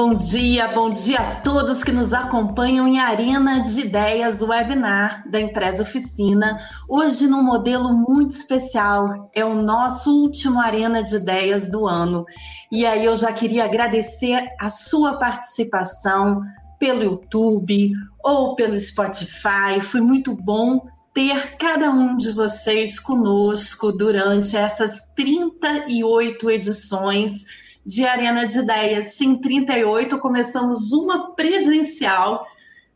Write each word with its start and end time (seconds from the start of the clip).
Bom 0.00 0.14
dia, 0.14 0.68
bom 0.68 0.90
dia 0.90 1.18
a 1.18 1.34
todos 1.40 1.82
que 1.82 1.90
nos 1.90 2.12
acompanham 2.12 2.86
em 2.86 3.00
Arena 3.00 3.60
de 3.60 3.80
Ideias, 3.80 4.40
webinar 4.40 5.28
da 5.28 5.40
Empresa 5.40 5.82
Oficina. 5.82 6.56
Hoje, 6.88 7.26
num 7.26 7.42
modelo 7.42 7.92
muito 7.92 8.30
especial, 8.30 9.28
é 9.34 9.44
o 9.44 9.60
nosso 9.60 10.22
último 10.22 10.60
Arena 10.60 11.02
de 11.02 11.16
Ideias 11.16 11.68
do 11.68 11.84
ano. 11.88 12.24
E 12.70 12.86
aí 12.86 13.04
eu 13.04 13.16
já 13.16 13.32
queria 13.32 13.64
agradecer 13.64 14.46
a 14.60 14.70
sua 14.70 15.18
participação 15.18 16.42
pelo 16.78 17.02
YouTube 17.02 17.90
ou 18.22 18.54
pelo 18.54 18.78
Spotify. 18.78 19.80
Foi 19.82 20.00
muito 20.00 20.32
bom 20.32 20.86
ter 21.12 21.56
cada 21.56 21.90
um 21.90 22.16
de 22.16 22.30
vocês 22.30 23.00
conosco 23.00 23.90
durante 23.90 24.56
essas 24.56 25.10
38 25.16 26.48
edições 26.52 27.46
de 27.88 28.04
Arena 28.06 28.44
de 28.44 28.58
Ideias. 28.58 29.18
Em 29.18 29.34
38, 29.34 30.18
começamos 30.18 30.92
uma 30.92 31.34
presencial 31.34 32.46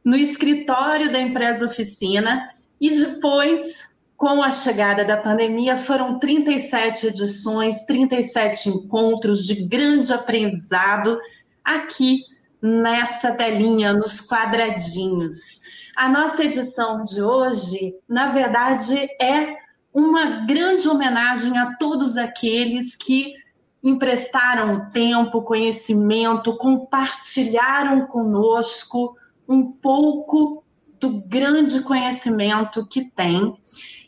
no 0.04 0.14
escritório 0.14 1.10
da 1.10 1.18
empresa 1.18 1.64
oficina 1.64 2.50
e 2.78 2.90
depois, 2.90 3.90
com 4.18 4.42
a 4.42 4.52
chegada 4.52 5.02
da 5.02 5.16
pandemia, 5.16 5.78
foram 5.78 6.18
37 6.18 7.06
edições, 7.06 7.84
37 7.84 8.68
encontros 8.68 9.46
de 9.46 9.66
grande 9.66 10.12
aprendizado 10.12 11.18
aqui 11.64 12.20
nessa 12.60 13.32
telinha, 13.32 13.94
nos 13.94 14.20
quadradinhos. 14.20 15.62
A 15.96 16.06
nossa 16.06 16.44
edição 16.44 17.02
de 17.02 17.22
hoje, 17.22 17.96
na 18.06 18.26
verdade, 18.26 19.08
é 19.18 19.56
uma 19.94 20.44
grande 20.44 20.86
homenagem 20.86 21.56
a 21.56 21.76
todos 21.76 22.18
aqueles 22.18 22.94
que 22.94 23.40
emprestaram 23.82 24.90
tempo, 24.90 25.42
conhecimento, 25.42 26.56
compartilharam 26.56 28.06
conosco 28.06 29.16
um 29.48 29.72
pouco 29.72 30.62
do 31.00 31.20
grande 31.26 31.82
conhecimento 31.82 32.86
que 32.86 33.04
tem. 33.10 33.54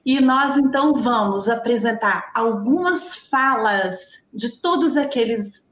E 0.06 0.20
nós 0.20 0.56
então 0.56 0.94
vamos 0.94 1.48
apresentar 1.48 2.30
algumas 2.34 3.16
falas 3.28 4.26
de 4.32 4.60
todos 4.60 4.96
aqueles, 4.96 5.66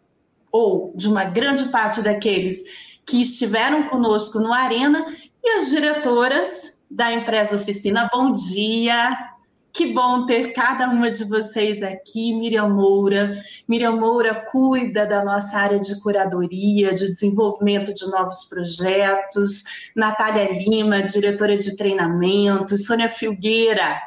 ou 0.50 0.92
de 0.96 1.06
uma 1.06 1.24
grande 1.24 1.68
parte 1.68 2.02
daqueles 2.02 2.64
que 3.06 3.20
estiveram 3.20 3.84
conosco 3.84 4.40
no 4.40 4.52
Arena, 4.52 5.06
e 5.44 5.50
as 5.50 5.70
diretoras 5.70 6.82
da 6.90 7.12
empresa 7.12 7.56
oficina. 7.56 8.08
Bom 8.12 8.32
dia! 8.32 9.31
Que 9.72 9.90
bom 9.94 10.26
ter 10.26 10.52
cada 10.52 10.90
uma 10.90 11.10
de 11.10 11.24
vocês 11.24 11.82
aqui, 11.82 12.34
Miriam 12.34 12.68
Moura. 12.68 13.42
Miriam 13.66 13.96
Moura 13.96 14.34
cuida 14.50 15.06
da 15.06 15.24
nossa 15.24 15.56
área 15.56 15.80
de 15.80 15.98
curadoria, 16.02 16.92
de 16.92 17.06
desenvolvimento 17.06 17.94
de 17.94 18.06
novos 18.10 18.44
projetos. 18.44 19.64
Natália 19.96 20.52
Lima, 20.52 21.02
diretora 21.02 21.56
de 21.56 21.74
treinamento. 21.74 22.76
Sônia 22.76 23.08
Filgueira, 23.08 23.98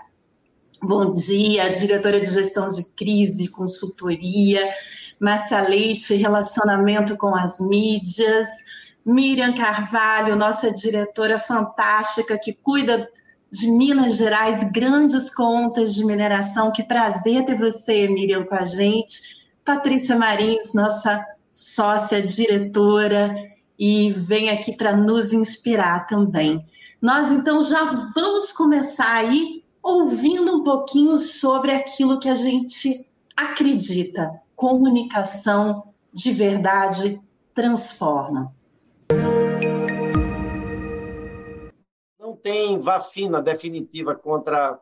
bom 0.83 1.11
dia, 1.11 1.71
diretora 1.71 2.21
de 2.21 2.29
gestão 2.29 2.67
de 2.67 2.85
crise, 2.91 3.47
consultoria. 3.47 4.71
Márcia 5.19 5.61
Leite, 5.61 6.13
relacionamento 6.13 7.17
com 7.17 7.35
as 7.35 7.59
mídias. 7.59 8.47
Miriam 9.03 9.55
Carvalho, 9.55 10.35
nossa 10.35 10.71
diretora 10.71 11.39
fantástica 11.39 12.37
que 12.37 12.53
cuida 12.53 13.09
de 13.55 13.71
Minas 13.71 14.17
Gerais, 14.17 14.65
grandes 14.65 15.33
contas 15.33 15.95
de 15.95 16.03
mineração. 16.03 16.73
Que 16.73 16.83
prazer 16.83 17.45
ter 17.45 17.57
você, 17.57 18.05
Miriam, 18.07 18.43
com 18.43 18.55
a 18.55 18.65
gente. 18.65 19.47
Patrícia 19.63 20.15
Marins, 20.17 20.73
nossa 20.73 21.25
sócia 21.49 22.21
diretora, 22.21 23.33
e 23.79 24.11
vem 24.11 24.49
aqui 24.49 24.75
para 24.75 24.95
nos 24.95 25.31
inspirar 25.31 26.05
também. 26.05 26.65
Nós 27.01 27.31
então 27.31 27.61
já 27.61 27.83
vamos 28.13 28.51
começar 28.51 29.15
aí 29.15 29.63
ouvindo 29.81 30.57
um 30.57 30.63
pouquinho 30.63 31.17
sobre 31.17 31.71
aquilo 31.71 32.19
que 32.19 32.27
a 32.27 32.35
gente 32.35 33.07
acredita. 33.37 34.31
Comunicação 34.55 35.83
de 36.13 36.31
verdade 36.31 37.21
transforma. 37.53 38.53
Tem 42.45 42.77
vacina 42.77 43.41
definitiva 43.41 44.13
contra 44.13 44.79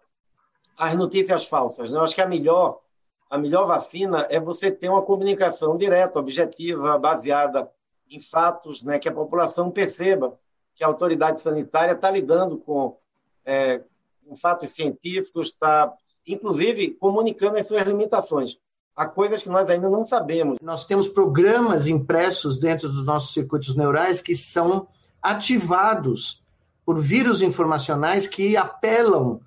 as 0.77 0.95
notícias 0.95 1.45
falsas. 1.45 1.89
Né? 1.89 1.97
Eu 1.97 2.03
acho 2.03 2.13
que 2.13 2.21
a 2.21 2.27
melhor, 2.27 2.81
a 3.29 3.37
melhor 3.37 3.65
vacina 3.65 4.27
é 4.29 4.37
você 4.37 4.69
ter 4.69 4.89
uma 4.89 5.01
comunicação 5.01 5.77
direta, 5.77 6.19
objetiva, 6.19 6.99
baseada 6.99 7.71
em 8.11 8.19
fatos, 8.19 8.83
né? 8.83 8.99
que 8.99 9.07
a 9.07 9.13
população 9.13 9.71
perceba 9.71 10.37
que 10.75 10.83
a 10.83 10.87
autoridade 10.87 11.39
sanitária 11.39 11.93
está 11.93 12.11
lidando 12.11 12.57
com, 12.57 12.97
é, 13.45 13.81
com 14.27 14.35
fatos 14.35 14.71
científicos, 14.71 15.51
está, 15.51 15.89
inclusive, 16.27 16.89
comunicando 16.95 17.57
as 17.57 17.65
suas 17.65 17.83
limitações. 17.83 18.57
Há 18.93 19.05
coisas 19.05 19.41
que 19.41 19.49
nós 19.49 19.69
ainda 19.69 19.89
não 19.89 20.03
sabemos. 20.03 20.57
Nós 20.61 20.85
temos 20.85 21.07
programas 21.07 21.87
impressos 21.87 22.59
dentro 22.59 22.89
dos 22.89 23.05
nossos 23.05 23.33
circuitos 23.33 23.73
neurais 23.73 24.19
que 24.19 24.35
são 24.35 24.85
ativados 25.21 26.42
por 26.85 27.01
vírus 27.01 27.41
informacionais 27.41 28.27
que 28.27 28.57
apelam 28.57 29.39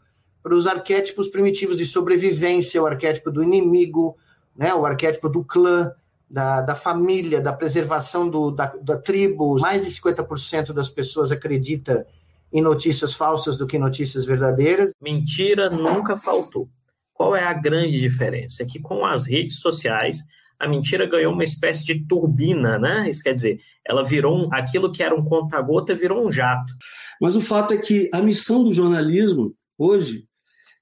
para 0.43 0.55
os 0.55 0.67
arquétipos 0.67 1.29
primitivos 1.29 1.77
de 1.77 1.85
sobrevivência, 1.85 2.83
o 2.83 2.87
arquétipo 2.87 3.31
do 3.31 3.43
inimigo, 3.43 4.17
né, 4.57 4.73
o 4.75 4.87
arquétipo 4.87 5.29
do 5.29 5.43
clã, 5.45 5.93
da, 6.29 6.61
da 6.61 6.75
família, 6.75 7.41
da 7.41 7.53
preservação 7.53 8.29
do, 8.29 8.51
da, 8.51 8.67
da 8.81 8.97
tribo. 8.97 9.59
Mais 9.61 9.85
de 9.85 9.91
50% 9.91 10.73
das 10.73 10.89
pessoas 10.89 11.31
acredita 11.31 12.07
em 12.53 12.63
notícias 12.63 13.13
falsas 13.13 13.57
do 13.57 13.67
que 13.67 13.79
notícias 13.79 14.25
verdadeiras. 14.25 14.93
Mentira 15.01 15.69
nunca 15.69 16.17
faltou. 16.17 16.69
Qual 17.13 17.35
é 17.35 17.45
a 17.45 17.53
grande 17.53 18.01
diferença? 18.01 18.63
É 18.63 18.67
que 18.67 18.79
com 18.79 19.05
as 19.05 19.27
redes 19.27 19.59
sociais 19.61 20.25
a 20.59 20.69
mentira 20.69 21.07
ganhou 21.07 21.33
uma 21.33 21.45
espécie 21.45 21.85
de 21.85 22.07
turbina, 22.07 22.79
né? 22.79 23.09
Isso 23.09 23.23
quer 23.23 23.35
dizer, 23.35 23.61
ela 23.85 24.03
virou 24.03 24.37
um, 24.37 24.55
aquilo 24.55 24.91
que 24.91 25.03
era 25.03 25.15
um 25.15 25.25
conta-gota 25.25 25.95
virou 25.95 26.27
um 26.27 26.33
jato. 26.33 26.75
Mas 27.21 27.37
o 27.37 27.41
fato 27.41 27.75
é 27.75 27.79
que 27.79 28.11
a 28.13 28.23
missão 28.23 28.65
do 28.65 28.73
jornalismo 28.73 29.55
hoje, 29.79 30.27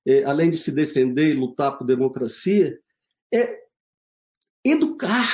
é, 0.07 0.25
além 0.25 0.51
de 0.51 0.57
se 0.57 0.73
defender 0.73 1.31
e 1.31 1.35
lutar 1.35 1.77
por 1.77 1.85
democracia, 1.85 2.79
é 3.33 3.59
educar, 4.65 5.29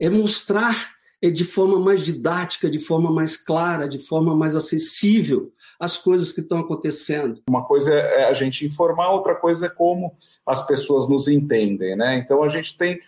é 0.00 0.08
mostrar 0.08 0.96
é 1.20 1.30
de 1.30 1.44
forma 1.44 1.80
mais 1.80 2.04
didática, 2.04 2.70
de 2.70 2.78
forma 2.78 3.10
mais 3.10 3.36
clara, 3.36 3.88
de 3.88 3.98
forma 3.98 4.36
mais 4.36 4.54
acessível 4.54 5.52
as 5.78 5.96
coisas 5.96 6.32
que 6.32 6.40
estão 6.40 6.58
acontecendo. 6.58 7.42
Uma 7.48 7.64
coisa 7.64 7.92
é 7.92 8.24
a 8.24 8.32
gente 8.32 8.64
informar, 8.64 9.10
outra 9.10 9.34
coisa 9.34 9.66
é 9.66 9.68
como 9.68 10.14
as 10.46 10.66
pessoas 10.66 11.08
nos 11.08 11.28
entendem, 11.28 11.96
né? 11.96 12.18
Então 12.18 12.42
a 12.42 12.48
gente 12.48 12.76
tem 12.76 13.00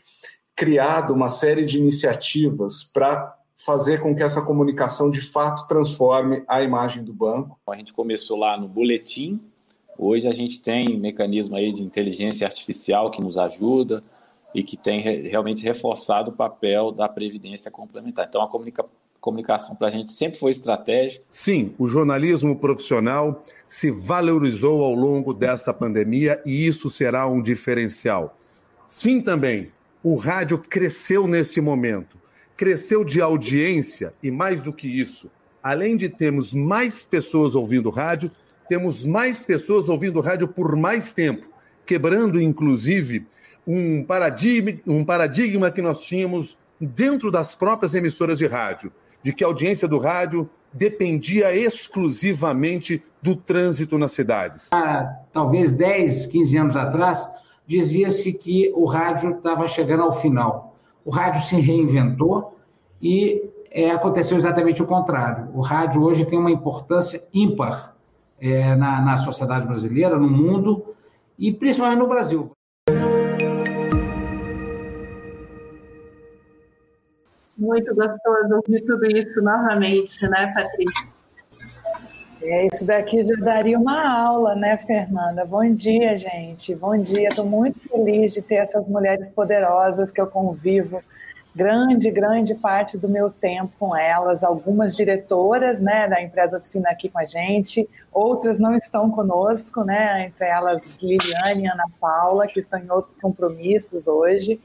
criado 0.60 1.15
uma 1.15 1.31
série 1.31 1.65
de 1.65 1.78
iniciativas 1.78 2.84
para 2.84 3.34
fazer 3.56 3.98
com 3.98 4.15
que 4.15 4.22
essa 4.22 4.43
comunicação 4.43 5.09
de 5.09 5.22
fato 5.22 5.66
transforme 5.66 6.43
a 6.47 6.62
imagem 6.62 7.03
do 7.03 7.15
banco. 7.15 7.59
A 7.66 7.76
gente 7.76 7.94
começou 7.94 8.38
lá 8.38 8.60
no 8.60 8.69
boletim, 8.69 9.41
hoje 9.97 10.28
a 10.28 10.32
gente 10.32 10.60
tem 10.60 10.98
mecanismo 10.98 11.56
aí 11.56 11.72
de 11.72 11.82
inteligência 11.82 12.47
artificial 12.47 13.10
que 13.10 13.22
nos 13.22 13.38
ajuda 13.38 14.03
e 14.54 14.62
que 14.62 14.76
tem 14.76 15.00
realmente 15.00 15.65
reforçado 15.65 16.31
o 16.31 16.34
papel 16.34 16.92
da 16.92 17.09
previdência 17.09 17.71
complementar. 17.71 18.27
Então 18.28 18.42
a 18.42 18.48
comunica 18.48 18.84
comunicação 19.19 19.75
para 19.75 19.88
a 19.88 19.91
gente 19.91 20.12
sempre 20.12 20.38
foi 20.38 20.50
estratégica. 20.50 21.25
Sim, 21.31 21.75
o 21.78 21.88
jornalismo 21.88 22.54
profissional 22.54 23.42
se 23.66 23.91
valorizou 23.91 24.84
ao 24.84 24.94
longo 24.94 25.32
dessa 25.32 25.72
pandemia 25.72 26.38
e 26.44 26.66
isso 26.66 26.91
será 26.91 27.27
um 27.27 27.41
diferencial. 27.41 28.37
Sim, 28.86 29.22
também, 29.22 29.71
o 30.02 30.16
rádio 30.16 30.58
cresceu 30.58 31.26
nesse 31.26 31.60
momento. 31.60 32.18
Cresceu 32.56 33.04
de 33.04 33.20
audiência 33.20 34.12
e, 34.22 34.30
mais 34.30 34.62
do 34.62 34.72
que 34.72 34.86
isso, 34.86 35.30
além 35.62 35.97
de 35.97 36.08
termos 36.08 36.52
mais 36.52 37.04
pessoas 37.04 37.54
ouvindo 37.54 37.91
rádio, 37.91 38.30
temos 38.68 39.04
mais 39.04 39.42
pessoas 39.42 39.88
ouvindo 39.88 40.20
rádio 40.20 40.47
por 40.48 40.76
mais 40.76 41.12
tempo, 41.12 41.47
quebrando, 41.84 42.41
inclusive, 42.41 43.26
um 43.66 44.04
paradigma, 44.04 44.72
um 44.86 45.04
paradigma 45.04 45.70
que 45.70 45.82
nós 45.82 46.03
tínhamos 46.03 46.56
dentro 46.80 47.30
das 47.30 47.54
próprias 47.54 47.94
emissoras 47.94 48.38
de 48.38 48.46
rádio, 48.46 48.92
de 49.22 49.32
que 49.32 49.44
a 49.44 49.46
audiência 49.46 49.86
do 49.86 49.98
rádio 49.98 50.48
dependia 50.72 51.54
exclusivamente 51.54 53.03
do 53.20 53.34
trânsito 53.34 53.98
nas 53.98 54.12
cidades. 54.12 54.70
Há 54.72 55.04
talvez 55.32 55.72
10, 55.72 56.26
15 56.26 56.56
anos 56.56 56.76
atrás, 56.76 57.28
dizia-se 57.70 58.32
que 58.32 58.72
o 58.74 58.84
rádio 58.84 59.30
estava 59.36 59.68
chegando 59.68 60.02
ao 60.02 60.10
final. 60.10 60.74
O 61.04 61.10
rádio 61.10 61.40
se 61.42 61.54
reinventou 61.54 62.58
e 63.00 63.48
é, 63.70 63.92
aconteceu 63.92 64.36
exatamente 64.36 64.82
o 64.82 64.86
contrário. 64.86 65.48
O 65.54 65.60
rádio 65.60 66.02
hoje 66.02 66.26
tem 66.26 66.36
uma 66.36 66.50
importância 66.50 67.22
ímpar 67.32 67.94
é, 68.40 68.74
na, 68.74 69.00
na 69.00 69.18
sociedade 69.18 69.68
brasileira, 69.68 70.18
no 70.18 70.28
mundo 70.28 70.96
e 71.38 71.52
principalmente 71.52 72.00
no 72.00 72.08
Brasil. 72.08 72.50
Muito 77.56 77.94
gostoso 77.94 78.54
ouvir 78.56 78.84
tudo 78.84 79.06
isso 79.06 79.40
novamente, 79.42 80.28
né, 80.28 80.52
Patrícia? 80.52 81.29
É, 82.42 82.69
isso 82.72 82.87
daqui 82.87 83.22
já 83.22 83.34
daria 83.37 83.78
uma 83.78 84.03
aula, 84.09 84.54
né, 84.54 84.78
Fernanda? 84.78 85.45
Bom 85.45 85.75
dia, 85.75 86.16
gente. 86.16 86.75
Bom 86.75 86.97
dia. 86.97 87.28
Estou 87.28 87.45
muito 87.45 87.78
feliz 87.81 88.33
de 88.33 88.41
ter 88.41 88.57
essas 88.57 88.89
mulheres 88.89 89.28
poderosas 89.28 90.10
que 90.10 90.21
eu 90.21 90.27
convivo 90.27 91.03
grande, 91.54 92.10
grande 92.10 92.54
parte 92.54 92.97
do 92.97 93.09
meu 93.09 93.31
tempo 93.31 93.72
com 93.78 93.95
elas. 93.95 94.42
Algumas 94.42 94.97
diretoras, 94.97 95.81
né, 95.81 96.09
da 96.09 96.22
empresa 96.22 96.57
oficina 96.57 96.89
aqui 96.91 97.10
com 97.10 97.19
a 97.19 97.27
gente, 97.27 97.89
outras 98.13 98.59
não 98.59 98.75
estão 98.75 99.10
conosco, 99.10 99.84
né, 99.84 100.27
entre 100.27 100.47
elas 100.47 100.83
Liliane 101.03 101.65
e 101.65 101.66
Ana 101.66 101.87
Paula, 102.01 102.47
que 102.47 102.60
estão 102.60 102.78
em 102.78 102.91
outros 102.91 103.16
compromissos 103.16 104.09
hoje. 104.09 104.59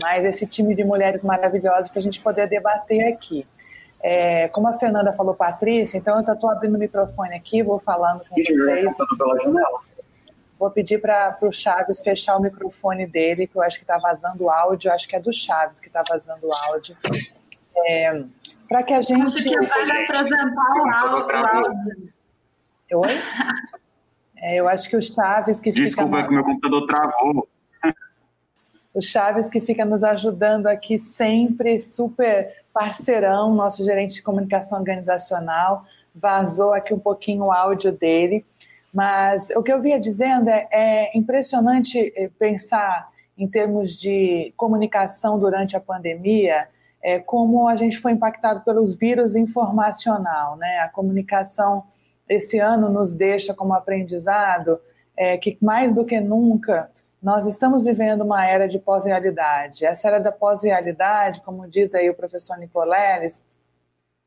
Mas 0.00 0.24
esse 0.24 0.46
time 0.46 0.76
de 0.76 0.84
mulheres 0.84 1.24
maravilhosas 1.24 1.88
para 1.88 1.98
a 1.98 2.02
gente 2.02 2.20
poder 2.20 2.48
debater 2.48 3.12
aqui. 3.12 3.44
É, 4.00 4.48
como 4.48 4.68
a 4.68 4.74
Fernanda 4.74 5.12
falou, 5.12 5.34
Patrícia, 5.34 5.98
então 5.98 6.14
eu 6.16 6.32
estou 6.32 6.50
abrindo 6.50 6.76
o 6.76 6.78
microfone 6.78 7.34
aqui, 7.34 7.62
vou 7.62 7.80
falando 7.80 8.22
com 8.28 8.36
vocês. 8.36 8.84
Vou 10.58 10.70
pedir 10.70 11.00
para 11.00 11.38
o 11.42 11.52
Chaves 11.52 12.00
fechar 12.00 12.36
o 12.36 12.42
microfone 12.42 13.06
dele, 13.06 13.46
que 13.46 13.56
eu 13.56 13.62
acho 13.62 13.76
que 13.76 13.84
está 13.84 13.98
vazando 13.98 14.44
o 14.44 14.50
áudio, 14.50 14.92
acho 14.92 15.08
que 15.08 15.16
é 15.16 15.20
do 15.20 15.32
Chaves 15.32 15.80
que 15.80 15.88
está 15.88 16.02
vazando 16.08 16.46
o 16.46 16.50
áudio. 16.70 16.96
É, 17.86 18.24
para 18.68 18.82
que 18.82 18.92
a 18.92 19.00
gente. 19.00 19.22
Acho 19.22 19.42
que 19.42 19.56
vai 19.56 20.04
apresentar 20.04 20.72
o 20.76 21.56
áudio. 21.56 22.12
Oi? 22.92 23.08
É, 24.40 24.54
eu 24.54 24.68
acho 24.68 24.88
que 24.88 24.96
o 24.96 25.02
Chaves 25.02 25.58
que 25.58 25.72
Desculpa, 25.72 26.18
fica. 26.18 26.28
Desculpa, 26.28 26.28
que 26.28 26.34
meu 26.34 26.44
computador 26.44 26.86
travou 26.86 27.48
o 28.98 29.00
Chaves 29.00 29.48
que 29.48 29.60
fica 29.60 29.84
nos 29.84 30.02
ajudando 30.02 30.66
aqui 30.66 30.98
sempre, 30.98 31.78
super 31.78 32.52
parceirão, 32.78 33.56
nosso 33.56 33.84
gerente 33.84 34.14
de 34.14 34.22
comunicação 34.22 34.78
organizacional, 34.78 35.84
vazou 36.14 36.72
aqui 36.72 36.94
um 36.94 36.98
pouquinho 36.98 37.46
o 37.46 37.52
áudio 37.52 37.90
dele, 37.90 38.46
mas 38.94 39.50
o 39.50 39.64
que 39.64 39.72
eu 39.72 39.82
via 39.82 39.98
dizendo 39.98 40.48
é, 40.48 40.68
é 40.70 41.18
impressionante 41.18 42.12
eh, 42.14 42.30
pensar 42.38 43.08
em 43.36 43.48
termos 43.48 43.98
de 43.98 44.54
comunicação 44.56 45.40
durante 45.40 45.76
a 45.76 45.80
pandemia, 45.80 46.68
é, 47.02 47.18
como 47.18 47.66
a 47.66 47.74
gente 47.74 47.98
foi 47.98 48.12
impactado 48.12 48.60
pelos 48.60 48.94
vírus 48.94 49.34
informacional, 49.34 50.56
né? 50.56 50.78
A 50.78 50.88
comunicação 50.88 51.82
esse 52.28 52.60
ano 52.60 52.88
nos 52.88 53.12
deixa 53.12 53.52
como 53.52 53.74
aprendizado 53.74 54.78
é, 55.16 55.36
que 55.36 55.58
mais 55.60 55.92
do 55.92 56.04
que 56.04 56.20
nunca 56.20 56.90
nós 57.22 57.46
estamos 57.46 57.84
vivendo 57.84 58.22
uma 58.22 58.46
era 58.46 58.68
de 58.68 58.78
pós-realidade. 58.78 59.84
Essa 59.84 60.08
era 60.08 60.18
da 60.18 60.30
pós-realidade, 60.30 61.40
como 61.42 61.68
diz 61.68 61.94
aí 61.94 62.08
o 62.08 62.14
professor 62.14 62.56
Nicoleles, 62.56 63.44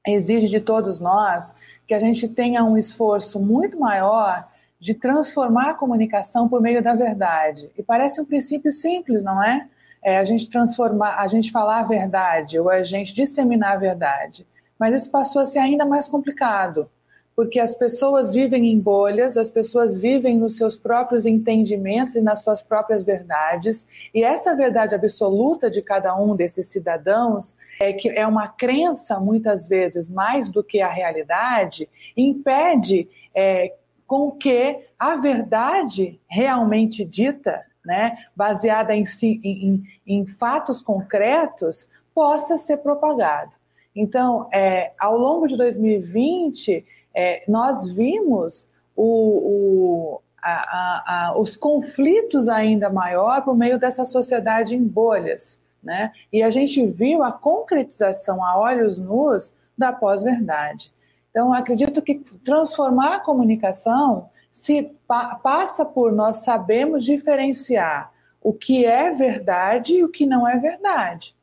exige 0.05 0.47
de 0.47 0.59
todos 0.59 0.99
nós 0.99 1.55
que 1.87 1.93
a 1.93 1.99
gente 1.99 2.27
tenha 2.27 2.63
um 2.63 2.77
esforço 2.77 3.39
muito 3.39 3.79
maior 3.79 4.47
de 4.79 4.93
transformar 4.93 5.69
a 5.69 5.73
comunicação 5.73 6.49
por 6.49 6.59
meio 6.59 6.83
da 6.83 6.95
verdade. 6.95 7.69
E 7.77 7.83
parece 7.83 8.19
um 8.19 8.25
princípio 8.25 8.71
simples, 8.71 9.23
não 9.23 9.41
é? 9.41 9.67
é 10.03 10.17
a 10.17 10.25
gente 10.25 10.49
transformar, 10.49 11.19
a 11.19 11.27
gente 11.27 11.51
falar 11.51 11.81
a 11.81 11.87
verdade 11.87 12.59
ou 12.59 12.69
a 12.69 12.83
gente 12.83 13.13
disseminar 13.13 13.73
a 13.73 13.79
verdade. 13.79 14.45
Mas 14.79 14.95
isso 14.95 15.11
passou 15.11 15.41
a 15.41 15.45
ser 15.45 15.59
ainda 15.59 15.85
mais 15.85 16.07
complicado 16.07 16.89
porque 17.41 17.59
as 17.59 17.73
pessoas 17.73 18.31
vivem 18.31 18.71
em 18.71 18.79
bolhas, 18.79 19.35
as 19.35 19.49
pessoas 19.49 19.99
vivem 19.99 20.37
nos 20.37 20.57
seus 20.57 20.77
próprios 20.77 21.25
entendimentos 21.25 22.13
e 22.13 22.21
nas 22.21 22.43
suas 22.43 22.61
próprias 22.61 23.03
verdades, 23.03 23.87
e 24.13 24.23
essa 24.23 24.55
verdade 24.55 24.93
absoluta 24.93 25.67
de 25.67 25.81
cada 25.81 26.15
um 26.15 26.35
desses 26.35 26.67
cidadãos 26.67 27.57
é 27.81 27.93
que 27.93 28.09
é 28.09 28.27
uma 28.27 28.47
crença 28.47 29.19
muitas 29.19 29.67
vezes 29.67 30.07
mais 30.07 30.51
do 30.51 30.63
que 30.63 30.81
a 30.81 30.87
realidade, 30.87 31.89
impede 32.15 33.09
é, 33.33 33.73
com 34.05 34.29
que 34.29 34.77
a 34.99 35.15
verdade 35.15 36.21
realmente 36.29 37.03
dita, 37.03 37.55
né, 37.83 38.17
baseada 38.35 38.93
em, 38.93 39.03
em, 39.23 39.83
em 40.05 40.27
fatos 40.27 40.79
concretos, 40.79 41.89
possa 42.13 42.55
ser 42.55 42.77
propagado. 42.77 43.55
Então, 43.95 44.47
é, 44.53 44.91
ao 44.99 45.17
longo 45.17 45.47
de 45.47 45.57
2020 45.57 46.85
é, 47.13 47.43
nós 47.47 47.91
vimos 47.91 48.69
o, 48.95 49.03
o, 49.03 50.21
a, 50.41 50.51
a, 50.51 51.27
a, 51.27 51.39
os 51.39 51.55
conflitos 51.57 52.47
ainda 52.47 52.89
maior 52.89 53.43
por 53.43 53.55
meio 53.55 53.79
dessa 53.79 54.05
sociedade 54.05 54.75
em 54.75 54.83
bolhas. 54.83 55.61
Né? 55.83 56.11
E 56.31 56.43
a 56.43 56.49
gente 56.49 56.85
viu 56.85 57.23
a 57.23 57.31
concretização 57.31 58.43
a 58.43 58.57
olhos 58.57 58.97
nus 58.97 59.55
da 59.77 59.91
pós-verdade. 59.91 60.91
Então, 61.29 61.53
acredito 61.53 62.01
que 62.01 62.15
transformar 62.43 63.15
a 63.15 63.19
comunicação 63.19 64.29
se 64.51 64.91
pa 65.07 65.35
passa 65.35 65.85
por 65.85 66.11
nós 66.11 66.43
sabemos 66.43 67.05
diferenciar 67.05 68.11
o 68.41 68.51
que 68.51 68.85
é 68.85 69.11
verdade 69.11 69.95
e 69.95 70.03
o 70.03 70.09
que 70.09 70.25
não 70.25 70.47
é 70.47 70.57
verdade. 70.57 71.33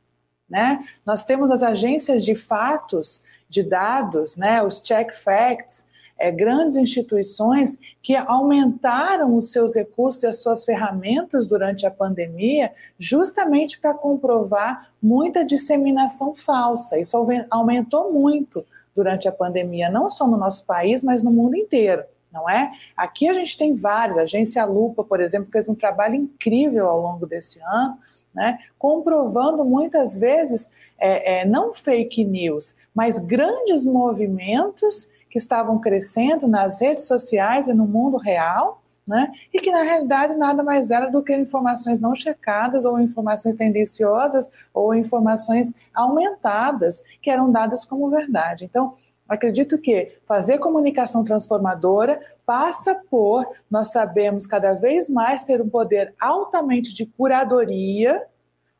Né? 0.49 0.83
Nós 1.05 1.23
temos 1.23 1.51
as 1.51 1.61
agências 1.61 2.25
de 2.25 2.33
fatos 2.33 3.21
de 3.47 3.63
dados, 3.63 4.37
né, 4.37 4.63
os 4.63 4.79
check 4.79 5.13
facts, 5.13 5.87
é, 6.19 6.29
grandes 6.29 6.75
instituições 6.75 7.79
que 8.03 8.15
aumentaram 8.15 9.35
os 9.35 9.51
seus 9.51 9.75
recursos 9.75 10.21
e 10.23 10.27
as 10.27 10.41
suas 10.41 10.65
ferramentas 10.65 11.47
durante 11.47 11.85
a 11.85 11.91
pandemia, 11.91 12.73
justamente 12.99 13.79
para 13.79 13.93
comprovar 13.93 14.91
muita 15.01 15.45
disseminação 15.45 16.35
falsa. 16.35 16.99
Isso 16.99 17.17
aumentou 17.49 18.11
muito 18.11 18.65
durante 18.93 19.29
a 19.29 19.31
pandemia, 19.31 19.89
não 19.89 20.09
só 20.09 20.27
no 20.27 20.35
nosso 20.35 20.65
país, 20.65 21.01
mas 21.01 21.23
no 21.23 21.31
mundo 21.31 21.55
inteiro. 21.55 22.03
Não 22.31 22.47
é? 22.47 22.71
Aqui 22.95 23.27
a 23.27 23.33
gente 23.33 23.57
tem 23.57 23.75
várias. 23.75 24.17
A 24.17 24.21
agência 24.21 24.63
Lupa, 24.63 25.03
por 25.03 25.19
exemplo, 25.19 25.49
fez 25.51 25.67
um 25.67 25.73
trabalho 25.73 26.13
incrível 26.15 26.87
ao 26.87 27.01
longo 27.01 27.25
desse 27.25 27.59
ano, 27.61 27.97
né, 28.33 28.59
comprovando 28.77 29.65
muitas 29.65 30.17
vezes 30.17 30.69
é, 30.97 31.41
é, 31.41 31.45
não 31.45 31.73
fake 31.73 32.23
news, 32.23 32.75
mas 32.93 33.17
grandes 33.17 33.85
movimentos 33.85 35.09
que 35.29 35.37
estavam 35.37 35.79
crescendo 35.79 36.47
nas 36.47 36.81
redes 36.81 37.05
sociais 37.05 37.67
e 37.67 37.73
no 37.73 37.85
mundo 37.85 38.17
real, 38.17 38.81
né? 39.09 39.31
E 39.51 39.59
que 39.59 39.71
na 39.71 39.81
realidade 39.81 40.35
nada 40.35 40.61
mais 40.63 40.91
era 40.91 41.07
do 41.09 41.23
que 41.23 41.35
informações 41.35 41.99
não 41.99 42.15
checadas 42.15 42.85
ou 42.85 42.99
informações 42.99 43.55
tendenciosas 43.55 44.49
ou 44.71 44.93
informações 44.93 45.73
aumentadas 45.93 47.03
que 47.19 47.31
eram 47.31 47.51
dadas 47.51 47.83
como 47.83 48.09
verdade. 48.09 48.65
Então, 48.65 48.93
acredito 49.27 49.79
que 49.79 50.15
fazer 50.25 50.59
comunicação 50.59 51.23
transformadora 51.23 52.19
passa 52.49 52.95
por 52.95 53.45
nós 53.69 53.91
sabemos 53.91 54.47
cada 54.47 54.73
vez 54.73 55.07
mais 55.07 55.43
ter 55.43 55.61
um 55.61 55.69
poder 55.69 56.15
altamente 56.19 56.95
de 56.95 57.05
curadoria 57.05 58.25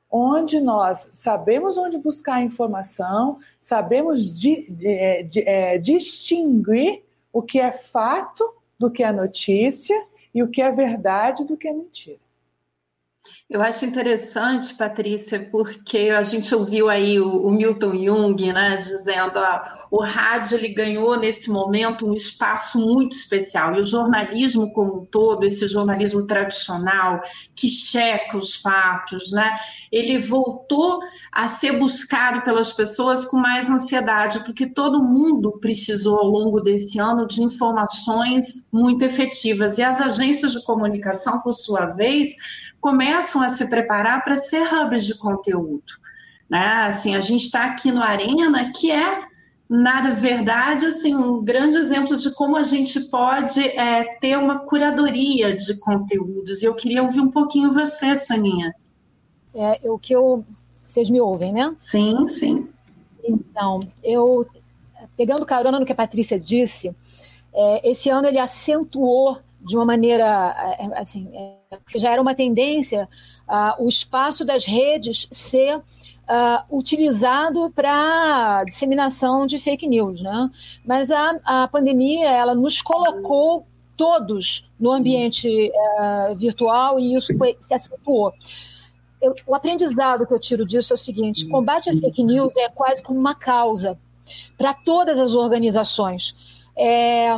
onde 0.10 0.60
nós 0.60 1.12
sabemos 1.14 1.78
onde 1.78 1.96
buscar 2.00 2.38
a 2.38 2.42
informação, 2.42 3.38
sabemos 3.60 4.34
di, 4.34 4.76
é, 4.82 5.30
é, 5.46 5.78
distinguir 5.78 7.04
o 7.32 7.44
que 7.44 7.60
é 7.60 7.72
fato 7.72 8.44
do 8.80 8.90
que 8.90 9.04
é 9.04 9.12
notícia 9.12 9.96
e 10.34 10.42
o 10.42 10.48
que 10.48 10.64
é 10.64 10.72
verdade 10.72 11.46
do 11.46 11.56
que 11.56 11.68
é 11.68 11.74
mentira. 11.74 12.18
Eu 13.50 13.64
acho 13.64 13.84
interessante, 13.84 14.76
Patrícia, 14.76 15.50
porque 15.52 16.12
a 16.16 16.22
gente 16.22 16.54
ouviu 16.54 16.88
aí 16.88 17.20
o, 17.20 17.48
o 17.48 17.52
Milton 17.52 17.94
Jung, 17.94 18.54
né, 18.54 18.78
dizendo 18.78 19.32
que 19.32 19.88
o 19.90 20.04
rádio 20.04 20.56
ele 20.56 20.68
ganhou 20.68 21.18
nesse 21.18 21.50
momento 21.50 22.06
um 22.06 22.14
espaço 22.14 22.78
muito 22.78 23.14
especial. 23.14 23.74
E 23.74 23.80
o 23.80 23.84
jornalismo 23.84 24.72
como 24.72 25.02
um 25.02 25.06
todo, 25.06 25.48
esse 25.48 25.68
jornalismo 25.68 26.28
tradicional 26.28 27.22
que 27.56 27.68
checa 27.68 28.38
os 28.38 28.54
fatos, 28.54 29.32
né, 29.32 29.58
ele 29.92 30.20
voltou 30.20 31.00
a 31.32 31.48
ser 31.48 31.72
buscado 31.72 32.44
pelas 32.44 32.72
pessoas 32.72 33.26
com 33.26 33.38
mais 33.38 33.68
ansiedade, 33.68 34.44
porque 34.44 34.68
todo 34.68 35.02
mundo 35.02 35.54
precisou 35.60 36.20
ao 36.20 36.28
longo 36.28 36.62
desse 36.62 37.00
ano 37.00 37.26
de 37.26 37.42
informações 37.42 38.70
muito 38.72 39.04
efetivas. 39.04 39.80
E 39.80 39.84
as 39.84 40.00
agências 40.00 40.52
de 40.52 40.64
comunicação, 40.64 41.42
por 41.42 41.54
sua 41.54 41.88
vez 41.88 42.36
começam 42.80 43.42
a 43.42 43.50
se 43.50 43.70
preparar 43.70 44.24
para 44.24 44.38
ser 44.38 44.62
hubs 44.74 45.06
de 45.06 45.18
conteúdo. 45.18 45.84
Né? 46.50 46.66
Assim, 46.88 47.16
a 47.16 47.22
gente 47.22 47.44
está 47.44 47.66
aqui 47.66 47.92
no 47.92 48.02
Arena, 48.02 48.72
que 48.72 48.92
é, 48.92 49.22
na 49.70 50.10
verdade, 50.12 50.86
assim, 50.86 51.16
um 51.16 51.44
grande 51.44 51.78
exemplo 51.78 52.18
de 52.18 52.34
como 52.34 52.58
a 52.58 52.64
gente 52.64 53.00
pode 53.02 53.60
é, 53.60 54.04
ter 54.20 54.38
uma 54.38 54.60
curadoria 54.60 55.56
de 55.56 55.80
conteúdos. 55.80 56.64
E 56.64 56.66
eu 56.66 56.76
queria 56.76 57.04
ouvir 57.04 57.22
um 57.22 57.30
pouquinho 57.30 57.74
você, 57.74 58.16
Soninha. 58.16 58.74
É, 59.54 59.80
o 59.84 60.00
que 60.00 60.14
eu. 60.14 60.44
Vocês 60.84 61.08
me 61.08 61.22
ouvem, 61.22 61.54
né? 61.54 61.76
Sim, 61.78 62.28
sim. 62.28 62.68
Então, 63.24 63.80
eu, 64.04 64.48
pegando 65.16 65.46
carona 65.46 65.80
no 65.80 65.86
que 65.86 65.92
a 65.92 65.96
Patrícia 65.96 66.40
disse, 66.40 66.96
é, 67.54 67.92
esse 67.92 68.10
ano 68.10 68.28
ele 68.28 68.40
acentuou 68.40 69.40
de 69.62 69.76
uma 69.76 69.86
maneira, 69.86 70.56
é, 70.80 70.86
é, 70.86 71.00
assim, 71.00 71.30
é, 71.34 71.78
já 71.96 72.12
era 72.12 72.22
uma 72.22 72.34
tendência 72.34 73.08
uh, 73.48 73.84
o 73.84 73.90
espaço 73.90 74.46
das 74.46 74.66
redes 74.66 75.28
ser 75.32 75.78
uh, 75.78 75.84
utilizado 76.78 77.72
para 77.72 78.64
disseminação 78.66 79.46
de 79.46 79.60
fake 79.60 79.88
news, 79.88 80.22
né? 80.22 80.50
Mas 80.86 81.12
a, 81.12 81.40
a 81.44 81.68
pandemia 81.68 82.30
ela 82.30 82.54
nos 82.54 82.82
colocou 82.82 83.66
todos 83.98 84.70
no 84.80 84.92
ambiente 84.92 85.48
uh, 85.70 86.36
virtual 86.36 87.00
e 87.00 87.16
isso 87.16 87.38
foi, 87.38 87.58
se 87.60 87.74
acentuou. 87.74 88.32
Eu, 89.22 89.36
o 89.46 89.54
aprendizado 89.54 90.26
que 90.26 90.34
eu 90.34 90.40
tiro 90.40 90.66
disso 90.66 90.94
é 90.94 90.96
o 90.96 90.98
seguinte: 90.98 91.48
combate 91.48 91.90
à 91.90 91.94
fake 91.94 92.24
news 92.24 92.56
é 92.56 92.70
quase 92.70 93.04
como 93.04 93.20
uma 93.20 93.36
causa 93.36 93.98
para 94.58 94.74
todas 94.74 95.20
as 95.20 95.34
organizações. 95.34 96.36
É, 96.76 97.32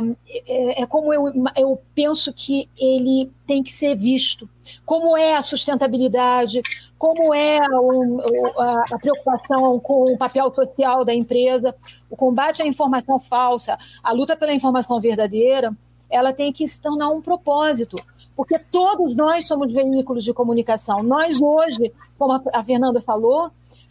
é, 0.46 0.82
é, 0.82 0.86
como 0.86 1.12
eu, 1.12 1.32
eu 1.56 1.80
penso 1.94 2.32
que 2.32 2.68
ele 2.78 3.30
tem 3.46 3.62
que 3.62 3.72
ser 3.72 3.96
visto. 3.96 4.48
Como 4.86 5.16
é 5.16 5.34
a 5.34 5.42
sustentabilidade, 5.42 6.62
como 6.96 7.34
é 7.34 7.58
a, 7.58 8.98
preocupação 8.98 9.80
com 9.80 10.12
o 10.12 10.16
papel 10.16 10.54
social 10.54 11.04
da 11.04 11.12
empresa, 11.12 11.74
o 12.08 12.16
combate 12.16 12.62
à 12.62 12.66
informação 12.66 13.18
falsa, 13.18 13.76
a 14.02 14.12
luta 14.12 14.36
pela 14.36 14.54
informação 14.54 15.00
verdadeira, 15.00 15.76
ela 16.08 16.32
tem 16.32 16.52
que 16.52 16.68
se 16.68 16.80
tornar 16.80 17.08
um 17.08 17.20
propósito, 17.20 17.96
porque 18.36 18.58
todos 18.58 19.16
nós 19.16 19.48
somos 19.48 19.72
veículos 19.72 20.22
de 20.22 20.32
comunicação. 20.32 21.02
Nós 21.02 21.40
hoje, 21.40 21.92
como 22.18 22.40
a 22.52 22.64
Fernanda 22.64 23.00
falou, 23.00 23.50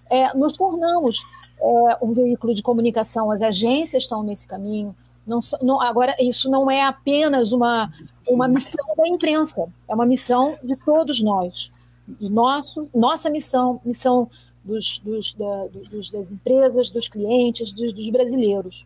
é, 0.10 0.34
nos 0.36 0.54
tornamos 0.54 1.26
é, 1.62 1.98
um 2.02 2.12
veículo 2.12 2.54
de 2.54 2.62
comunicação. 2.62 3.32
As 3.32 3.42
agências 3.42 4.04
estão 4.04 4.24
nesse 4.24 4.48
caminho. 4.48 4.96
Não, 5.26 5.40
não, 5.62 5.82
agora, 5.82 6.16
isso 6.20 6.50
não 6.50 6.70
é 6.70 6.84
apenas 6.84 7.52
uma, 7.52 7.92
uma 8.28 8.48
missão 8.48 8.86
da 8.98 9.08
imprensa, 9.08 9.68
é 9.88 9.94
uma 9.94 10.06
missão 10.06 10.58
de 10.64 10.76
todos 10.76 11.22
nós 11.22 11.72
nosso, 12.20 12.90
nossa 12.94 13.30
missão, 13.30 13.80
missão 13.86 14.30
dos, 14.64 15.00
dos, 15.00 15.34
da, 15.34 15.68
dos 15.68 16.10
das 16.10 16.32
empresas, 16.32 16.90
dos 16.90 17.08
clientes, 17.08 17.72
dos, 17.72 17.94
dos 17.94 18.10
brasileiros. 18.10 18.86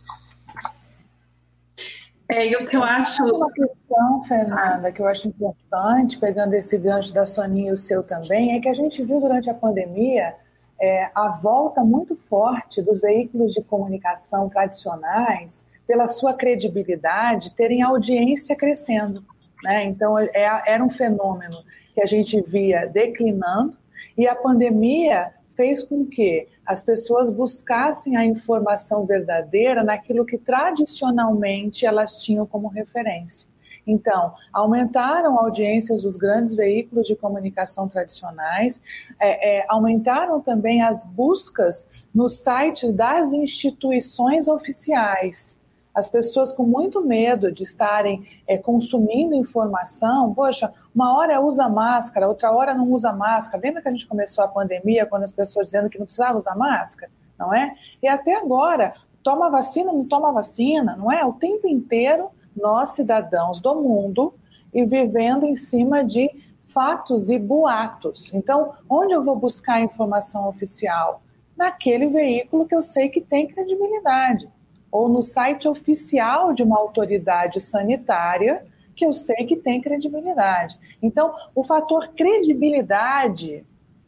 É, 2.30 2.48
e 2.48 2.56
o 2.56 2.68
que 2.68 2.76
eu 2.76 2.84
acho. 2.84 3.24
Uma 3.24 3.52
questão, 3.52 4.24
Fernanda, 4.24 4.92
que 4.92 5.02
eu 5.02 5.08
acho 5.08 5.28
importante, 5.28 6.18
pegando 6.18 6.54
esse 6.56 6.78
gancho 6.78 7.14
da 7.14 7.26
Soninha 7.26 7.70
e 7.70 7.74
o 7.74 7.78
seu 7.78 8.02
também, 8.02 8.56
é 8.56 8.60
que 8.60 8.68
a 8.68 8.74
gente 8.74 9.04
viu 9.04 9.20
durante 9.20 9.50
a 9.50 9.54
pandemia 9.54 10.36
é, 10.82 11.10
a 11.14 11.30
volta 11.30 11.84
muito 11.84 12.16
forte 12.16 12.82
dos 12.82 13.02
veículos 13.02 13.54
de 13.54 13.62
comunicação 13.62 14.50
tradicionais, 14.50 15.70
pela 15.88 16.08
sua 16.08 16.34
credibilidade, 16.34 17.56
terem 17.56 17.82
audiência 17.82 18.56
crescendo. 18.56 19.24
Né? 19.64 19.86
Então, 19.86 20.18
é, 20.18 20.64
era 20.66 20.84
um 20.84 20.90
fenômeno 20.90 21.64
que 21.94 22.02
a 22.02 22.06
gente 22.06 22.42
via 22.42 22.86
declinando, 22.86 23.78
e 24.18 24.28
a 24.28 24.36
pandemia 24.36 25.32
fez 25.56 25.84
com 25.84 26.06
que 26.06 26.48
as 26.66 26.84
pessoas 26.84 27.30
buscassem 27.30 28.18
a 28.18 28.26
informação 28.26 29.06
verdadeira 29.06 29.84
naquilo 29.84 30.26
que 30.26 30.38
tradicionalmente 30.38 31.86
elas 31.86 32.24
tinham 32.24 32.46
como 32.46 32.68
referência. 32.68 33.48
Então, 33.88 34.34
aumentaram 34.52 35.40
audiências 35.40 36.02
dos 36.02 36.18
grandes 36.18 36.56
veículos 36.56 37.08
de 37.08 37.16
comunicação 37.16 37.88
tradicionais, 37.88 38.82
é, 39.20 39.60
é, 39.60 39.66
aumentaram 39.68 40.42
também 40.42 40.82
as 40.82 41.06
buscas 41.06 41.88
nos 42.14 42.40
sites 42.40 42.94
das 42.94 43.32
instituições 43.32 44.48
oficiais 44.48 45.60
as 45.96 46.10
pessoas 46.10 46.52
com 46.52 46.64
muito 46.64 47.02
medo 47.02 47.50
de 47.50 47.64
estarem 47.64 48.28
é, 48.46 48.58
consumindo 48.58 49.34
informação, 49.34 50.34
poxa, 50.34 50.72
uma 50.94 51.16
hora 51.18 51.40
usa 51.40 51.70
máscara, 51.70 52.28
outra 52.28 52.52
hora 52.52 52.74
não 52.74 52.92
usa 52.92 53.14
máscara. 53.14 53.64
Lembra 53.64 53.82
que 53.82 53.88
a 53.88 53.92
gente 53.92 54.06
começou 54.06 54.44
a 54.44 54.48
pandemia 54.50 55.06
quando 55.06 55.24
as 55.24 55.32
pessoas 55.32 55.68
dizendo 55.68 55.90
que 55.90 55.98
não 55.98 56.06
precisava 56.06 56.38
usar 56.38 56.54
máscara, 56.56 57.10
não 57.40 57.54
é? 57.54 57.74
E 58.04 58.08
até 58.10 58.36
agora, 58.36 58.94
toma 59.24 59.50
vacina, 59.50 59.94
não 59.94 60.04
toma 60.04 60.34
vacina, 60.34 60.98
não 60.98 61.10
é? 61.10 61.26
O 61.26 61.32
tempo 61.32 61.66
inteiro, 61.66 62.30
nós, 62.54 62.90
cidadãos 62.90 63.62
do 63.62 63.74
mundo, 63.76 64.34
e 64.74 64.84
vivendo 64.84 65.46
em 65.46 65.56
cima 65.56 66.04
de 66.04 66.30
fatos 66.68 67.30
e 67.30 67.40
boatos. 67.40 68.34
Então, 68.34 68.74
onde 68.90 69.14
eu 69.14 69.24
vou 69.24 69.38
buscar 69.38 69.76
a 69.76 69.82
informação 69.82 70.50
oficial? 70.50 71.22
Naquele 71.56 72.08
veículo 72.08 72.68
que 72.68 72.76
eu 72.76 72.82
sei 72.82 73.08
que 73.08 73.22
tem 73.22 73.48
credibilidade 73.48 74.50
ou 74.96 75.10
no 75.10 75.22
site 75.22 75.68
oficial 75.68 76.54
de 76.54 76.64
uma 76.64 76.80
autoridade 76.80 77.60
sanitária 77.60 78.66
que 78.96 79.06
eu 79.06 79.12
sei 79.12 79.46
que 79.46 79.58
tem 79.58 79.82
credibilidade. 79.82 80.80
Então, 81.04 81.36
o 81.54 81.66
fator 81.66 82.14
credibilidade, 82.16 83.66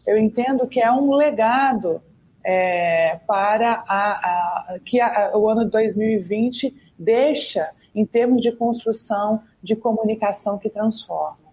eu 0.08 0.18
entendo 0.18 0.66
que 0.66 0.80
é 0.80 0.90
um 0.90 1.14
legado 1.14 2.02
é, 2.42 3.20
para 3.28 3.84
a, 3.86 4.76
a, 4.76 4.80
que 4.86 5.02
a, 5.02 5.38
o 5.38 5.50
ano 5.50 5.66
de 5.66 5.72
2020 5.72 6.74
deixa 6.98 7.70
em 7.94 8.06
termos 8.06 8.42
de 8.42 8.54
construção 8.54 9.42
de 9.62 9.76
comunicação 9.76 10.58
que 10.58 10.70
transforma. 10.70 11.48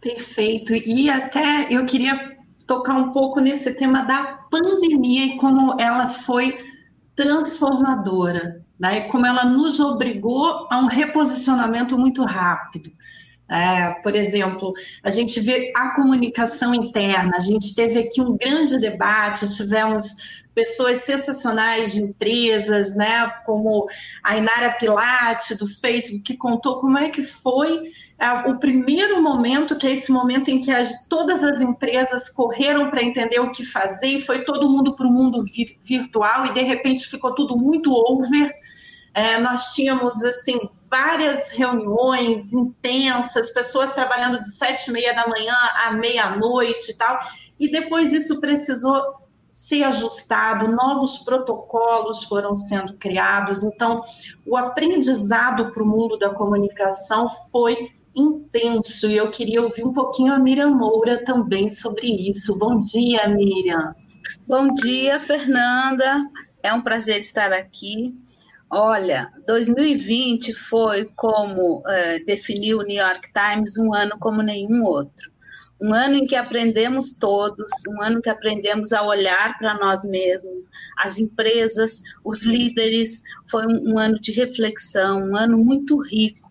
Perfeito. 0.00 0.74
E 0.74 1.08
até 1.08 1.68
eu 1.70 1.86
queria 1.86 2.36
tocar 2.66 2.94
um 2.94 3.12
pouco 3.12 3.38
nesse 3.38 3.72
tema 3.74 4.02
da 4.02 4.40
pandemia 4.50 5.26
e 5.26 5.36
como 5.36 5.80
ela 5.80 6.08
foi 6.08 6.67
transformadora, 7.18 8.64
né? 8.78 9.00
como 9.08 9.26
ela 9.26 9.44
nos 9.44 9.80
obrigou 9.80 10.68
a 10.70 10.78
um 10.78 10.86
reposicionamento 10.86 11.98
muito 11.98 12.24
rápido. 12.24 12.92
É, 13.50 13.90
por 14.02 14.14
exemplo, 14.14 14.72
a 15.02 15.10
gente 15.10 15.40
vê 15.40 15.72
a 15.74 15.96
comunicação 15.96 16.72
interna, 16.72 17.32
a 17.34 17.40
gente 17.40 17.74
teve 17.74 17.98
aqui 17.98 18.20
um 18.20 18.36
grande 18.36 18.78
debate, 18.78 19.52
tivemos 19.56 20.44
pessoas 20.54 21.00
sensacionais 21.00 21.94
de 21.94 22.02
empresas, 22.02 22.94
né, 22.94 23.28
como 23.44 23.88
a 24.22 24.36
Inara 24.36 24.72
Pilate, 24.72 25.56
do 25.56 25.66
Facebook, 25.66 26.22
que 26.22 26.36
contou 26.36 26.78
como 26.78 26.98
é 26.98 27.08
que 27.08 27.22
foi 27.22 27.90
o 28.46 28.58
primeiro 28.58 29.22
momento, 29.22 29.76
que 29.76 29.86
é 29.86 29.92
esse 29.92 30.10
momento 30.10 30.50
em 30.50 30.60
que 30.60 30.72
as, 30.72 31.06
todas 31.06 31.44
as 31.44 31.60
empresas 31.60 32.28
correram 32.28 32.90
para 32.90 33.02
entender 33.02 33.38
o 33.38 33.52
que 33.52 33.64
fazer, 33.64 34.08
e 34.08 34.20
foi 34.20 34.44
todo 34.44 34.68
mundo 34.68 34.96
para 34.96 35.06
o 35.06 35.10
mundo 35.10 35.42
vir, 35.44 35.78
virtual, 35.82 36.46
e 36.46 36.52
de 36.52 36.62
repente 36.62 37.06
ficou 37.06 37.32
tudo 37.32 37.56
muito 37.56 37.92
over. 37.92 38.52
É, 39.14 39.38
nós 39.38 39.72
tínhamos 39.72 40.22
assim 40.24 40.58
várias 40.90 41.50
reuniões 41.50 42.52
intensas, 42.52 43.50
pessoas 43.50 43.92
trabalhando 43.92 44.42
de 44.42 44.50
sete 44.50 44.88
e 44.88 44.92
meia 44.92 45.14
da 45.14 45.28
manhã 45.28 45.54
à 45.84 45.92
meia-noite 45.92 46.90
e 46.90 46.96
tal, 46.96 47.18
e 47.58 47.70
depois 47.70 48.12
isso 48.12 48.40
precisou 48.40 49.00
ser 49.52 49.82
ajustado, 49.82 50.68
novos 50.68 51.18
protocolos 51.18 52.22
foram 52.24 52.54
sendo 52.54 52.94
criados, 52.94 53.64
então 53.64 54.00
o 54.46 54.56
aprendizado 54.56 55.72
para 55.72 55.82
o 55.82 55.86
mundo 55.86 56.16
da 56.16 56.30
comunicação 56.30 57.28
foi 57.50 57.90
intenso 58.18 59.06
e 59.06 59.16
eu 59.16 59.30
queria 59.30 59.62
ouvir 59.62 59.84
um 59.84 59.92
pouquinho 59.92 60.32
a 60.32 60.38
Miriam 60.38 60.70
Moura 60.70 61.24
também 61.24 61.68
sobre 61.68 62.06
isso. 62.28 62.58
Bom 62.58 62.78
dia, 62.78 63.28
Miriam. 63.28 63.94
Bom 64.46 64.74
dia, 64.74 65.20
Fernanda. 65.20 66.26
É 66.62 66.72
um 66.72 66.82
prazer 66.82 67.20
estar 67.20 67.52
aqui. 67.52 68.14
Olha, 68.70 69.32
2020 69.46 70.52
foi, 70.52 71.06
como 71.16 71.82
é, 71.86 72.18
definiu 72.20 72.80
o 72.80 72.82
New 72.82 73.02
York 73.02 73.30
Times, 73.32 73.78
um 73.78 73.94
ano 73.94 74.18
como 74.18 74.42
nenhum 74.42 74.82
outro. 74.82 75.30
Um 75.80 75.94
ano 75.94 76.16
em 76.16 76.26
que 76.26 76.34
aprendemos 76.34 77.16
todos, 77.16 77.70
um 77.88 78.02
ano 78.02 78.20
que 78.20 78.28
aprendemos 78.28 78.92
a 78.92 79.04
olhar 79.04 79.56
para 79.58 79.78
nós 79.78 80.04
mesmos, 80.04 80.66
as 80.98 81.18
empresas, 81.18 82.02
os 82.24 82.44
líderes. 82.44 83.22
Foi 83.48 83.64
um, 83.64 83.92
um 83.92 83.98
ano 83.98 84.18
de 84.20 84.32
reflexão, 84.32 85.22
um 85.22 85.36
ano 85.36 85.56
muito 85.56 85.96
rico 86.02 86.47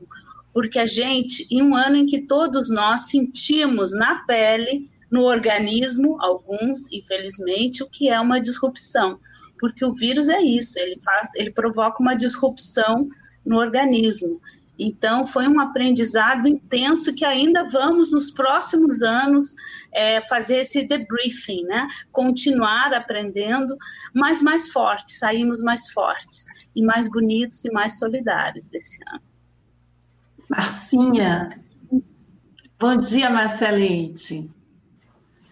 porque 0.57 0.79
a 0.79 0.87
gente, 0.87 1.45
em 1.51 1.61
um 1.61 1.75
ano 1.75 1.97
em 1.97 2.07
que 2.07 2.23
todos 2.23 2.67
nós 2.67 3.11
sentimos 3.11 3.91
na 3.91 4.25
pele, 4.25 4.89
no 5.11 5.21
organismo, 5.21 6.17
alguns, 6.19 6.91
infelizmente, 6.91 7.83
o 7.83 7.87
que 7.87 8.09
é 8.09 8.19
uma 8.19 8.41
disrupção, 8.41 9.19
porque 9.59 9.85
o 9.85 9.93
vírus 9.93 10.27
é 10.29 10.41
isso, 10.41 10.79
ele 10.79 10.99
faz, 11.05 11.29
ele 11.35 11.51
provoca 11.51 12.01
uma 12.01 12.15
disrupção 12.15 13.07
no 13.45 13.57
organismo. 13.57 14.41
Então, 14.79 15.27
foi 15.27 15.47
um 15.47 15.59
aprendizado 15.59 16.47
intenso 16.47 17.13
que 17.13 17.23
ainda 17.23 17.69
vamos, 17.69 18.11
nos 18.11 18.31
próximos 18.31 19.03
anos, 19.03 19.53
é, 19.93 20.21
fazer 20.21 20.55
esse 20.55 20.87
debriefing, 20.87 21.65
né? 21.65 21.87
Continuar 22.11 22.95
aprendendo, 22.95 23.77
mas 24.11 24.41
mais 24.41 24.71
fortes, 24.71 25.19
saímos 25.19 25.61
mais 25.61 25.87
fortes, 25.91 26.45
e 26.75 26.81
mais 26.81 27.07
bonitos 27.07 27.63
e 27.63 27.71
mais 27.71 27.99
solidários 27.99 28.65
desse 28.65 28.97
ano. 29.13 29.36
Marcinha. 30.49 31.59
Bom 32.79 32.97
dia, 32.97 33.29
Marcia 33.29 33.71
Leite. 33.71 34.49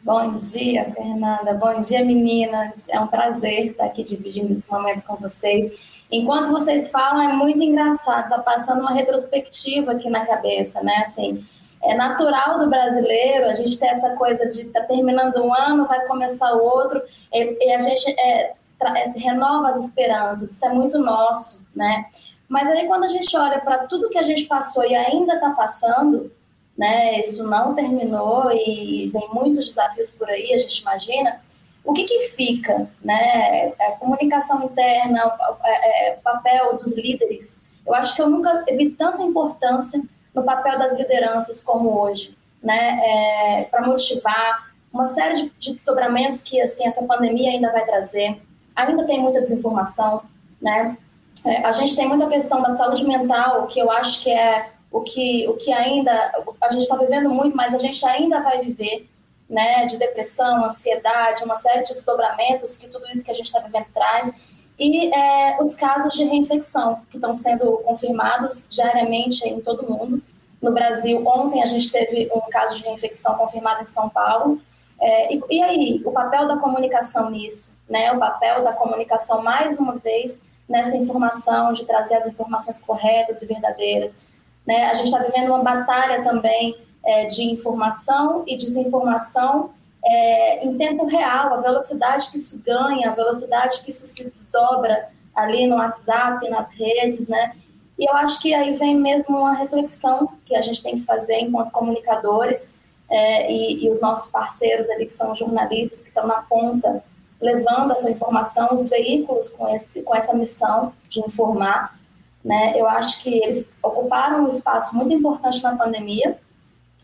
Bom 0.04 0.36
dia, 0.36 0.94
Fernanda. 0.94 1.54
Bom 1.56 1.82
dia, 1.82 2.06
meninas. 2.06 2.88
É 2.90 3.00
um 3.00 3.08
prazer 3.08 3.72
estar 3.72 3.86
aqui 3.86 4.04
dividindo 4.04 4.52
esse 4.54 4.72
momento 4.72 5.04
com 5.04 5.16
vocês. 5.16 5.72
Enquanto 6.12 6.52
vocês 6.52 6.92
falam, 6.92 7.30
é 7.30 7.34
muito 7.34 7.62
engraçado, 7.62 8.26
está 8.26 8.40
passando 8.40 8.82
uma 8.82 8.94
retrospectiva 8.94 9.94
aqui 9.94 10.10
na 10.10 10.26
cabeça, 10.26 10.82
né? 10.84 10.98
Assim, 10.98 11.44
é 11.84 11.96
natural 11.96 12.60
do 12.60 12.70
brasileiro 12.70 13.46
a 13.46 13.54
gente 13.54 13.78
ter 13.80 13.88
essa 13.88 14.12
coisa 14.16 14.48
de 14.48 14.66
tá 14.66 14.82
terminando 14.82 15.38
um 15.44 15.54
ano, 15.54 15.88
vai 15.88 16.06
começar 16.06 16.54
o 16.54 16.64
outro, 16.64 17.02
e, 17.34 17.68
e 17.68 17.74
a 17.74 17.80
gente 17.80 18.08
é, 18.20 18.54
é, 18.54 19.20
renova 19.20 19.70
as 19.70 19.84
esperanças, 19.84 20.52
isso 20.52 20.66
é 20.66 20.70
muito 20.70 21.00
nosso, 21.00 21.68
né? 21.76 22.06
Mas 22.48 22.70
aí 22.70 22.88
quando 22.88 23.06
a 23.06 23.10
gente 23.10 23.36
olha 23.36 23.60
para 23.60 23.88
tudo 23.88 24.10
que 24.10 24.18
a 24.18 24.24
gente 24.24 24.46
passou 24.46 24.86
e 24.86 24.96
ainda 24.96 25.36
está 25.36 25.52
passando, 25.52 26.32
né? 26.78 27.20
Isso 27.20 27.48
não 27.48 27.74
terminou 27.74 28.52
e 28.52 29.10
vem 29.12 29.30
muitos 29.34 29.66
desafios 29.68 30.12
por 30.12 30.30
aí, 30.30 30.54
a 30.54 30.58
gente 30.58 30.82
imagina. 30.82 31.42
O 31.84 31.94
que, 31.94 32.04
que 32.04 32.30
fica, 32.30 32.90
né? 33.04 33.74
A 33.80 33.92
comunicação 33.94 34.64
interna, 34.64 35.28
o 35.28 35.58
é, 35.66 36.10
é, 36.10 36.12
papel 36.24 36.78
dos 36.78 36.96
líderes. 36.98 37.64
Eu 37.86 37.94
acho 37.94 38.16
que 38.16 38.22
eu 38.22 38.30
nunca 38.30 38.66
vi 38.72 38.90
tanta 38.90 39.22
importância 39.22 40.02
no 40.34 40.44
papel 40.44 40.80
das 40.80 40.98
lideranças 40.98 41.64
como 41.64 42.02
hoje, 42.02 42.36
né? 42.62 43.00
É, 43.04 43.64
para 43.66 43.86
motivar 43.86 44.74
uma 44.92 45.04
série 45.04 45.36
de, 45.36 45.50
de 45.60 45.74
desdobramentos 45.74 46.42
que 46.42 46.60
assim 46.60 46.88
essa 46.88 47.04
pandemia 47.04 47.52
ainda 47.52 47.72
vai 47.72 47.86
trazer. 47.86 48.42
Ainda 48.76 49.06
tem 49.06 49.22
muita 49.22 49.42
desinformação, 49.42 50.24
né? 50.62 50.98
É, 51.46 51.64
a 51.64 51.72
gente 51.72 51.96
tem 51.96 52.08
muita 52.08 52.28
questão 52.28 52.62
da 52.62 52.70
saúde 52.70 53.06
mental, 53.06 53.68
que 53.68 53.80
eu 53.80 53.92
acho 53.92 54.24
que 54.24 54.32
é 54.32 54.72
o 54.92 55.02
que, 55.02 55.48
o 55.48 55.54
que 55.54 55.72
ainda 55.72 56.12
a 56.60 56.72
gente 56.72 56.84
está 56.84 56.96
vivendo 56.96 57.30
muito, 57.30 57.56
mas 57.56 57.74
a 57.74 57.78
gente 57.78 58.04
ainda 58.08 58.42
vai 58.42 58.62
viver, 58.62 59.08
né, 59.48 59.86
de 59.86 59.98
depressão, 59.98 60.66
ansiedade, 60.66 61.44
uma 61.44 61.56
série 61.56 61.84
de 61.84 61.94
desdobramentos 61.94 62.78
que 62.78 62.88
tudo 62.88 63.06
isso 63.12 63.24
que 63.24 63.30
a 63.30 63.34
gente 63.34 63.46
está 63.46 63.60
vivendo 63.60 63.86
traz. 63.94 64.36
E 64.80 65.14
é, 65.14 65.58
os 65.62 65.76
casos 65.76 66.14
de 66.14 66.24
reinfecção, 66.24 67.02
que 67.12 67.18
estão 67.18 67.34
sendo 67.34 67.78
confirmados 67.86 68.68
diariamente 68.70 69.48
em 69.48 69.62
todo 69.62 69.86
o 69.86 69.92
mundo. 69.92 70.24
No 70.62 70.74
Brasil, 70.74 71.22
ontem 71.28 71.62
a 71.62 71.66
gente 71.66 71.92
teve 71.92 72.30
um 72.34 72.42
caso 72.50 72.76
de 72.76 72.84
reinfecção 72.84 73.36
confirmado 73.36 73.82
em 73.82 73.86
São 73.86 74.10
Paulo. 74.10 74.60
É, 75.00 75.34
e, 75.34 75.42
e, 75.50 75.62
aí, 75.62 76.02
o 76.04 76.12
papel 76.12 76.48
da 76.48 76.58
comunicação 76.58 77.30
nisso, 77.30 77.78
né? 77.88 78.12
O 78.12 78.20
papel 78.20 78.64
da 78.64 78.74
comunicação, 78.74 79.44
mais 79.44 79.80
uma 79.80 79.96
vez, 79.98 80.42
nessa 80.68 80.98
informação, 80.98 81.74
de 81.74 81.86
trazer 81.86 82.16
as 82.16 82.28
informações 82.28 82.82
corretas 82.82 83.42
e 83.42 83.46
verdadeiras. 83.46 84.18
Né? 84.66 84.88
A 84.88 84.94
gente 84.94 85.08
está 85.08 85.20
vivendo 85.20 85.50
uma 85.50 85.64
batalha 85.64 86.24
também 86.24 86.76
é, 87.04 87.26
de 87.26 87.44
informação 87.44 88.44
e 88.48 88.58
desinformação 88.58 89.72
é, 90.04 90.66
em 90.66 90.78
tempo 90.78 91.06
real, 91.06 91.54
a 91.54 91.58
velocidade 91.58 92.30
que 92.32 92.38
isso 92.38 92.62
ganha, 92.64 93.10
a 93.10 93.16
velocidade 93.16 93.82
que 93.82 93.90
isso 93.90 94.06
se 94.06 94.30
desdobra 94.30 95.10
ali 95.36 95.68
no 95.68 95.76
WhatsApp, 95.76 96.48
nas 96.50 96.72
redes, 96.72 97.28
né? 97.28 97.56
E 97.98 98.10
eu 98.10 98.14
acho 98.16 98.42
que 98.42 98.54
aí 98.54 98.76
vem 98.76 99.00
mesmo 99.00 99.38
uma 99.38 99.54
reflexão 99.54 100.30
que 100.46 100.56
a 100.56 100.62
gente 100.62 100.84
tem 100.84 101.00
que 101.00 101.06
fazer 101.06 101.40
enquanto 101.40 101.72
comunicadores 101.72 102.78
é, 103.10 103.52
e, 103.52 103.86
e, 103.86 103.90
os 103.90 104.02
nossos 104.02 104.32
parceiros 104.32 104.90
ali 104.90 105.06
que 105.06 105.14
são 105.14 105.34
jornalistas 105.36 106.02
que 106.02 106.10
estão 106.10 106.28
na 106.28 106.42
ponta 106.42 107.04
levando 107.42 107.92
essa 107.92 108.10
informação, 108.10 108.70
os 108.72 108.90
veículos 108.90 109.50
com, 109.50 109.68
esse, 109.70 110.02
com 110.04 110.16
essa 110.16 110.34
missão 110.34 110.94
de 111.10 111.20
informar. 111.20 111.98
Né? 112.44 112.74
Eu 112.76 112.88
acho 112.88 113.22
que 113.22 113.30
eles 113.44 113.72
ocuparam 113.82 114.44
um 114.44 114.48
espaço 114.48 114.96
muito 114.96 115.14
importante 115.14 115.62
na 115.64 115.76
pandemia, 115.76 116.38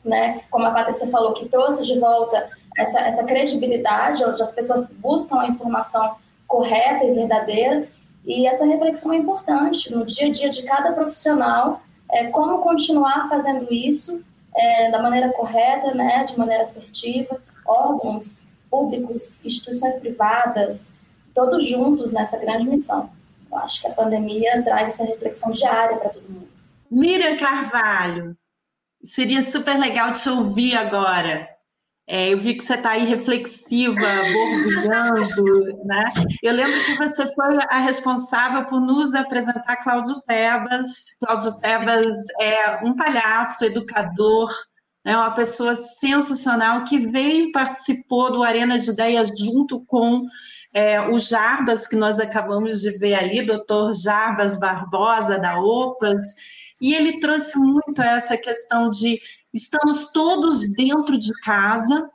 né? 0.03 0.41
como 0.49 0.65
a 0.65 0.71
Patrícia 0.71 1.07
falou, 1.07 1.33
que 1.33 1.49
trouxe 1.49 1.85
de 1.85 1.99
volta 1.99 2.49
essa, 2.77 3.01
essa 3.01 3.23
credibilidade, 3.23 4.23
onde 4.23 4.41
as 4.41 4.51
pessoas 4.51 4.89
buscam 4.89 5.39
a 5.39 5.47
informação 5.47 6.15
correta 6.47 7.05
e 7.05 7.13
verdadeira, 7.13 7.87
e 8.25 8.45
essa 8.45 8.65
reflexão 8.65 9.13
é 9.13 9.17
importante 9.17 9.91
no 9.93 10.05
dia 10.05 10.27
a 10.27 10.31
dia 10.31 10.49
de 10.49 10.63
cada 10.63 10.93
profissional, 10.93 11.81
é, 12.09 12.27
como 12.27 12.59
continuar 12.59 13.27
fazendo 13.29 13.71
isso 13.71 14.23
é, 14.53 14.91
da 14.91 15.01
maneira 15.01 15.29
correta, 15.29 15.93
né, 15.93 16.23
de 16.25 16.37
maneira 16.37 16.61
assertiva, 16.61 17.41
órgãos 17.65 18.50
públicos, 18.71 19.45
instituições 19.45 19.95
privadas, 19.95 20.93
todos 21.35 21.67
juntos 21.67 22.13
nessa 22.13 22.37
grande 22.37 22.67
missão. 22.67 23.09
Eu 23.51 23.57
acho 23.57 23.81
que 23.81 23.87
a 23.87 23.93
pandemia 23.93 24.63
traz 24.63 24.89
essa 24.89 25.03
reflexão 25.03 25.51
diária 25.51 25.97
para 25.97 26.09
todo 26.09 26.29
mundo. 26.29 26.47
Miriam 26.89 27.37
Carvalho, 27.37 28.35
seria 29.03 29.41
super 29.41 29.77
legal 29.77 30.13
te 30.13 30.29
ouvir 30.29 30.75
agora. 30.77 31.49
É, 32.07 32.33
eu 32.33 32.37
vi 32.37 32.55
que 32.55 32.63
você 32.63 32.73
está 32.73 32.91
aí 32.91 33.05
reflexiva, 33.05 33.95
borbulhando, 33.95 35.77
né? 35.85 36.03
Eu 36.43 36.53
lembro 36.53 36.83
que 36.83 36.97
você 36.97 37.25
foi 37.33 37.57
a 37.69 37.77
responsável 37.77 38.65
por 38.65 38.81
nos 38.81 39.15
apresentar 39.15 39.77
Cláudio 39.77 40.19
Tebas. 40.27 41.17
Cláudio 41.19 41.57
Tebas 41.59 42.17
é 42.39 42.83
um 42.83 42.95
palhaço, 42.95 43.63
educador, 43.63 44.49
é 45.03 45.15
uma 45.15 45.31
pessoa 45.31 45.75
sensacional 45.75 46.83
que 46.83 46.99
veio 47.07 47.45
e 47.45 47.51
participou 47.51 48.31
do 48.31 48.43
Arena 48.43 48.77
de 48.77 48.91
Ideias 48.91 49.29
junto 49.37 49.83
com 49.85 50.25
é, 50.73 51.01
o 51.01 51.17
Jarbas, 51.17 51.87
que 51.87 51.95
nós 51.95 52.19
acabamos 52.19 52.81
de 52.81 52.91
ver 52.97 53.15
ali, 53.15 53.41
doutor 53.41 53.93
Jarbas 53.93 54.57
Barbosa, 54.57 55.37
da 55.37 55.59
OPAS, 55.59 56.21
e 56.79 56.93
ele 56.93 57.19
trouxe 57.19 57.57
muito 57.57 58.01
essa 58.01 58.37
questão 58.37 58.89
de 58.89 59.19
estamos 59.53 60.11
todos 60.11 60.73
dentro 60.73 61.17
de 61.17 61.31
casa, 61.41 62.09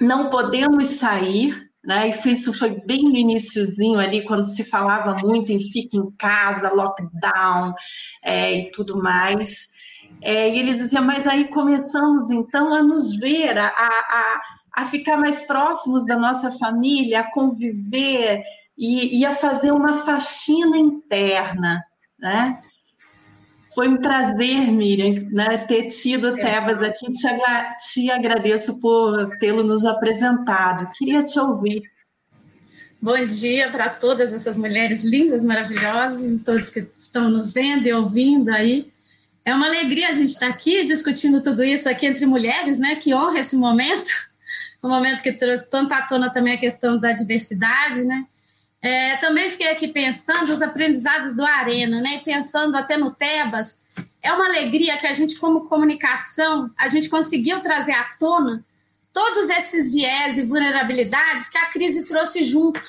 não 0.00 0.28
podemos 0.28 0.88
sair, 0.88 1.70
né? 1.84 2.08
E 2.08 2.32
isso 2.32 2.52
foi 2.52 2.80
bem 2.84 3.04
no 3.04 3.16
iníciozinho 3.16 3.98
ali, 3.98 4.24
quando 4.24 4.44
se 4.44 4.64
falava 4.64 5.16
muito 5.26 5.50
em 5.50 5.58
fique 5.58 5.96
em 5.96 6.10
casa, 6.12 6.72
lockdown 6.72 7.74
é, 8.22 8.58
e 8.58 8.70
tudo 8.70 9.02
mais. 9.02 9.81
É, 10.20 10.48
e 10.48 10.58
ele 10.58 10.72
dizia, 10.72 11.00
mas 11.00 11.26
aí 11.26 11.48
começamos 11.48 12.30
então 12.30 12.72
a 12.72 12.82
nos 12.82 13.16
ver, 13.16 13.58
a, 13.58 13.66
a, 13.66 14.40
a 14.76 14.84
ficar 14.84 15.16
mais 15.16 15.42
próximos 15.42 16.06
da 16.06 16.16
nossa 16.16 16.50
família, 16.52 17.20
a 17.20 17.30
conviver 17.30 18.42
e, 18.76 19.18
e 19.18 19.26
a 19.26 19.34
fazer 19.34 19.72
uma 19.72 19.94
faxina 19.94 20.76
interna, 20.76 21.84
né? 22.18 22.60
Foi 23.74 23.88
um 23.88 23.96
prazer, 23.96 24.70
Miriam, 24.70 25.28
né, 25.30 25.56
ter 25.56 25.88
tido 25.88 26.28
o 26.28 26.36
Tebas 26.36 26.82
aqui. 26.82 27.10
Te, 27.10 27.26
te 27.78 28.10
agradeço 28.10 28.80
por 28.82 29.38
tê-lo 29.38 29.62
nos 29.62 29.86
apresentado. 29.86 30.90
Queria 30.94 31.22
te 31.22 31.38
ouvir. 31.38 31.82
Bom 33.00 33.26
dia 33.26 33.70
para 33.70 33.88
todas 33.88 34.32
essas 34.32 34.58
mulheres 34.58 35.02
lindas, 35.02 35.42
maravilhosas, 35.42 36.44
todos 36.44 36.68
que 36.68 36.86
estão 36.96 37.30
nos 37.30 37.50
vendo 37.50 37.86
e 37.86 37.92
ouvindo 37.92 38.50
aí. 38.50 38.91
É 39.44 39.54
uma 39.54 39.66
alegria 39.66 40.08
a 40.08 40.12
gente 40.12 40.30
estar 40.30 40.48
aqui 40.48 40.84
discutindo 40.84 41.42
tudo 41.42 41.64
isso 41.64 41.88
aqui 41.88 42.06
entre 42.06 42.26
mulheres, 42.26 42.78
né? 42.78 42.96
Que 42.96 43.12
honra 43.14 43.40
esse 43.40 43.56
momento, 43.56 44.10
um 44.82 44.88
momento 44.88 45.22
que 45.22 45.32
trouxe 45.32 45.68
tanto 45.68 45.92
à 45.92 46.02
tona 46.02 46.30
também 46.30 46.54
a 46.54 46.58
questão 46.58 46.98
da 46.98 47.12
diversidade, 47.12 48.04
né? 48.04 48.26
É, 48.80 49.16
também 49.18 49.48
fiquei 49.48 49.70
aqui 49.70 49.88
pensando 49.88 50.50
os 50.50 50.60
aprendizados 50.60 51.36
do 51.36 51.44
Arena, 51.44 52.00
né? 52.00 52.20
Pensando 52.24 52.76
até 52.76 52.96
no 52.96 53.12
Tebas. 53.12 53.78
É 54.20 54.32
uma 54.32 54.46
alegria 54.46 54.98
que 54.98 55.06
a 55.06 55.12
gente, 55.12 55.36
como 55.36 55.68
comunicação, 55.68 56.70
a 56.76 56.88
gente 56.88 57.08
conseguiu 57.08 57.60
trazer 57.60 57.92
à 57.92 58.04
tona 58.18 58.64
todos 59.12 59.50
esses 59.50 59.92
viés 59.92 60.38
e 60.38 60.42
vulnerabilidades 60.42 61.48
que 61.48 61.58
a 61.58 61.66
crise 61.66 62.04
trouxe 62.04 62.42
junto. 62.42 62.82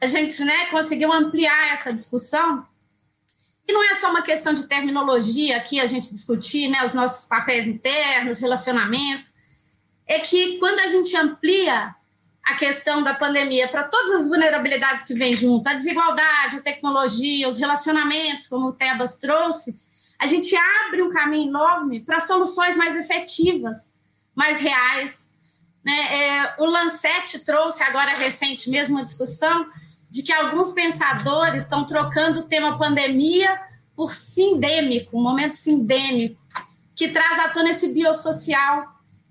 A 0.00 0.06
gente 0.06 0.44
né, 0.44 0.66
conseguiu 0.66 1.12
ampliar 1.12 1.72
essa 1.72 1.92
discussão. 1.92 2.64
E 3.68 3.72
não 3.72 3.84
é 3.84 3.94
só 3.94 4.08
uma 4.08 4.22
questão 4.22 4.54
de 4.54 4.66
terminologia 4.66 5.58
aqui 5.58 5.78
a 5.78 5.86
gente 5.86 6.10
discutir 6.10 6.68
né, 6.68 6.82
os 6.86 6.94
nossos 6.94 7.26
papéis 7.26 7.68
internos, 7.68 8.38
relacionamentos. 8.38 9.34
É 10.06 10.18
que 10.20 10.58
quando 10.58 10.80
a 10.80 10.86
gente 10.86 11.14
amplia 11.14 11.94
a 12.42 12.54
questão 12.54 13.02
da 13.02 13.12
pandemia 13.12 13.68
para 13.68 13.84
todas 13.84 14.22
as 14.22 14.28
vulnerabilidades 14.28 15.04
que 15.04 15.12
vem 15.12 15.34
junto, 15.34 15.68
a 15.68 15.74
desigualdade, 15.74 16.56
a 16.56 16.62
tecnologia, 16.62 17.46
os 17.46 17.58
relacionamentos, 17.58 18.46
como 18.46 18.68
o 18.68 18.72
Tebas 18.72 19.18
trouxe, 19.18 19.78
a 20.18 20.26
gente 20.26 20.56
abre 20.56 21.02
um 21.02 21.10
caminho 21.10 21.50
enorme 21.50 22.00
para 22.00 22.20
soluções 22.20 22.74
mais 22.74 22.96
efetivas, 22.96 23.92
mais 24.34 24.60
reais. 24.60 25.30
Né? 25.84 25.92
É, 25.92 26.54
o 26.58 26.64
Lancet 26.64 27.38
trouxe 27.40 27.82
agora 27.82 28.14
recente 28.14 28.70
mesmo 28.70 28.96
uma 28.96 29.04
discussão 29.04 29.66
de 30.10 30.22
que 30.22 30.32
alguns 30.32 30.72
pensadores 30.72 31.64
estão 31.64 31.84
trocando 31.84 32.40
o 32.40 32.44
tema 32.44 32.78
pandemia 32.78 33.60
por 33.94 34.12
sindêmico, 34.14 35.18
um 35.18 35.22
momento 35.22 35.54
sindêmico, 35.54 36.40
que 36.94 37.08
traz 37.08 37.38
à 37.38 37.48
tona 37.48 37.70
esse 37.70 37.92
biossocial, 37.92 38.86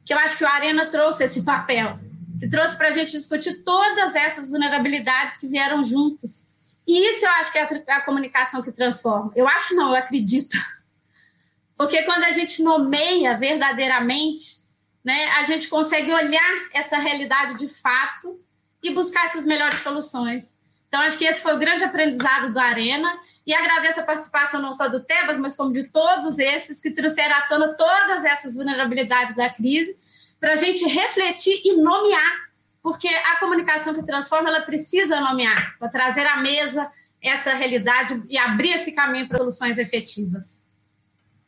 que 0.06 0.14
eu 0.14 0.18
acho 0.20 0.38
que 0.38 0.44
o 0.44 0.48
Arena 0.48 0.86
trouxe 0.88 1.24
esse 1.24 1.44
papel 1.44 2.00
que 2.40 2.48
trouxe 2.48 2.78
para 2.78 2.90
a 2.90 2.92
gente 2.92 3.12
discutir 3.12 3.64
todas 3.64 4.16
essas 4.16 4.50
vulnerabilidades 4.50 5.38
que 5.38 5.48
vieram 5.48 5.84
juntas. 5.84 6.48
E 6.86 7.10
isso 7.10 7.26
eu 7.26 7.32
acho 7.32 7.52
que 7.52 7.58
é 7.58 7.64
a, 7.64 7.98
a 7.98 8.02
comunicação 8.02 8.62
que 8.62 8.72
transforma. 8.72 9.32
Eu 9.36 9.48
acho 9.48 9.76
não, 9.76 9.90
eu 9.90 9.96
acredito. 9.96 10.58
Porque 11.76 12.04
quando 12.04 12.24
a 12.24 12.32
gente 12.32 12.64
nomeia 12.64 13.38
verdadeiramente, 13.38 14.62
né, 15.04 15.30
a 15.32 15.44
gente 15.44 15.68
consegue 15.68 16.12
olhar 16.12 16.70
essa 16.74 16.98
realidade 16.98 17.58
de 17.58 17.68
fato 17.68 18.40
e 18.82 18.92
buscar 18.92 19.26
essas 19.26 19.46
melhores 19.46 19.82
soluções. 19.82 20.57
Então, 20.88 21.02
acho 21.02 21.18
que 21.18 21.26
esse 21.26 21.42
foi 21.42 21.54
o 21.54 21.60
grande 21.60 21.84
aprendizado 21.84 22.52
do 22.52 22.60
Arena 22.60 23.20
E 23.46 23.54
agradeço 23.54 24.00
a 24.00 24.04
participação 24.04 24.62
não 24.62 24.74
só 24.74 24.88
do 24.88 25.02
Tebas, 25.02 25.38
mas 25.38 25.56
como 25.56 25.72
de 25.72 25.86
todos 25.86 26.38
esses 26.38 26.82
que 26.82 26.92
trouxeram 26.92 27.36
à 27.36 27.42
tona 27.42 27.74
todas 27.76 28.26
essas 28.26 28.56
vulnerabilidades 28.56 29.36
da 29.36 29.50
crise, 29.50 29.98
para 30.40 30.54
a 30.54 30.56
gente 30.58 30.86
refletir 30.86 31.62
e 31.64 31.78
nomear, 31.78 32.50
porque 32.84 33.08
a 33.08 33.38
comunicação 33.40 33.94
que 33.94 34.04
transforma, 34.04 34.50
ela 34.50 34.62
precisa 34.62 35.20
nomear, 35.22 35.78
para 35.80 35.90
trazer 35.90 36.28
à 36.28 36.38
mesa 36.38 36.92
essa 37.22 37.54
realidade 37.54 38.22
e 38.30 38.38
abrir 38.38 38.72
esse 38.72 38.92
caminho 38.92 39.28
para 39.28 39.40
soluções 39.40 39.78
efetivas. 39.78 40.64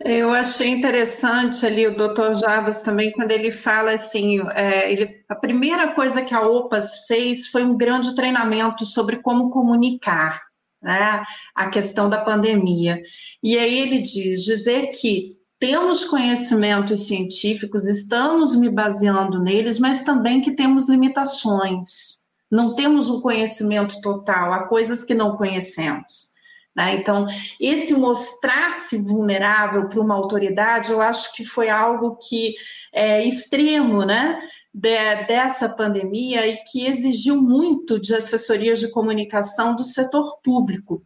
Eu 0.02 0.34
achei 0.34 0.70
interessante 0.70 1.66
ali 1.66 1.86
o 1.86 1.96
Dr. 1.96 2.34
Javas 2.34 2.82
também, 2.82 3.12
quando 3.12 3.32
ele 3.32 3.52
fala 3.52 3.92
assim, 3.92 4.40
é, 4.52 4.90
ele, 4.90 5.24
a 5.28 5.36
primeira 5.36 5.94
coisa 5.94 6.22
que 6.22 6.34
a 6.34 6.42
OPAS 6.42 7.06
fez 7.06 7.48
foi 7.48 7.66
um 7.66 7.76
grande 7.76 8.16
treinamento 8.16 8.86
sobre 8.86 9.18
como 9.18 9.50
comunicar, 9.50 10.42
né, 10.82 11.22
a 11.54 11.68
questão 11.68 12.10
da 12.10 12.24
pandemia. 12.24 13.02
E 13.44 13.58
aí 13.58 13.78
ele 13.78 14.02
diz, 14.02 14.46
dizer 14.46 14.92
que 14.92 15.32
temos 15.60 16.06
conhecimentos 16.06 17.06
científicos, 17.06 17.86
estamos 17.86 18.56
me 18.56 18.70
baseando 18.70 19.44
neles, 19.44 19.78
mas 19.78 20.02
também 20.02 20.40
que 20.40 20.56
temos 20.56 20.88
limitações. 20.88 22.20
Não 22.50 22.74
temos 22.74 23.10
um 23.10 23.20
conhecimento 23.20 24.00
total, 24.00 24.54
há 24.54 24.66
coisas 24.70 25.04
que 25.04 25.14
não 25.14 25.36
conhecemos. 25.36 26.39
Né? 26.80 26.96
Então, 26.96 27.28
esse 27.60 27.94
mostrar-se 27.94 28.98
vulnerável 29.00 29.90
para 29.90 30.00
uma 30.00 30.16
autoridade, 30.16 30.94
eu 30.94 31.02
acho 31.02 31.36
que 31.36 31.44
foi 31.44 31.68
algo 31.70 32.16
que 32.16 32.56
é 32.94 33.22
extremo, 33.26 34.06
né? 34.06 34.40
De, 34.74 35.26
dessa 35.26 35.68
pandemia 35.68 36.48
e 36.48 36.56
que 36.64 36.88
exigiu 36.88 37.36
muito 37.42 38.00
de 38.00 38.16
assessorias 38.16 38.80
de 38.80 38.92
comunicação 38.92 39.76
do 39.76 39.84
setor 39.84 40.40
público. 40.42 41.04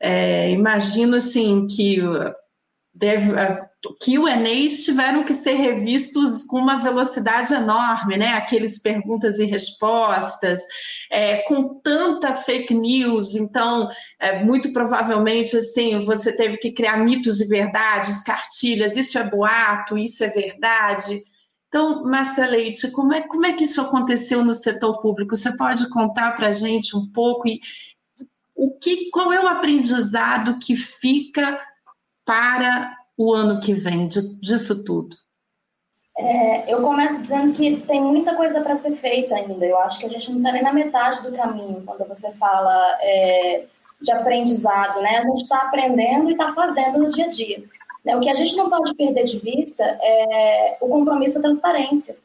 É, 0.00 0.50
imagino 0.50 1.16
assim 1.16 1.66
que 1.66 1.98
deve, 2.94 3.32
que 3.92 4.18
o 4.18 4.28
Enéis 4.28 4.84
tiveram 4.84 5.24
que 5.24 5.32
ser 5.32 5.54
revistos 5.54 6.44
com 6.44 6.58
uma 6.58 6.76
velocidade 6.76 7.52
enorme, 7.52 8.16
né? 8.16 8.28
Aqueles 8.28 8.78
perguntas 8.78 9.38
e 9.38 9.44
respostas, 9.44 10.60
é, 11.10 11.42
com 11.42 11.80
tanta 11.80 12.34
fake 12.34 12.72
news, 12.72 13.34
então, 13.34 13.88
é, 14.18 14.42
muito 14.44 14.72
provavelmente, 14.72 15.56
assim, 15.56 16.04
você 16.04 16.32
teve 16.32 16.56
que 16.56 16.72
criar 16.72 16.98
mitos 16.98 17.40
e 17.40 17.46
verdades, 17.46 18.22
cartilhas, 18.22 18.96
isso 18.96 19.18
é 19.18 19.28
boato, 19.28 19.98
isso 19.98 20.24
é 20.24 20.28
verdade. 20.28 21.20
Então, 21.68 22.04
Marcia 22.04 22.46
Leite, 22.46 22.90
como 22.92 23.12
é, 23.12 23.20
como 23.22 23.44
é 23.46 23.52
que 23.52 23.64
isso 23.64 23.80
aconteceu 23.80 24.44
no 24.44 24.54
setor 24.54 25.00
público? 25.00 25.34
Você 25.34 25.56
pode 25.56 25.88
contar 25.90 26.32
para 26.32 26.48
a 26.48 26.52
gente 26.52 26.96
um 26.96 27.10
pouco 27.12 27.48
e 27.48 27.60
o 28.54 28.70
que, 28.78 29.10
qual 29.10 29.32
é 29.32 29.40
o 29.40 29.48
aprendizado 29.48 30.58
que 30.58 30.76
fica 30.76 31.60
para 32.24 32.94
o 33.16 33.32
ano 33.32 33.60
que 33.60 33.72
vem 33.72 34.08
disso 34.08 34.84
tudo? 34.84 35.16
É, 36.16 36.72
eu 36.72 36.80
começo 36.80 37.20
dizendo 37.20 37.52
que 37.52 37.80
tem 37.82 38.00
muita 38.00 38.36
coisa 38.36 38.60
para 38.60 38.76
ser 38.76 38.92
feita 38.92 39.34
ainda. 39.34 39.66
Eu 39.66 39.78
acho 39.78 39.98
que 39.98 40.06
a 40.06 40.08
gente 40.08 40.30
não 40.30 40.38
está 40.38 40.52
nem 40.52 40.62
na 40.62 40.72
metade 40.72 41.22
do 41.22 41.32
caminho 41.32 41.82
quando 41.84 42.06
você 42.06 42.32
fala 42.34 42.98
é, 43.00 43.64
de 44.00 44.12
aprendizado, 44.12 45.00
né? 45.02 45.18
A 45.18 45.22
gente 45.22 45.42
está 45.42 45.58
aprendendo 45.62 46.28
e 46.28 46.32
está 46.32 46.52
fazendo 46.52 46.98
no 46.98 47.08
dia 47.08 47.24
a 47.24 47.28
dia. 47.28 47.64
Né? 48.04 48.16
O 48.16 48.20
que 48.20 48.28
a 48.28 48.34
gente 48.34 48.54
não 48.54 48.70
pode 48.70 48.94
perder 48.94 49.24
de 49.24 49.38
vista 49.38 49.82
é 49.82 50.76
o 50.80 50.88
compromisso 50.88 51.36
da 51.36 51.48
transparência. 51.48 52.16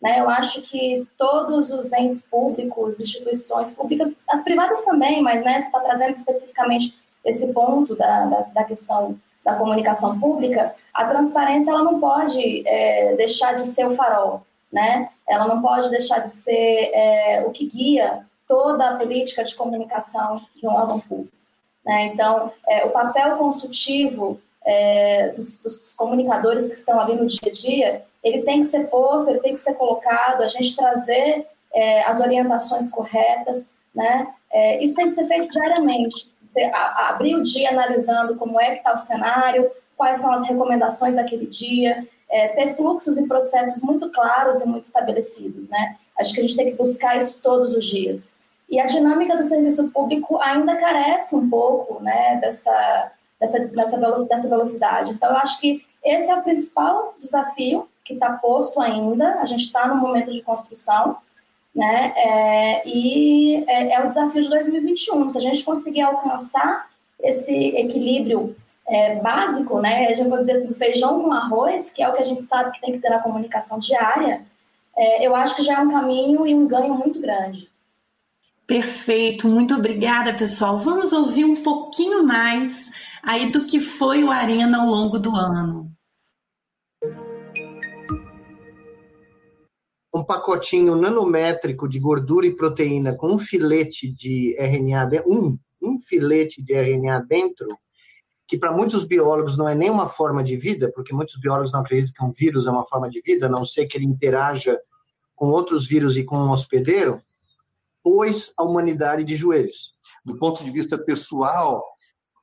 Né? 0.00 0.20
Eu 0.20 0.28
acho 0.28 0.60
que 0.62 1.06
todos 1.16 1.70
os 1.70 1.92
entes 1.92 2.26
públicos, 2.26 3.00
instituições 3.00 3.72
públicas, 3.72 4.18
as 4.28 4.42
privadas 4.42 4.82
também, 4.82 5.22
mas 5.22 5.42
né, 5.42 5.58
você 5.58 5.66
está 5.66 5.80
trazendo 5.80 6.10
especificamente 6.10 6.96
esse 7.24 7.52
ponto 7.52 7.96
da, 7.96 8.26
da, 8.26 8.40
da 8.42 8.64
questão 8.64 9.18
da 9.44 9.54
comunicação 9.54 10.18
pública, 10.18 10.74
a 10.92 11.06
transparência 11.06 11.70
ela 11.70 11.82
não 11.82 12.00
pode 12.00 12.66
é, 12.66 13.14
deixar 13.16 13.54
de 13.54 13.62
ser 13.62 13.86
o 13.86 13.90
farol, 13.90 14.42
né? 14.72 15.08
Ela 15.26 15.46
não 15.46 15.62
pode 15.62 15.90
deixar 15.90 16.18
de 16.18 16.28
ser 16.28 16.90
é, 16.92 17.44
o 17.46 17.50
que 17.50 17.66
guia 17.66 18.26
toda 18.46 18.88
a 18.88 18.96
política 18.96 19.44
de 19.44 19.54
comunicação 19.54 20.40
de 20.56 20.66
um 20.66 20.70
órgão 20.70 21.00
público. 21.00 21.32
Né? 21.84 22.06
Então, 22.06 22.52
é, 22.66 22.84
o 22.84 22.90
papel 22.90 23.36
consultivo 23.36 24.40
é, 24.64 25.28
dos, 25.28 25.58
dos, 25.58 25.94
comunicadores 25.94 26.66
que 26.66 26.74
estão 26.74 27.00
ali 27.00 27.14
no 27.14 27.26
dia 27.26 27.40
a 27.46 27.50
dia, 27.50 28.04
ele 28.22 28.42
tem 28.42 28.60
que 28.60 28.66
ser 28.66 28.88
posto, 28.88 29.30
ele 29.30 29.40
tem 29.40 29.52
que 29.52 29.58
ser 29.58 29.74
colocado, 29.74 30.42
a 30.42 30.48
gente 30.48 30.76
trazer 30.76 31.46
é, 31.72 32.02
as 32.04 32.20
orientações 32.20 32.90
corretas, 32.90 33.68
né? 33.94 34.34
É, 34.50 34.82
isso 34.82 34.94
tem 34.94 35.06
que 35.06 35.12
ser 35.12 35.26
feito 35.26 35.48
diariamente. 35.48 36.30
Você 36.42 36.64
abrir 36.64 37.34
o 37.36 37.42
dia 37.42 37.70
analisando 37.70 38.36
como 38.36 38.60
é 38.60 38.70
que 38.70 38.78
está 38.78 38.92
o 38.92 38.96
cenário, 38.96 39.70
quais 39.96 40.18
são 40.18 40.32
as 40.32 40.48
recomendações 40.48 41.14
daquele 41.14 41.46
dia, 41.46 42.06
é, 42.30 42.48
ter 42.48 42.74
fluxos 42.74 43.18
e 43.18 43.26
processos 43.26 43.82
muito 43.82 44.10
claros 44.10 44.60
e 44.60 44.66
muito 44.66 44.84
estabelecidos, 44.84 45.68
né? 45.68 45.96
Acho 46.18 46.34
que 46.34 46.40
a 46.40 46.42
gente 46.42 46.56
tem 46.56 46.70
que 46.70 46.76
buscar 46.76 47.16
isso 47.16 47.40
todos 47.42 47.74
os 47.74 47.84
dias. 47.84 48.32
E 48.68 48.78
a 48.78 48.86
dinâmica 48.86 49.36
do 49.36 49.42
serviço 49.42 49.88
público 49.90 50.38
ainda 50.40 50.76
carece 50.76 51.34
um 51.34 51.48
pouco, 51.48 52.02
né, 52.02 52.36
dessa, 52.36 53.12
dessa, 53.40 53.58
dessa 53.66 54.48
velocidade. 54.48 55.12
Então, 55.12 55.30
eu 55.30 55.36
acho 55.38 55.58
que 55.60 55.82
esse 56.04 56.30
é 56.30 56.34
o 56.34 56.42
principal 56.42 57.14
desafio 57.18 57.88
que 58.04 58.14
está 58.14 58.32
posto 58.32 58.80
ainda. 58.80 59.40
A 59.40 59.46
gente 59.46 59.64
está 59.64 59.86
no 59.88 59.96
momento 59.96 60.32
de 60.32 60.42
construção, 60.42 61.16
né? 61.78 62.12
É, 62.16 62.88
e 62.88 63.64
é, 63.68 63.94
é, 63.94 64.04
o 64.04 64.08
desafio 64.08 64.42
de 64.42 64.48
2021. 64.48 65.30
Se 65.30 65.38
a 65.38 65.40
gente 65.40 65.62
conseguir 65.62 66.00
alcançar 66.00 66.90
esse 67.22 67.54
equilíbrio 67.54 68.56
é, 68.88 69.16
básico, 69.16 69.80
né? 69.80 70.10
Eu 70.10 70.16
já 70.16 70.24
vou 70.24 70.38
dizer 70.38 70.52
assim, 70.52 70.74
feijão 70.74 71.22
com 71.22 71.32
arroz, 71.32 71.90
que 71.90 72.02
é 72.02 72.08
o 72.08 72.12
que 72.12 72.20
a 72.20 72.24
gente 72.24 72.42
sabe 72.42 72.72
que 72.72 72.80
tem 72.80 72.92
que 72.92 72.98
ter 72.98 73.10
na 73.10 73.20
comunicação 73.20 73.78
diária, 73.78 74.44
é, 74.96 75.24
eu 75.24 75.36
acho 75.36 75.54
que 75.54 75.62
já 75.62 75.74
é 75.74 75.80
um 75.80 75.90
caminho 75.90 76.44
e 76.44 76.52
um 76.52 76.66
ganho 76.66 76.94
muito 76.94 77.20
grande. 77.20 77.70
Perfeito, 78.66 79.46
muito 79.46 79.74
obrigada, 79.74 80.34
pessoal. 80.34 80.78
Vamos 80.78 81.12
ouvir 81.12 81.44
um 81.44 81.62
pouquinho 81.62 82.24
mais 82.24 82.90
aí 83.22 83.50
do 83.50 83.64
que 83.64 83.80
foi 83.80 84.24
o 84.24 84.32
Arena 84.32 84.80
ao 84.80 84.86
longo 84.86 85.18
do 85.18 85.34
ano. 85.34 85.90
Pacotinho 90.28 90.94
nanométrico 90.94 91.88
de 91.88 91.98
gordura 91.98 92.46
e 92.46 92.54
proteína 92.54 93.14
com 93.14 93.32
um 93.32 93.38
filete 93.38 94.06
de 94.12 94.54
RNA, 94.58 95.24
um, 95.26 95.58
um 95.80 95.98
filete 95.98 96.62
de 96.62 96.74
RNA 96.74 97.20
dentro, 97.26 97.66
que 98.46 98.58
para 98.58 98.70
muitos 98.70 99.04
biólogos 99.04 99.56
não 99.56 99.66
é 99.66 99.74
nem 99.74 99.88
uma 99.88 100.06
forma 100.06 100.44
de 100.44 100.54
vida, 100.54 100.92
porque 100.94 101.14
muitos 101.14 101.40
biólogos 101.40 101.72
não 101.72 101.80
acreditam 101.80 102.12
que 102.14 102.24
um 102.24 102.32
vírus 102.32 102.66
é 102.66 102.70
uma 102.70 102.84
forma 102.84 103.08
de 103.08 103.22
vida, 103.22 103.46
a 103.46 103.48
não 103.48 103.64
ser 103.64 103.86
que 103.86 103.96
ele 103.96 104.04
interaja 104.04 104.78
com 105.34 105.48
outros 105.48 105.86
vírus 105.86 106.14
e 106.16 106.22
com 106.22 106.36
um 106.36 106.50
hospedeiro, 106.50 107.22
pôs 108.02 108.52
a 108.58 108.62
humanidade 108.62 109.24
de 109.24 109.34
joelhos. 109.34 109.94
Do 110.24 110.38
ponto 110.38 110.62
de 110.62 110.70
vista 110.70 110.98
pessoal, 110.98 111.82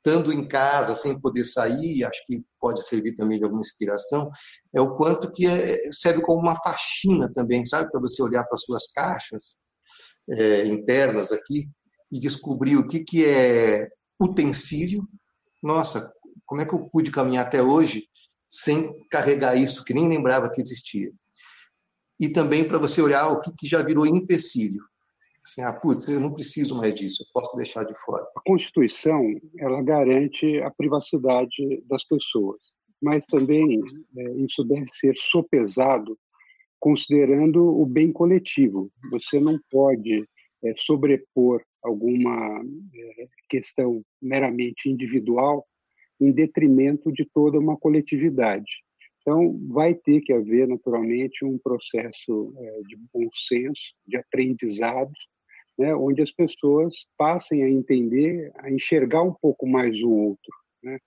estando 0.05 0.31
em 0.31 0.47
casa, 0.47 0.95
sem 0.95 1.19
poder 1.19 1.43
sair, 1.43 2.03
acho 2.03 2.23
que 2.27 2.43
pode 2.59 2.85
servir 2.85 3.15
também 3.15 3.39
de 3.39 3.43
alguma 3.43 3.61
inspiração, 3.61 4.29
é 4.73 4.79
o 4.79 4.95
quanto 4.95 5.31
que 5.31 5.47
é, 5.47 5.91
serve 5.91 6.21
como 6.21 6.41
uma 6.41 6.55
faxina 6.63 7.31
também, 7.33 7.65
sabe? 7.65 7.89
Para 7.91 7.99
você 7.99 8.21
olhar 8.21 8.43
para 8.43 8.57
suas 8.57 8.87
caixas 8.91 9.55
é, 10.29 10.65
internas 10.67 11.31
aqui 11.31 11.67
e 12.11 12.19
descobrir 12.19 12.77
o 12.77 12.87
que, 12.87 12.99
que 12.99 13.25
é 13.25 13.89
utensílio. 14.21 15.07
Nossa, 15.63 16.13
como 16.45 16.61
é 16.61 16.65
que 16.65 16.75
eu 16.75 16.87
pude 16.89 17.09
caminhar 17.09 17.47
até 17.47 17.63
hoje 17.63 18.03
sem 18.47 18.93
carregar 19.09 19.55
isso, 19.55 19.83
que 19.83 19.93
nem 19.93 20.07
lembrava 20.07 20.51
que 20.51 20.61
existia? 20.61 21.11
E 22.19 22.29
também 22.29 22.63
para 22.63 22.77
você 22.77 23.01
olhar 23.01 23.27
o 23.29 23.39
que, 23.39 23.51
que 23.57 23.67
já 23.67 23.81
virou 23.83 24.05
empecilho. 24.05 24.83
Assim, 25.45 25.61
ah, 25.61 25.73
putz, 25.73 26.09
eu 26.09 26.19
não 26.19 26.33
preciso 26.33 26.75
mais 26.75 26.95
disso, 26.95 27.23
eu 27.23 27.27
posso 27.31 27.55
deixar 27.55 27.83
de 27.83 27.93
fora. 28.03 28.25
A 28.35 28.41
Constituição, 28.41 29.23
ela 29.59 29.79
garante 29.83 30.59
a 30.61 30.71
privacidade 30.71 31.83
das 31.87 32.03
pessoas, 32.03 32.59
mas 32.99 33.27
também 33.27 33.79
é, 34.17 34.31
isso 34.37 34.63
deve 34.63 34.87
ser 34.95 35.13
sopesado 35.15 36.17
considerando 36.79 37.63
o 37.63 37.85
bem 37.85 38.11
coletivo. 38.11 38.91
Você 39.11 39.39
não 39.39 39.59
pode 39.69 40.27
é, 40.63 40.73
sobrepor 40.79 41.61
alguma 41.83 42.63
é, 42.95 43.27
questão 43.47 44.01
meramente 44.19 44.89
individual 44.89 45.63
em 46.19 46.31
detrimento 46.31 47.11
de 47.11 47.23
toda 47.23 47.59
uma 47.59 47.77
coletividade. 47.77 48.71
Então, 49.21 49.59
vai 49.67 49.93
ter 49.93 50.21
que 50.21 50.33
haver, 50.33 50.67
naturalmente, 50.67 51.45
um 51.45 51.57
processo 51.59 52.53
é, 52.57 52.81
de 52.87 52.95
bom 53.13 53.27
senso, 53.33 53.93
de 54.07 54.17
aprendizado, 54.17 55.11
né, 55.77 55.93
onde 55.95 56.21
as 56.21 56.31
pessoas 56.31 56.93
passem 57.17 57.63
a 57.63 57.69
entender, 57.69 58.51
a 58.57 58.71
enxergar 58.71 59.23
um 59.23 59.33
pouco 59.33 59.67
mais 59.67 60.01
o 60.01 60.09
outro. 60.09 60.51
Né? 60.83 60.97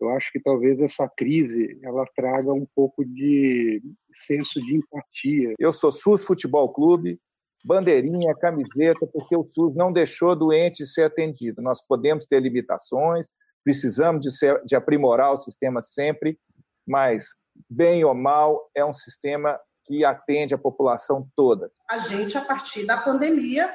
Eu 0.00 0.10
acho 0.10 0.32
que 0.32 0.40
talvez 0.40 0.80
essa 0.80 1.08
crise 1.08 1.78
ela 1.82 2.04
traga 2.16 2.52
um 2.52 2.66
pouco 2.74 3.04
de 3.04 3.82
senso 4.12 4.60
de 4.60 4.76
empatia. 4.76 5.54
Eu 5.58 5.72
sou 5.72 5.92
SUS 5.92 6.24
Futebol 6.24 6.72
Clube, 6.72 7.18
bandeirinha, 7.64 8.34
camiseta, 8.34 9.06
porque 9.12 9.36
o 9.36 9.48
SUS 9.54 9.74
não 9.74 9.92
deixou 9.92 10.36
doente 10.36 10.86
ser 10.86 11.04
atendido. 11.04 11.62
Nós 11.62 11.80
podemos 11.86 12.26
ter 12.26 12.40
limitações, 12.40 13.28
precisamos 13.62 14.20
de, 14.20 14.36
ser, 14.36 14.62
de 14.64 14.76
aprimorar 14.76 15.32
o 15.32 15.36
sistema 15.36 15.80
sempre, 15.80 16.38
mas, 16.86 17.28
bem 17.68 18.04
ou 18.04 18.14
mal, 18.14 18.70
é 18.74 18.84
um 18.84 18.92
sistema 18.92 19.58
que 19.84 20.04
atende 20.04 20.54
a 20.54 20.58
população 20.58 21.26
toda. 21.36 21.70
A 21.88 21.98
gente, 21.98 22.36
a 22.36 22.44
partir 22.44 22.84
da 22.84 22.98
pandemia, 22.98 23.72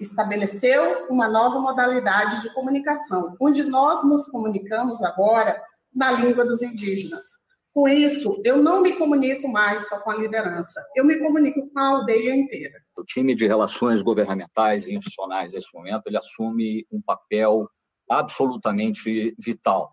estabeleceu 0.00 1.06
uma 1.08 1.28
nova 1.28 1.60
modalidade 1.60 2.42
de 2.42 2.52
comunicação, 2.52 3.36
onde 3.40 3.62
nós 3.64 4.04
nos 4.04 4.26
comunicamos 4.26 5.02
agora 5.02 5.60
na 5.94 6.12
língua 6.12 6.44
dos 6.44 6.62
indígenas. 6.62 7.24
Com 7.72 7.86
isso, 7.86 8.40
eu 8.44 8.56
não 8.62 8.80
me 8.80 8.94
comunico 8.94 9.48
mais 9.48 9.86
só 9.88 10.00
com 10.00 10.10
a 10.10 10.16
liderança, 10.16 10.82
eu 10.94 11.04
me 11.04 11.18
comunico 11.18 11.68
com 11.68 11.78
a 11.78 11.88
aldeia 11.88 12.34
inteira. 12.34 12.80
O 12.96 13.04
time 13.04 13.34
de 13.34 13.46
relações 13.46 14.00
governamentais 14.00 14.88
e 14.88 14.94
institucionais 14.94 15.52
nesse 15.52 15.68
momento, 15.74 16.06
ele 16.06 16.16
assume 16.16 16.86
um 16.90 17.02
papel 17.02 17.68
absolutamente 18.08 19.34
vital. 19.38 19.92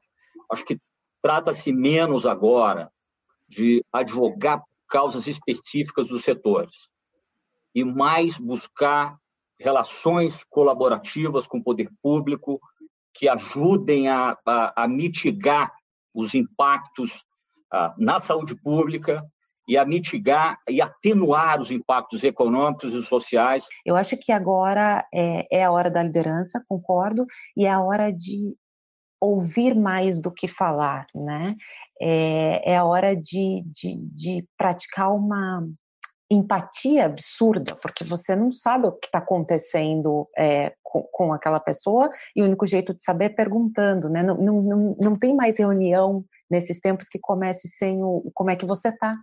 Acho 0.50 0.63
que 0.63 0.78
trata-se 1.22 1.74
menos 1.74 2.26
agora 2.26 2.89
de 3.50 3.84
advogar 3.92 4.62
causas 4.88 5.28
específicas 5.28 6.08
dos 6.08 6.24
setores 6.24 6.88
e 7.76 7.84
mais 7.84 8.38
buscar 8.38 9.18
relações 9.63 10.43
colaborativas 10.49 11.47
com 11.47 11.58
o 11.58 11.63
poder 11.63 11.89
público 12.02 12.60
que 13.13 13.30
ajudem 13.30 14.10
a, 14.10 14.38
a, 14.45 14.84
a 14.84 14.88
mitigar 14.88 15.71
os 16.13 16.36
impactos 16.36 17.23
ah, 17.71 17.93
na 17.97 18.19
saúde 18.19 18.56
pública 18.62 19.26
e 19.67 19.78
a 19.78 19.86
mitigar 19.86 20.58
e 20.69 20.82
atenuar 20.82 21.62
os 21.62 21.71
impactos 21.71 22.23
econômicos 22.23 22.93
e 22.93 23.02
sociais. 23.02 23.65
Eu 23.86 23.95
acho 23.95 24.17
que 24.17 24.32
agora 24.32 25.08
é, 25.13 25.47
é 25.60 25.63
a 25.63 25.71
hora 25.71 25.89
da 25.89 26.04
liderança, 26.04 26.63
concordo, 26.67 27.26
e 27.56 27.65
é 27.65 27.69
a 27.69 27.82
hora 27.82 28.12
de 28.12 28.56
ouvir 29.21 29.73
mais 29.73 30.21
do 30.21 30.30
que 30.30 30.49
falar, 30.49 31.08
né? 31.15 31.56
É, 32.02 32.73
é 32.73 32.78
a 32.78 32.84
hora 32.84 33.15
de, 33.15 33.63
de, 33.67 33.95
de 34.12 34.45
praticar 34.58 35.13
uma 35.15 35.65
empatia 36.34 37.06
absurda, 37.06 37.76
porque 37.76 38.04
você 38.04 38.36
não 38.36 38.52
sabe 38.52 38.88
o 38.88 38.91
que 38.91 39.08
está 39.08 39.19
acontecendo 39.19 40.28
é, 40.38 40.74
com, 40.82 41.04
com, 41.12 41.34
aquela 41.34 41.60
pessoa 41.60 42.10
e 42.36 42.41
o 42.41 42.46
único 42.46 42.65
jeito 42.65 42.93
de 42.93 43.04
saber 43.04 43.26
é 43.26 43.30
perguntando, 43.30 44.10
né? 44.10 44.24
Não, 44.24 44.38
não, 44.38 44.62
não, 44.62 44.96
não 45.00 45.15
tem 45.15 45.36
mais 45.36 45.58
reunião 45.58 46.24
nesses 46.50 46.80
tempos 46.80 47.08
que 47.08 47.19
comece 47.19 47.67
sem 47.67 48.04
o 48.04 48.32
como 48.34 48.50
é 48.50 48.56
que 48.56 48.65
você 48.65 48.89
está. 48.89 49.15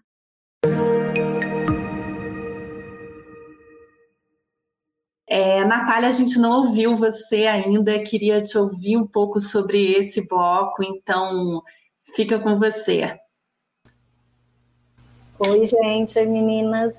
É, 5.29 5.65
Natália, 5.65 6.09
a 6.09 6.13
gente 6.13 6.41
não 6.41 6.59
ouviu 6.63 6.97
você 6.97 7.47
ainda, 7.47 8.03
queria 8.03 8.43
te 8.43 8.59
ouvir 8.59 8.97
um 8.97 9.07
pouco 9.07 9.39
sobre 9.39 9.93
esse 9.93 10.27
bloco, 10.27 10.83
então 10.83 11.63
fica 12.17 12.37
com 12.41 12.59
você. 12.59 13.17
Oi, 15.43 15.65
gente, 15.65 16.23
meninas. 16.27 16.95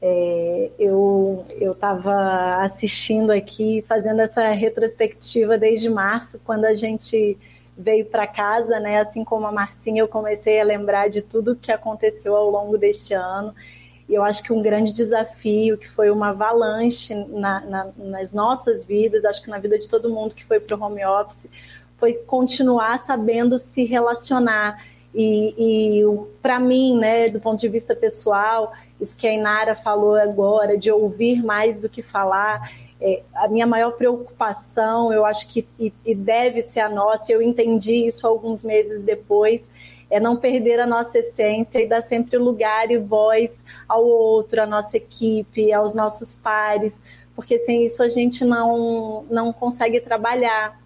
É, 0.00 0.70
eu 0.78 1.44
estava 1.60 2.62
assistindo 2.62 3.30
aqui, 3.30 3.84
fazendo 3.86 4.20
essa 4.22 4.48
retrospectiva 4.48 5.58
desde 5.58 5.90
março, 5.90 6.40
quando 6.42 6.64
a 6.64 6.74
gente 6.74 7.36
veio 7.76 8.06
para 8.06 8.26
casa, 8.26 8.80
né? 8.80 8.98
Assim 8.98 9.22
como 9.22 9.46
a 9.46 9.52
Marcinha, 9.52 10.00
eu 10.00 10.08
comecei 10.08 10.58
a 10.58 10.64
lembrar 10.64 11.08
de 11.10 11.20
tudo 11.20 11.54
que 11.54 11.70
aconteceu 11.70 12.34
ao 12.34 12.48
longo 12.48 12.78
deste 12.78 13.12
ano. 13.12 13.54
E 14.08 14.14
eu 14.14 14.24
acho 14.24 14.42
que 14.42 14.54
um 14.54 14.62
grande 14.62 14.90
desafio, 14.94 15.76
que 15.76 15.86
foi 15.86 16.10
uma 16.10 16.30
avalanche 16.30 17.14
na, 17.14 17.60
na, 17.60 17.88
nas 17.98 18.32
nossas 18.32 18.86
vidas, 18.86 19.22
acho 19.26 19.42
que 19.42 19.50
na 19.50 19.58
vida 19.58 19.78
de 19.78 19.86
todo 19.86 20.08
mundo 20.08 20.34
que 20.34 20.46
foi 20.46 20.58
para 20.58 20.74
o 20.74 20.82
home 20.82 21.04
office, 21.04 21.46
foi 21.98 22.14
continuar 22.14 22.98
sabendo 23.00 23.58
se 23.58 23.84
relacionar. 23.84 24.82
E, 25.14 26.00
e 26.00 26.04
para 26.42 26.60
mim, 26.60 26.98
né, 26.98 27.28
do 27.28 27.40
ponto 27.40 27.58
de 27.58 27.68
vista 27.68 27.94
pessoal, 27.94 28.72
isso 29.00 29.16
que 29.16 29.26
a 29.26 29.32
Inara 29.32 29.74
falou 29.74 30.14
agora, 30.14 30.76
de 30.76 30.90
ouvir 30.90 31.42
mais 31.42 31.78
do 31.78 31.88
que 31.88 32.02
falar, 32.02 32.70
é, 33.00 33.22
a 33.34 33.48
minha 33.48 33.66
maior 33.66 33.92
preocupação, 33.92 35.12
eu 35.12 35.24
acho 35.24 35.48
que 35.48 35.66
e, 35.78 35.92
e 36.04 36.14
deve 36.14 36.62
ser 36.62 36.80
a 36.80 36.88
nossa, 36.88 37.32
eu 37.32 37.42
entendi 37.42 38.06
isso 38.06 38.26
alguns 38.26 38.62
meses 38.62 39.02
depois, 39.02 39.68
é 40.08 40.20
não 40.20 40.36
perder 40.36 40.80
a 40.80 40.86
nossa 40.86 41.18
essência 41.18 41.80
e 41.80 41.88
dar 41.88 42.00
sempre 42.00 42.38
lugar 42.38 42.90
e 42.90 42.96
voz 42.96 43.64
ao 43.88 44.04
outro, 44.04 44.62
à 44.62 44.66
nossa 44.66 44.96
equipe, 44.96 45.72
aos 45.72 45.94
nossos 45.94 46.32
pares, 46.32 47.00
porque 47.34 47.58
sem 47.58 47.84
isso 47.84 48.02
a 48.02 48.08
gente 48.08 48.44
não, 48.44 49.24
não 49.28 49.52
consegue 49.52 50.00
trabalhar. 50.00 50.80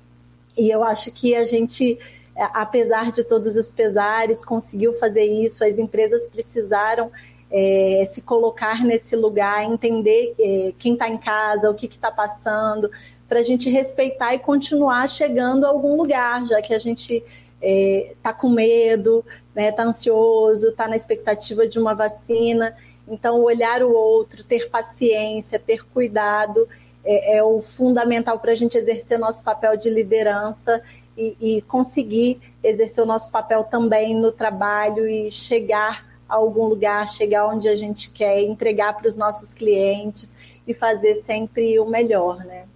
E 0.56 0.68
eu 0.68 0.82
acho 0.82 1.12
que 1.12 1.34
a 1.34 1.44
gente, 1.44 1.98
apesar 2.36 3.10
de 3.12 3.24
todos 3.24 3.56
os 3.56 3.68
pesares, 3.68 4.44
conseguiu 4.44 4.94
fazer 4.94 5.24
isso, 5.24 5.64
as 5.64 5.78
empresas 5.78 6.28
precisaram 6.28 7.10
é, 7.50 8.04
se 8.06 8.22
colocar 8.22 8.84
nesse 8.84 9.16
lugar, 9.16 9.64
entender 9.64 10.34
é, 10.38 10.72
quem 10.78 10.92
está 10.92 11.08
em 11.08 11.18
casa, 11.18 11.70
o 11.70 11.74
que 11.74 11.86
está 11.86 12.10
passando, 12.10 12.90
para 13.28 13.40
a 13.40 13.42
gente 13.42 13.68
respeitar 13.68 14.34
e 14.34 14.38
continuar 14.38 15.08
chegando 15.08 15.64
a 15.64 15.68
algum 15.68 15.96
lugar, 15.96 16.44
já 16.46 16.60
que 16.60 16.72
a 16.72 16.78
gente 16.78 17.16
está 17.16 17.26
é, 17.62 18.14
tá 18.22 18.32
com 18.32 18.48
medo, 18.48 19.24
está 19.48 19.60
né, 19.60 19.72
tá 19.72 19.84
ansioso, 19.84 20.68
está 20.68 20.88
na 20.88 20.96
expectativa 20.96 21.68
de 21.68 21.78
uma 21.78 21.94
vacina. 21.94 22.74
Então, 23.06 23.42
olhar 23.42 23.82
o 23.82 23.92
outro, 23.92 24.44
ter 24.44 24.70
paciência, 24.70 25.58
ter 25.58 25.84
cuidado 25.84 26.68
é, 27.04 27.36
é 27.36 27.42
o 27.42 27.60
fundamental 27.60 28.38
para 28.38 28.52
a 28.52 28.54
gente 28.54 28.76
exercer 28.76 29.18
nosso 29.18 29.42
papel 29.42 29.76
de 29.76 29.90
liderança 29.90 30.82
e, 31.16 31.36
e, 31.40 31.62
conseguir 31.62 32.40
exercer 32.62 33.02
o 33.02 33.06
nosso 33.06 33.30
papel 33.30 33.64
também 33.64 34.14
no 34.14 34.32
trabalho 34.32 35.06
e 35.08 35.30
chegar 35.30 36.06
a 36.28 36.36
algum 36.36 36.64
lugar, 36.64 37.08
chegar 37.08 37.46
onde 37.46 37.68
a 37.68 37.74
gente 37.74 38.10
quer, 38.10 38.40
entregar 38.42 38.96
para 38.96 39.08
os 39.08 39.16
nossos 39.16 39.52
clientes 39.52 40.34
e 40.66 40.72
fazer 40.72 41.16
sempre 41.16 41.78
o 41.78 41.84
melhor, 41.84 42.38
né? 42.44 42.66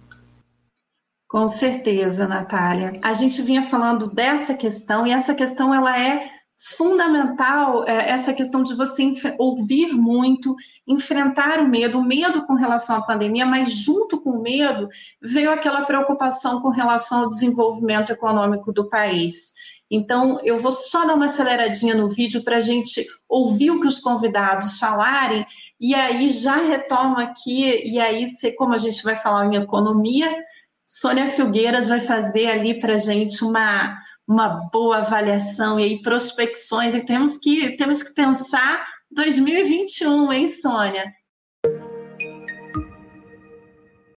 Com 1.27 1.47
certeza, 1.47 2.27
Natália. 2.27 2.99
A 3.03 3.13
gente 3.13 3.41
vinha 3.41 3.63
falando 3.63 4.07
dessa 4.07 4.53
questão 4.53 5.07
e 5.07 5.11
essa 5.11 5.33
questão 5.33 5.73
ela 5.73 5.99
é 5.99 6.34
fundamental, 6.67 7.87
é, 7.87 8.09
essa 8.09 8.33
questão 8.33 8.63
de 8.63 8.73
você 8.73 9.11
ouvir 9.37 9.93
muito, 9.93 10.55
enfrentar 10.87 11.59
o 11.59 11.67
medo, 11.67 11.99
o 11.99 12.03
medo 12.03 12.43
com 12.47 12.55
relação 12.55 12.95
à 12.95 13.01
pandemia, 13.03 13.45
mas 13.45 13.71
junto 13.71 14.19
com 14.19 14.31
o 14.31 14.41
medo 14.41 14.89
veio 15.21 15.51
aquela 15.51 15.85
preocupação 15.85 16.61
com 16.61 16.69
relação 16.69 17.21
ao 17.21 17.29
desenvolvimento 17.29 18.11
econômico 18.11 18.73
do 18.73 18.89
país. 18.89 19.53
Então, 19.91 20.39
eu 20.43 20.57
vou 20.57 20.71
só 20.71 21.05
dar 21.05 21.13
uma 21.13 21.27
aceleradinha 21.27 21.93
no 21.93 22.09
vídeo 22.09 22.43
para 22.43 22.57
a 22.57 22.61
gente 22.61 23.05
ouvir 23.29 23.69
o 23.69 23.79
que 23.79 23.87
os 23.87 23.99
convidados 23.99 24.79
falarem, 24.79 25.45
e 25.79 25.93
aí 25.93 26.31
já 26.31 26.55
retomo 26.55 27.19
aqui, 27.19 27.83
e 27.85 27.99
aí, 27.99 28.25
como 28.57 28.73
a 28.73 28.79
gente 28.79 29.03
vai 29.03 29.15
falar 29.15 29.45
em 29.45 29.57
economia, 29.57 30.35
Sônia 30.83 31.29
Filgueiras 31.29 31.89
vai 31.89 31.99
fazer 31.99 32.47
ali 32.47 32.79
para 32.79 32.93
a 32.93 32.97
gente 32.97 33.43
uma, 33.43 33.95
uma 34.27 34.69
boa 34.71 34.97
avaliação 34.97 35.79
e 35.79 35.83
aí 35.83 36.01
prospecções, 36.01 36.93
e 36.93 37.05
temos 37.05 37.37
que, 37.37 37.75
temos 37.77 38.01
que 38.01 38.13
pensar 38.13 38.85
2021, 39.11 40.33
hein, 40.33 40.47
Sônia? 40.47 41.11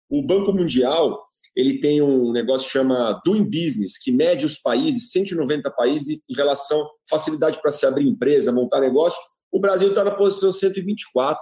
O 0.09 0.25
Banco 0.25 0.53
Mundial 0.53 1.27
ele 1.57 1.79
tem 1.79 2.03
um 2.03 2.31
negócio 2.31 2.67
que 2.67 2.73
chama 2.73 3.19
Doing 3.25 3.45
Business, 3.45 3.97
que 3.97 4.11
mede 4.11 4.45
os 4.45 4.59
países, 4.59 5.09
190 5.09 5.71
países, 5.71 6.21
em 6.29 6.35
relação 6.35 6.79
à 6.79 6.87
facilidade 7.09 7.59
para 7.59 7.71
se 7.71 7.83
abrir 7.83 8.07
empresa, 8.07 8.51
montar 8.51 8.79
negócio. 8.79 9.19
O 9.51 9.59
Brasil 9.59 9.89
está 9.89 10.03
na 10.03 10.11
posição 10.11 10.53
124. 10.53 11.39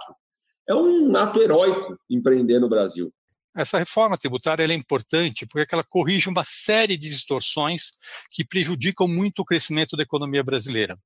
É 0.66 0.74
um 0.74 1.14
ato 1.14 1.38
heróico 1.38 1.98
empreender 2.08 2.58
no 2.58 2.68
Brasil. 2.68 3.12
Essa 3.56 3.78
reforma 3.78 4.18
tributária 4.18 4.64
é 4.64 4.74
importante 4.74 5.46
porque 5.46 5.74
ela 5.74 5.82
corrige 5.82 6.28
uma 6.28 6.44
série 6.44 6.96
de 6.96 7.08
distorções 7.08 7.92
que 8.30 8.44
prejudicam 8.44 9.08
muito 9.08 9.40
o 9.40 9.44
crescimento 9.44 9.96
da 9.96 10.02
economia 10.02 10.44
brasileira. 10.44 10.98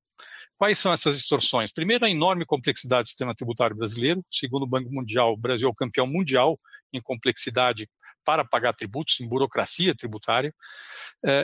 Quais 0.58 0.78
são 0.78 0.92
essas 0.92 1.16
distorções? 1.16 1.72
Primeiro, 1.72 2.04
a 2.04 2.10
enorme 2.10 2.44
complexidade 2.44 3.04
do 3.04 3.08
sistema 3.08 3.34
tributário 3.34 3.74
brasileiro. 3.74 4.22
Segundo 4.30 4.64
o 4.64 4.66
Banco 4.66 4.92
Mundial, 4.92 5.32
o 5.32 5.36
Brasil 5.36 5.68
é 5.68 5.70
o 5.70 5.74
campeão 5.74 6.06
mundial 6.06 6.58
em 6.92 7.00
complexidade 7.00 7.88
para 8.24 8.44
pagar 8.44 8.74
tributos, 8.74 9.18
em 9.20 9.28
burocracia 9.28 9.94
tributária, 9.94 10.54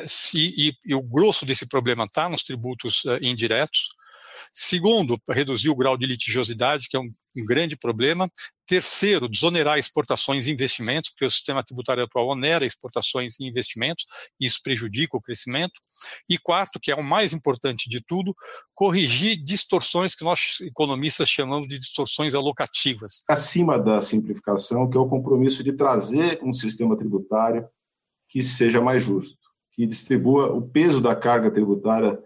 se, 0.07 0.75
e, 0.85 0.95
o 0.95 1.03
grosso 1.03 1.47
desse 1.47 1.67
problema 1.67 2.05
está 2.05 2.29
nos 2.29 2.43
tributos 2.43 3.05
eh, 3.07 3.19
indiretos. 3.23 3.89
Segundo, 4.53 5.21
reduzir 5.29 5.71
o 5.71 5.77
grau 5.77 5.97
de 5.97 6.07
litigiosidade, 6.07 6.89
que 6.89 6.97
é 6.97 7.01
um, 7.01 7.11
grande 7.45 7.77
problema. 7.77 8.31
Terceiro, 8.67 9.29
desonerar 9.29 9.79
exportações 9.79 10.47
e 10.47 10.53
investimentos, 10.53 11.11
porque 11.11 11.25
o 11.25 11.31
sistema 11.31 11.63
tributário 11.63 12.05
atual 12.05 12.29
onera 12.29 12.67
exportações 12.67 13.39
e 13.39 13.47
investimentos, 13.47 14.07
e 14.41 14.47
isso 14.47 14.61
prejudica 14.63 15.17
o 15.17 15.21
crescimento. 15.21 15.81
E 16.29 16.39
quarto, 16.39 16.81
que 16.81 16.91
é 16.91 16.95
o 16.95 17.03
mais 17.03 17.33
importante 17.33 17.89
de 17.89 18.01
tudo, 18.05 18.35
corrigir 18.75 19.37
distorções 19.43 20.15
que 20.15 20.25
nós 20.25 20.61
economistas 20.61 21.29
chamamos 21.29 21.69
de 21.69 21.79
distorções 21.79 22.35
alocativas. 22.35 23.23
Acima 23.29 23.79
da 23.79 24.03
simplificação, 24.03 24.89
que 24.91 24.97
é 24.97 25.01
o 25.01 25.09
compromisso 25.09 25.63
de 25.63 25.73
trazer 25.73 26.41
um 26.43 26.53
sistema 26.53 26.97
tributário 26.97 27.69
que 28.29 28.43
seja 28.43 28.81
mais 28.81 29.05
justo 29.05 29.47
que 29.77 29.87
distribua 29.87 30.51
o 30.53 30.63
peso 30.63 31.03
da 31.03 31.15
carga 31.15 31.51
tributária 31.51 32.19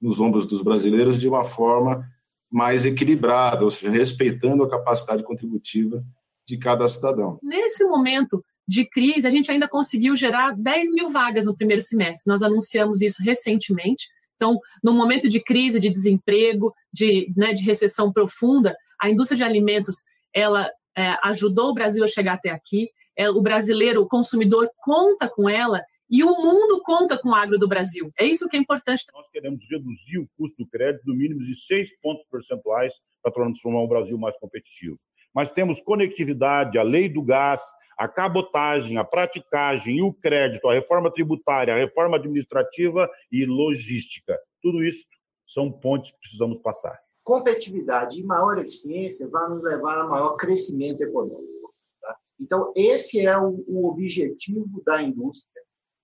nos 0.00 0.20
ombros 0.20 0.46
dos 0.46 0.62
brasileiros 0.62 1.18
de 1.18 1.26
uma 1.26 1.42
forma 1.42 2.06
mais 2.50 2.84
equilibrada, 2.84 3.64
ou 3.64 3.70
seja, 3.70 3.90
respeitando 3.90 4.62
a 4.62 4.70
capacidade 4.70 5.22
contributiva 5.22 6.02
de 6.46 6.56
cada 6.56 6.88
cidadão. 6.88 7.38
Nesse 7.42 7.84
momento 7.84 8.42
de 8.66 8.84
crise, 8.84 9.26
a 9.26 9.30
gente 9.30 9.50
ainda 9.50 9.68
conseguiu 9.68 10.14
gerar 10.14 10.54
10 10.56 10.92
mil 10.92 11.08
vagas 11.10 11.44
no 11.44 11.56
primeiro 11.56 11.82
semestre. 11.82 12.30
Nós 12.30 12.42
anunciamos 12.42 13.00
isso 13.00 13.22
recentemente. 13.22 14.08
Então, 14.36 14.58
no 14.82 14.92
momento 14.92 15.28
de 15.28 15.40
crise, 15.40 15.80
de 15.80 15.90
desemprego, 15.90 16.72
de, 16.92 17.32
né, 17.36 17.52
de 17.52 17.62
recessão 17.62 18.12
profunda, 18.12 18.76
a 19.00 19.10
indústria 19.10 19.38
de 19.38 19.42
alimentos 19.42 20.04
ela 20.34 20.70
é, 20.96 21.16
ajudou 21.24 21.70
o 21.70 21.74
Brasil 21.74 22.04
a 22.04 22.08
chegar 22.08 22.34
até 22.34 22.50
aqui. 22.50 22.90
É, 23.16 23.28
o 23.30 23.40
brasileiro, 23.40 24.02
o 24.02 24.08
consumidor, 24.08 24.68
conta 24.82 25.28
com 25.28 25.48
ela 25.48 25.82
e 26.10 26.24
o 26.24 26.36
mundo 26.36 26.82
conta 26.82 27.18
com 27.18 27.30
o 27.30 27.34
agro 27.34 27.58
do 27.58 27.68
Brasil. 27.68 28.10
É 28.18 28.24
isso 28.24 28.48
que 28.48 28.56
é 28.56 28.60
importante. 28.60 29.04
Nós 29.12 29.28
queremos 29.30 29.60
reduzir 29.70 30.18
o 30.18 30.28
custo 30.36 30.64
do 30.64 30.68
crédito 30.68 31.04
do 31.04 31.14
mínimo 31.14 31.40
de 31.40 31.54
seis 31.54 31.94
pontos 32.00 32.24
percentuais 32.30 32.94
para 33.22 33.32
transformar 33.32 33.82
o 33.82 33.88
Brasil 33.88 34.16
mais 34.16 34.36
competitivo. 34.38 34.98
Mas 35.34 35.52
temos 35.52 35.80
conectividade, 35.80 36.78
a 36.78 36.82
lei 36.82 37.08
do 37.08 37.22
gás, 37.22 37.60
a 37.98 38.08
cabotagem, 38.08 38.96
a 38.96 39.04
praticagem 39.04 39.98
e 39.98 40.02
o 40.02 40.12
crédito, 40.12 40.68
a 40.68 40.72
reforma 40.72 41.12
tributária, 41.12 41.74
a 41.74 41.78
reforma 41.78 42.16
administrativa 42.16 43.08
e 43.30 43.44
logística. 43.44 44.38
Tudo 44.62 44.82
isso 44.82 45.06
são 45.46 45.70
pontes 45.70 46.10
que 46.12 46.18
precisamos 46.20 46.58
passar. 46.60 46.98
Competitividade 47.22 48.20
e 48.20 48.24
maior 48.24 48.58
eficiência 48.58 49.28
vai 49.28 49.48
nos 49.50 49.62
levar 49.62 49.98
a 49.98 50.06
maior 50.06 50.36
crescimento 50.36 51.02
econômico. 51.02 51.74
Tá? 52.00 52.16
Então, 52.40 52.72
esse 52.74 53.26
é 53.26 53.36
o, 53.36 53.62
o 53.66 53.88
objetivo 53.88 54.82
da 54.84 55.02
indústria 55.02 55.58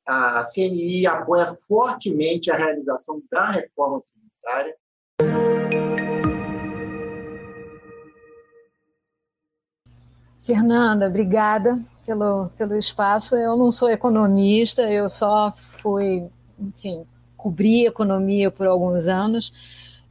a 0.06 0.42
CNI 0.44 1.06
apoia 1.06 1.46
fortemente 1.66 2.50
a 2.50 2.56
realização 2.56 3.22
da 3.30 3.50
reforma 3.52 4.02
tributária. 4.12 4.76
Fernanda, 10.40 11.06
obrigada 11.06 11.82
pelo, 12.04 12.50
pelo 12.50 12.76
espaço. 12.76 13.34
Eu 13.34 13.56
não 13.56 13.70
sou 13.70 13.90
economista, 13.90 14.82
eu 14.82 15.08
só 15.08 15.52
fui, 15.52 16.28
enfim, 16.58 17.06
cobrir 17.36 17.86
economia 17.86 18.50
por 18.50 18.66
alguns 18.66 19.06
anos. 19.06 19.52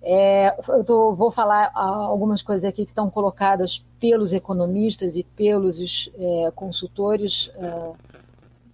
É, 0.01 0.56
eu 0.67 0.84
tô, 0.84 1.13
vou 1.13 1.32
falar 1.32 1.71
algumas 1.73 2.41
coisas 2.41 2.65
aqui 2.65 2.84
que 2.84 2.91
estão 2.91 3.10
colocadas 3.10 3.86
pelos 3.99 4.34
economistas 4.34 5.15
e 5.15 5.23
pelos 5.23 6.12
é, 6.17 6.51
consultores 6.53 7.49
é, 7.56 7.91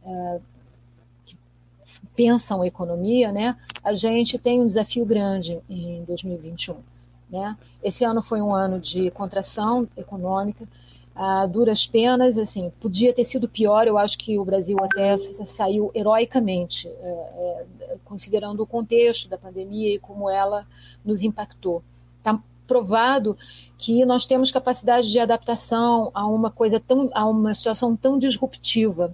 é 0.05 0.39
pensam 2.19 2.65
economia, 2.65 3.32
né, 3.32 3.55
a 3.82 3.93
gente 3.93 4.38
tem 4.38 4.60
um 4.60 4.65
desafio 4.65 5.05
grande 5.05 5.58
em 5.69 6.03
2021. 6.03 6.75
Né? 7.29 7.55
Esse 7.82 8.03
ano 8.03 8.21
foi 8.21 8.41
um 8.41 8.53
ano 8.53 8.77
de 8.77 9.10
contração 9.12 9.88
econômica, 9.95 10.67
a 11.15 11.45
duras 11.45 11.88
penas, 11.88 12.38
assim, 12.38 12.73
podia 12.82 13.13
ter 13.13 13.23
sido 13.23 13.47
pior. 13.47 13.88
Eu 13.88 13.97
acho 13.97 14.17
que 14.17 14.38
o 14.38 14.43
Brasil 14.43 14.77
até 14.84 15.15
saiu 15.15 15.91
heroicamente, 15.95 16.89
é, 16.89 16.91
é, 16.91 17.97
considerando 18.03 18.63
o 18.63 18.67
contexto 18.67 19.29
da 19.29 19.38
pandemia 19.38 19.95
e 19.95 19.99
como 19.99 20.29
ela 20.29 20.67
nos 21.05 21.23
impactou. 21.23 21.82
Está 22.17 22.38
provado 22.67 23.38
que 23.77 24.03
nós 24.03 24.25
temos 24.25 24.51
capacidade 24.51 25.10
de 25.10 25.19
adaptação 25.19 26.12
a 26.13 26.25
uma 26.25 26.51
coisa 26.51 26.82
tão, 26.82 27.10
a 27.13 27.25
uma 27.25 27.53
situação 27.53 27.95
tão 27.95 28.17
disruptiva. 28.17 29.13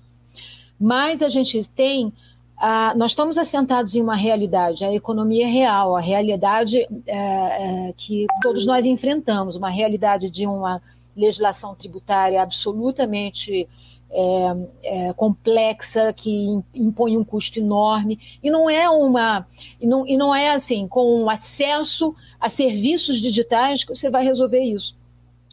Mas 0.80 1.22
a 1.22 1.30
gente 1.30 1.68
tem 1.70 2.12
ah, 2.58 2.94
nós 2.96 3.12
estamos 3.12 3.38
assentados 3.38 3.96
em 3.96 4.02
uma 4.02 4.15
realidade, 4.15 4.86
a 4.86 4.94
economia 4.94 5.48
real, 5.48 5.96
a 5.96 6.00
realidade 6.00 6.88
é, 7.06 7.89
é, 7.89 7.94
que 7.98 8.26
todos 8.41 8.65
nós 8.65 8.86
enfrentamos, 8.86 9.56
uma 9.56 9.70
realidade 9.70 10.30
de 10.30 10.48
uma 10.48 10.82
legislação 11.15 11.76
tributária 11.76 12.41
absolutamente 12.41 13.68
é, 14.10 14.56
é, 14.84 15.13
complexa 15.13 16.13
que 16.13 16.62
impõe 16.74 17.18
um 17.18 17.24
custo 17.24 17.60
enorme 17.60 18.20
e 18.41 18.50
não 18.50 18.70
é 18.70 18.89
uma 18.89 19.46
e 19.80 19.86
não, 19.86 20.08
e 20.08 20.15
não 20.15 20.34
é 20.34 20.52
assim 20.52 20.88
com 20.88 21.30
acesso 21.30 22.15
a 22.39 22.48
serviços 22.48 23.20
digitais 23.20 23.84
que 23.84 23.94
você 23.94 24.10
vai 24.10 24.24
resolver 24.24 24.62
isso. 24.62 24.96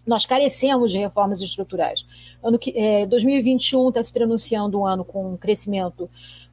Nós 0.06 0.26
carecemos 0.26 0.90
de 0.90 0.98
reformas 0.98 1.40
estruturais. 1.40 2.04
Ano 2.42 2.58
que, 2.58 2.76
é, 2.76 3.06
2021 3.06 3.88
está 3.88 4.02
se 4.02 4.12
pronunciando 4.12 4.80
um 4.80 4.86
ano 4.86 5.04
com 5.04 5.32
um 5.32 5.36
crescimento 5.36 6.10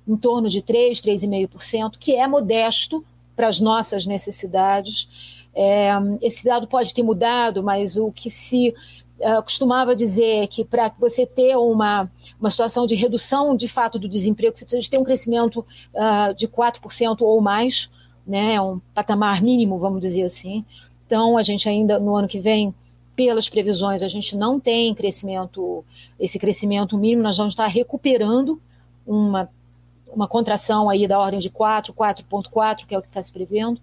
em 0.10 0.18
torno 0.18 0.50
de 0.50 0.64
3, 0.64 1.00
3,5%, 1.00 1.94
que 2.00 2.16
é 2.16 2.28
modesto 2.28 3.06
para 3.36 3.48
as 3.48 3.60
nossas 3.60 4.08
necessidades. 4.08 5.08
É, 5.54 5.92
esse 6.20 6.44
dado 6.44 6.68
pode 6.68 6.94
ter 6.94 7.04
mudado, 7.04 7.62
mas 7.62 7.96
o 7.96 8.12
que 8.12 8.30
se 8.30 8.74
uh, 9.20 9.44
costumava 9.44 9.96
dizer 9.96 10.44
é 10.44 10.48
que 10.48 10.66
para 10.66 10.92
você 10.98 11.28
ter 11.28 11.56
uma, 11.56 12.10
uma 12.40 12.50
situação 12.50 12.88
de 12.88 12.96
redução 12.96 13.56
de 13.56 13.68
fato 13.68 14.00
do 14.00 14.10
desemprego, 14.10 14.58
você 14.58 14.66
precisa 14.66 14.90
ter 14.90 14.98
um 14.98 15.04
crescimento 15.04 15.60
uh, 15.94 16.34
de 16.34 16.48
4% 16.48 17.22
ou 17.22 17.40
mais, 17.40 17.90
né, 18.26 18.60
um 18.60 18.82
patamar 18.96 19.44
mínimo, 19.44 19.78
vamos 19.78 20.02
dizer 20.02 20.24
assim. 20.24 20.66
Então, 21.06 21.38
a 21.38 21.44
gente 21.44 21.70
ainda, 21.70 22.00
no 22.00 22.16
ano 22.16 22.28
que 22.28 22.40
vem, 22.40 22.74
pelas 23.16 23.48
previsões, 23.48 24.02
a 24.02 24.08
gente 24.08 24.36
não 24.36 24.60
tem 24.60 24.96
crescimento, 24.96 25.84
esse 26.20 26.40
crescimento 26.40 26.98
mínimo, 26.98 27.22
nós 27.22 27.38
vamos 27.38 27.54
estar 27.54 27.68
recuperando 27.68 28.60
uma 29.06 29.50
uma 30.14 30.28
contração 30.28 30.90
aí 30.90 31.08
da 31.08 31.20
ordem 31.20 31.40
de 31.40 31.50
4, 31.50 31.94
4.4, 31.94 32.86
que 32.86 32.96
é 32.96 32.98
o 32.98 33.02
que 33.02 33.08
está 33.08 33.22
se 33.22 33.32
prevendo. 33.32 33.80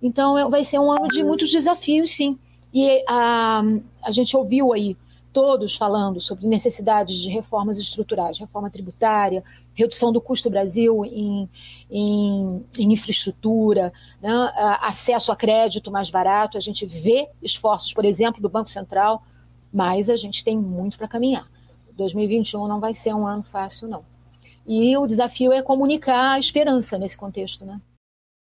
Então, 0.00 0.48
vai 0.50 0.64
ser 0.64 0.78
um 0.78 0.90
ano 0.90 1.08
de 1.08 1.22
muitos 1.24 1.50
desafios, 1.50 2.10
sim. 2.10 2.38
E 2.72 3.04
a, 3.08 3.62
a 4.02 4.12
gente 4.12 4.36
ouviu 4.36 4.72
aí 4.72 4.96
todos 5.32 5.76
falando 5.76 6.20
sobre 6.20 6.46
necessidades 6.46 7.16
de 7.16 7.30
reformas 7.30 7.76
estruturais, 7.76 8.38
reforma 8.38 8.70
tributária, 8.70 9.44
redução 9.74 10.12
do 10.12 10.20
custo 10.20 10.48
do 10.48 10.52
Brasil 10.52 11.04
em, 11.04 11.48
em, 11.90 12.64
em 12.78 12.92
infraestrutura, 12.92 13.92
né? 14.20 14.30
acesso 14.80 15.30
a 15.30 15.36
crédito 15.36 15.90
mais 15.90 16.10
barato. 16.10 16.56
A 16.56 16.60
gente 16.60 16.84
vê 16.86 17.28
esforços, 17.42 17.92
por 17.92 18.04
exemplo, 18.04 18.40
do 18.40 18.48
Banco 18.48 18.70
Central, 18.70 19.22
mas 19.72 20.08
a 20.10 20.16
gente 20.16 20.42
tem 20.44 20.58
muito 20.58 20.98
para 20.98 21.06
caminhar. 21.06 21.48
2021 21.92 22.66
não 22.66 22.80
vai 22.80 22.94
ser 22.94 23.14
um 23.14 23.26
ano 23.26 23.42
fácil, 23.42 23.88
não. 23.88 24.04
E 24.68 24.96
o 24.96 25.06
desafio 25.06 25.50
é 25.50 25.62
comunicar 25.62 26.32
a 26.32 26.38
esperança 26.38 26.98
nesse 26.98 27.16
contexto, 27.16 27.64
né? 27.64 27.80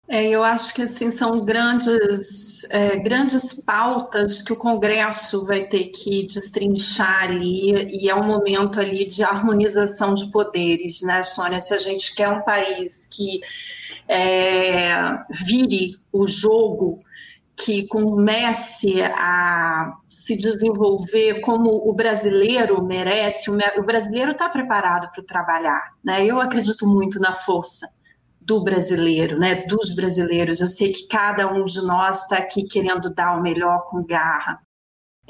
É, 0.07 0.27
eu 0.27 0.43
acho 0.43 0.73
que 0.73 0.81
assim 0.81 1.09
são 1.09 1.45
grandes, 1.45 2.65
é, 2.69 2.97
grandes 2.97 3.53
pautas 3.53 4.41
que 4.41 4.51
o 4.51 4.57
Congresso 4.57 5.45
vai 5.45 5.65
ter 5.65 5.85
que 5.85 6.23
destrinchar 6.27 7.23
ali, 7.23 7.87
e 7.87 8.09
é 8.09 8.15
um 8.15 8.25
momento 8.25 8.77
ali 8.77 9.05
de 9.05 9.23
harmonização 9.23 10.13
de 10.13 10.29
poderes, 10.29 11.01
né, 11.01 11.23
Sônia? 11.23 11.61
Se 11.61 11.73
a 11.73 11.77
gente 11.77 12.13
quer 12.13 12.27
um 12.27 12.41
país 12.41 13.07
que 13.09 13.39
é, 14.05 15.17
vire 15.29 15.97
o 16.11 16.27
jogo 16.27 16.99
que 17.63 17.87
comece 17.87 19.03
a 19.03 19.93
se 20.09 20.35
desenvolver 20.35 21.41
como 21.41 21.69
o 21.87 21.93
brasileiro 21.93 22.83
merece, 22.83 23.51
o 23.51 23.83
brasileiro 23.83 24.31
está 24.31 24.49
preparado 24.49 25.11
para 25.11 25.23
trabalhar, 25.23 25.91
né? 26.03 26.25
Eu 26.25 26.41
acredito 26.41 26.87
muito 26.87 27.19
na 27.19 27.33
força 27.33 27.87
do 28.41 28.63
brasileiro, 28.63 29.37
né? 29.37 29.63
Dos 29.67 29.95
brasileiros. 29.95 30.59
Eu 30.59 30.67
sei 30.67 30.91
que 30.91 31.07
cada 31.07 31.47
um 31.53 31.65
de 31.65 31.81
nós 31.85 32.23
está 32.23 32.37
aqui 32.37 32.63
querendo 32.63 33.13
dar 33.13 33.37
o 33.37 33.41
melhor 33.41 33.85
com 33.85 34.03
garra. 34.03 34.59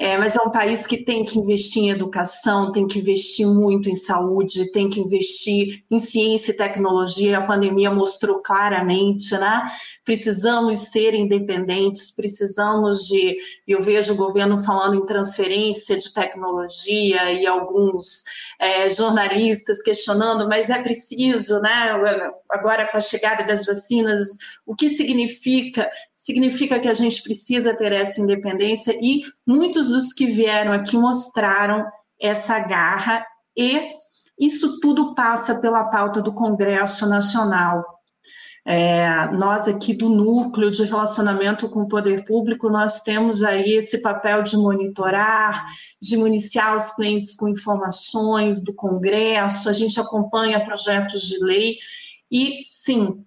É, 0.03 0.17
mas 0.17 0.35
é 0.35 0.41
um 0.41 0.49
país 0.49 0.87
que 0.87 1.05
tem 1.05 1.23
que 1.23 1.37
investir 1.37 1.83
em 1.83 1.89
educação, 1.91 2.71
tem 2.71 2.87
que 2.87 2.97
investir 2.97 3.45
muito 3.45 3.87
em 3.87 3.93
saúde, 3.93 4.71
tem 4.71 4.89
que 4.89 4.99
investir 4.99 5.83
em 5.91 5.99
ciência 5.99 6.51
e 6.51 6.57
tecnologia. 6.57 7.37
A 7.37 7.45
pandemia 7.45 7.91
mostrou 7.91 8.41
claramente, 8.41 9.31
né? 9.37 9.61
Precisamos 10.03 10.79
ser 10.89 11.13
independentes, 11.13 12.09
precisamos 12.09 13.05
de. 13.07 13.37
Eu 13.67 13.79
vejo 13.79 14.15
o 14.15 14.17
governo 14.17 14.57
falando 14.57 14.95
em 14.95 15.05
transferência 15.05 15.95
de 15.95 16.11
tecnologia 16.11 17.31
e 17.31 17.45
alguns 17.45 18.23
é, 18.61 18.87
jornalistas 18.91 19.81
questionando, 19.81 20.47
mas 20.47 20.69
é 20.69 20.79
preciso, 20.79 21.59
né? 21.61 21.99
Agora 22.47 22.87
com 22.87 22.95
a 22.95 23.01
chegada 23.01 23.43
das 23.43 23.65
vacinas, 23.65 24.37
o 24.67 24.75
que 24.75 24.87
significa? 24.87 25.89
Significa 26.15 26.79
que 26.79 26.87
a 26.87 26.93
gente 26.93 27.23
precisa 27.23 27.75
ter 27.75 27.91
essa 27.91 28.21
independência 28.21 28.95
e 29.01 29.23
muitos 29.47 29.89
dos 29.89 30.13
que 30.13 30.27
vieram 30.27 30.71
aqui 30.71 30.95
mostraram 30.95 31.83
essa 32.21 32.59
garra 32.59 33.25
e 33.57 33.81
isso 34.39 34.79
tudo 34.79 35.15
passa 35.15 35.59
pela 35.59 35.85
pauta 35.85 36.21
do 36.21 36.31
Congresso 36.31 37.09
Nacional. 37.09 37.81
É, 38.63 39.27
nós 39.31 39.67
aqui 39.67 39.93
do 39.93 40.07
núcleo 40.07 40.69
de 40.69 40.83
relacionamento 40.83 41.67
com 41.67 41.81
o 41.81 41.87
poder 41.87 42.25
público, 42.25 42.69
nós 42.69 43.01
temos 43.01 43.41
aí 43.41 43.73
esse 43.73 44.01
papel 44.01 44.43
de 44.43 44.55
monitorar, 44.55 45.65
de 45.99 46.15
municiar 46.15 46.75
os 46.75 46.91
clientes 46.91 47.35
com 47.35 47.49
informações 47.49 48.63
do 48.63 48.73
Congresso, 48.75 49.67
a 49.67 49.73
gente 49.73 49.99
acompanha 49.99 50.63
projetos 50.63 51.21
de 51.23 51.43
lei 51.43 51.77
E 52.29 52.61
sim, 52.65 53.25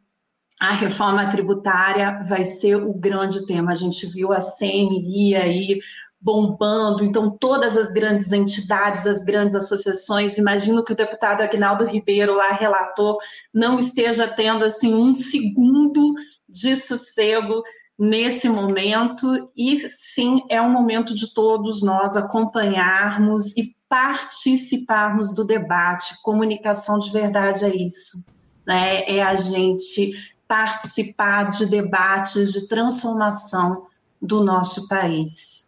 a 0.61 0.73
reforma 0.73 1.29
tributária 1.29 2.21
vai 2.27 2.45
ser 2.45 2.77
o 2.77 2.95
grande 2.95 3.45
tema. 3.45 3.73
A 3.73 3.75
gente 3.75 4.07
viu 4.07 4.33
a 4.33 4.41
CNI 4.41 5.35
aí 5.35 5.81
bombando, 6.25 7.05
então 7.05 7.31
todas 7.31 7.77
as 7.77 7.93
grandes 7.93 8.33
entidades, 8.33 9.07
as 9.07 9.23
grandes 9.23 9.55
associações, 9.55 10.39
imagino 10.39 10.83
que 10.83 10.95
o 10.95 10.97
deputado 10.97 11.43
Agnaldo 11.43 11.85
Ribeiro 11.85 12.35
lá 12.35 12.53
relatou, 12.53 13.19
não 13.53 13.79
esteja 13.79 14.27
tendo 14.27 14.65
assim 14.65 14.95
um 14.95 15.13
segundo 15.13 16.15
de 16.49 16.77
sossego 16.77 17.63
nesse 17.99 18.49
momento 18.49 19.53
e 19.55 19.87
sim 19.91 20.43
é 20.49 20.63
um 20.63 20.71
momento 20.71 21.15
de 21.15 21.35
todos 21.35 21.83
nós 21.83 22.17
acompanharmos 22.17 23.55
e 23.59 23.77
participarmos 23.87 25.35
do 25.35 25.45
debate. 25.45 26.23
Comunicação 26.23 26.99
de 26.99 27.13
verdade 27.13 27.67
é 27.67 27.77
isso, 27.77 28.33
né? 28.67 29.03
É 29.03 29.23
a 29.23 29.35
gente 29.35 30.11
participar 30.49 31.51
de 31.51 31.67
debates 31.67 32.53
de 32.55 32.67
transformação 32.67 33.87
do 34.23 34.43
nosso 34.43 34.89
país. 34.89 35.65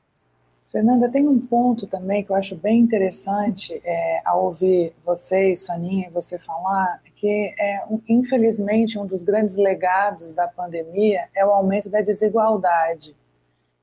Fernanda, 0.76 1.08
tem 1.08 1.26
um 1.26 1.40
ponto 1.40 1.86
também 1.86 2.22
que 2.22 2.30
eu 2.30 2.36
acho 2.36 2.54
bem 2.54 2.80
interessante 2.80 3.80
é, 3.82 4.20
ao 4.26 4.44
ouvir 4.44 4.92
você 5.06 5.52
e 5.52 5.56
Soninha 5.56 6.10
você 6.10 6.38
falar, 6.38 7.00
que 7.14 7.54
é, 7.58 7.82
infelizmente, 8.06 8.98
um 8.98 9.06
dos 9.06 9.22
grandes 9.22 9.56
legados 9.56 10.34
da 10.34 10.46
pandemia 10.46 11.30
é 11.34 11.46
o 11.46 11.50
aumento 11.50 11.88
da 11.88 12.02
desigualdade. 12.02 13.16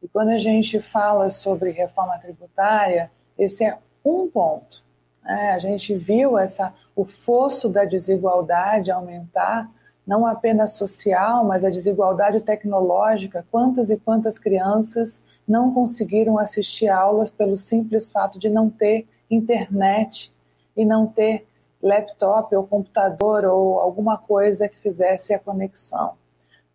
E 0.03 0.07
quando 0.07 0.29
a 0.29 0.37
gente 0.37 0.79
fala 0.79 1.31
sobre 1.31 1.71
reforma 1.71 2.15
tributária, 2.19 3.09
esse 3.39 3.65
é 3.65 3.75
um 4.05 4.29
ponto. 4.29 4.85
Né? 5.23 5.49
A 5.49 5.57
gente 5.57 5.95
viu 5.95 6.37
essa, 6.37 6.75
o 6.95 7.05
fosso 7.05 7.69
da 7.69 7.85
desigualdade 7.85 8.91
aumentar, 8.91 9.67
não 10.05 10.27
apenas 10.27 10.73
social, 10.73 11.43
mas 11.43 11.65
a 11.65 11.71
desigualdade 11.71 12.39
tecnológica. 12.41 13.43
Quantas 13.49 13.89
e 13.89 13.97
quantas 13.97 14.37
crianças 14.37 15.23
não 15.47 15.73
conseguiram 15.73 16.37
assistir 16.37 16.87
aulas 16.87 17.29
pelo 17.29 17.57
simples 17.57 18.09
fato 18.09 18.39
de 18.39 18.49
não 18.49 18.69
ter 18.69 19.07
internet 19.29 20.33
e 20.75 20.85
não 20.85 21.05
ter 21.05 21.45
laptop 21.81 22.55
ou 22.55 22.65
computador 22.65 23.43
ou 23.45 23.79
alguma 23.79 24.17
coisa 24.17 24.69
que 24.69 24.77
fizesse 24.77 25.33
a 25.33 25.39
conexão. 25.39 26.13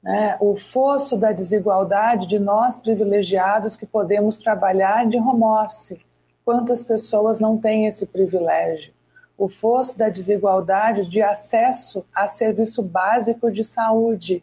Né? 0.02 0.36
O 0.40 0.54
fosso 0.56 1.16
da 1.16 1.32
desigualdade 1.32 2.26
de 2.26 2.38
nós 2.38 2.76
privilegiados 2.76 3.74
que 3.74 3.86
podemos 3.86 4.36
trabalhar 4.36 5.06
de 5.06 5.18
home 5.18 5.44
office. 5.44 5.98
Quantas 6.44 6.82
pessoas 6.82 7.40
não 7.40 7.58
têm 7.58 7.86
esse 7.86 8.06
privilégio? 8.06 8.92
O 9.36 9.48
fosso 9.48 9.96
da 9.96 10.08
desigualdade 10.08 11.08
de 11.08 11.22
acesso 11.22 12.04
a 12.14 12.26
serviço 12.26 12.82
básico 12.82 13.50
de 13.50 13.62
saúde 13.62 14.42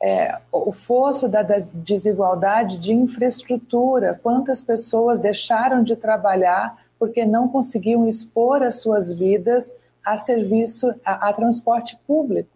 é, 0.00 0.38
o 0.52 0.72
fosso 0.72 1.28
da 1.28 1.42
desigualdade 1.42 2.78
de 2.78 2.92
infraestrutura, 2.92 4.18
quantas 4.22 4.60
pessoas 4.62 5.18
deixaram 5.18 5.82
de 5.82 5.96
trabalhar 5.96 6.78
porque 6.98 7.24
não 7.24 7.48
conseguiam 7.48 8.06
expor 8.06 8.62
as 8.62 8.80
suas 8.80 9.12
vidas 9.12 9.74
a 10.04 10.16
serviço, 10.16 10.94
a, 11.04 11.28
a 11.28 11.32
transporte 11.32 11.96
público. 12.06 12.48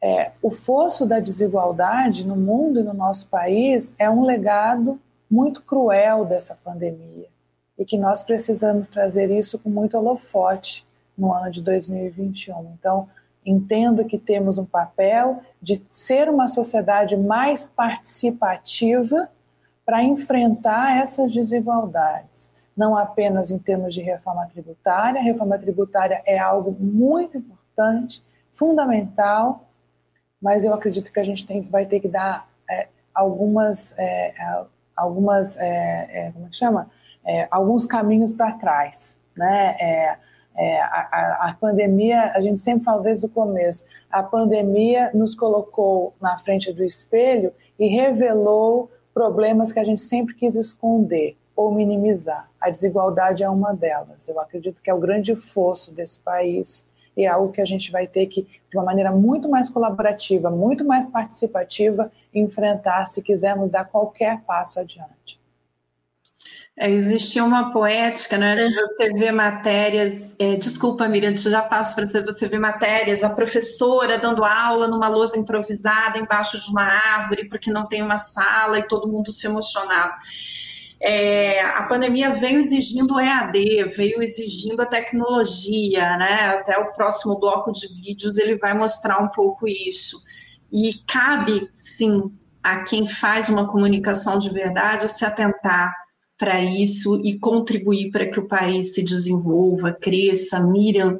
É, 0.00 0.32
o 0.42 0.50
fosso 0.50 1.06
da 1.06 1.20
desigualdade 1.20 2.26
no 2.26 2.36
mundo 2.36 2.80
e 2.80 2.82
no 2.82 2.94
nosso 2.94 3.28
país 3.28 3.94
é 3.98 4.10
um 4.10 4.24
legado 4.24 5.00
muito 5.30 5.62
cruel 5.62 6.24
dessa 6.24 6.56
pandemia 6.62 7.26
e 7.78 7.84
que 7.84 7.98
nós 7.98 8.22
precisamos 8.22 8.88
trazer 8.88 9.30
isso 9.30 9.58
com 9.58 9.68
muito 9.68 9.96
holofote 9.96 10.86
no 11.16 11.32
ano 11.32 11.50
de 11.50 11.62
2021. 11.62 12.72
Então, 12.78 13.08
Entendo 13.46 14.04
que 14.04 14.18
temos 14.18 14.58
um 14.58 14.64
papel 14.64 15.40
de 15.62 15.80
ser 15.88 16.28
uma 16.28 16.48
sociedade 16.48 17.16
mais 17.16 17.68
participativa 17.68 19.30
para 19.84 20.02
enfrentar 20.02 21.00
essas 21.00 21.30
desigualdades, 21.30 22.50
não 22.76 22.96
apenas 22.96 23.52
em 23.52 23.58
termos 23.58 23.94
de 23.94 24.02
reforma 24.02 24.44
tributária. 24.46 25.22
Reforma 25.22 25.56
tributária 25.56 26.20
é 26.26 26.36
algo 26.36 26.76
muito 26.78 27.38
importante, 27.38 28.20
fundamental, 28.50 29.68
mas 30.42 30.64
eu 30.64 30.74
acredito 30.74 31.12
que 31.12 31.20
a 31.20 31.24
gente 31.24 31.46
tem, 31.46 31.62
vai 31.62 31.86
ter 31.86 32.00
que 32.00 32.08
dar 32.08 32.48
é, 32.68 32.88
algumas, 33.14 33.96
é, 33.96 34.34
algumas, 34.96 35.56
é, 35.56 36.26
é 36.26 36.32
como 36.32 36.46
é 36.46 36.52
chama, 36.52 36.90
é, 37.24 37.46
alguns 37.48 37.86
caminhos 37.86 38.32
para 38.32 38.52
trás, 38.52 39.18
né? 39.36 40.18
É, 40.56 40.76
é, 40.76 40.80
a, 40.80 41.48
a, 41.48 41.54
pandemia, 41.54 42.32
a 42.34 42.40
gente 42.40 42.58
sempre 42.58 42.84
fala 42.84 43.02
desde 43.02 43.26
o 43.26 43.28
começo, 43.28 43.84
a 44.10 44.22
pandemia 44.22 45.10
nos 45.12 45.34
colocou 45.34 46.14
na 46.20 46.38
frente 46.38 46.72
do 46.72 46.82
espelho 46.82 47.52
e 47.78 47.88
revelou 47.88 48.90
problemas 49.12 49.72
que 49.72 49.78
a 49.78 49.84
gente 49.84 50.00
sempre 50.00 50.34
quis 50.34 50.54
esconder 50.54 51.36
ou 51.54 51.70
minimizar. 51.72 52.50
A 52.60 52.70
desigualdade 52.70 53.42
é 53.42 53.48
uma 53.48 53.74
delas. 53.74 54.28
Eu 54.28 54.40
acredito 54.40 54.82
que 54.82 54.90
é 54.90 54.94
o 54.94 55.00
grande 55.00 55.34
fosso 55.36 55.92
desse 55.92 56.20
país 56.20 56.86
e 57.16 57.24
é 57.24 57.28
algo 57.28 57.50
que 57.50 57.60
a 57.60 57.64
gente 57.64 57.90
vai 57.90 58.06
ter 58.06 58.26
que, 58.26 58.42
de 58.42 58.76
uma 58.76 58.84
maneira 58.84 59.10
muito 59.10 59.48
mais 59.48 59.68
colaborativa, 59.68 60.50
muito 60.50 60.84
mais 60.84 61.06
participativa, 61.06 62.12
enfrentar 62.34 63.06
se 63.06 63.22
quisermos 63.22 63.70
dar 63.70 63.86
qualquer 63.86 64.42
passo 64.42 64.80
adiante. 64.80 65.40
É, 66.78 66.90
existia 66.90 67.42
uma 67.42 67.72
poética, 67.72 68.36
né, 68.36 68.54
de 68.54 68.74
você 68.74 69.08
ver 69.14 69.32
matérias. 69.32 70.36
É, 70.38 70.56
desculpa, 70.56 71.08
Miriam, 71.08 71.34
já 71.34 71.62
passo 71.62 71.94
para 71.94 72.06
você. 72.06 72.22
Você 72.22 72.46
ver 72.48 72.58
matérias, 72.58 73.24
a 73.24 73.30
professora 73.30 74.18
dando 74.18 74.44
aula 74.44 74.86
numa 74.86 75.08
lousa 75.08 75.38
improvisada 75.38 76.18
embaixo 76.18 76.60
de 76.60 76.70
uma 76.70 76.82
árvore, 76.82 77.48
porque 77.48 77.70
não 77.70 77.86
tem 77.86 78.02
uma 78.02 78.18
sala 78.18 78.78
e 78.78 78.86
todo 78.86 79.08
mundo 79.08 79.32
se 79.32 79.46
emocionava. 79.46 80.12
É, 81.00 81.62
a 81.62 81.84
pandemia 81.84 82.30
veio 82.30 82.58
exigindo 82.58 83.14
o 83.14 83.20
EAD, 83.20 83.84
veio 83.96 84.22
exigindo 84.22 84.80
a 84.82 84.86
tecnologia, 84.86 86.16
né? 86.18 86.58
Até 86.58 86.76
o 86.78 86.92
próximo 86.92 87.38
bloco 87.40 87.72
de 87.72 87.86
vídeos 88.02 88.36
ele 88.36 88.56
vai 88.58 88.74
mostrar 88.74 89.22
um 89.22 89.28
pouco 89.28 89.66
isso. 89.66 90.18
E 90.70 90.92
cabe, 91.06 91.70
sim, 91.72 92.30
a 92.62 92.82
quem 92.82 93.08
faz 93.08 93.48
uma 93.48 93.66
comunicação 93.66 94.38
de 94.38 94.50
verdade 94.50 95.08
se 95.08 95.24
atentar 95.24 96.05
para 96.38 96.62
isso 96.62 97.20
e 97.24 97.38
contribuir 97.38 98.10
para 98.10 98.28
que 98.28 98.38
o 98.38 98.46
país 98.46 98.94
se 98.94 99.02
desenvolva, 99.02 99.92
cresça. 99.92 100.60
Miriam, 100.60 101.18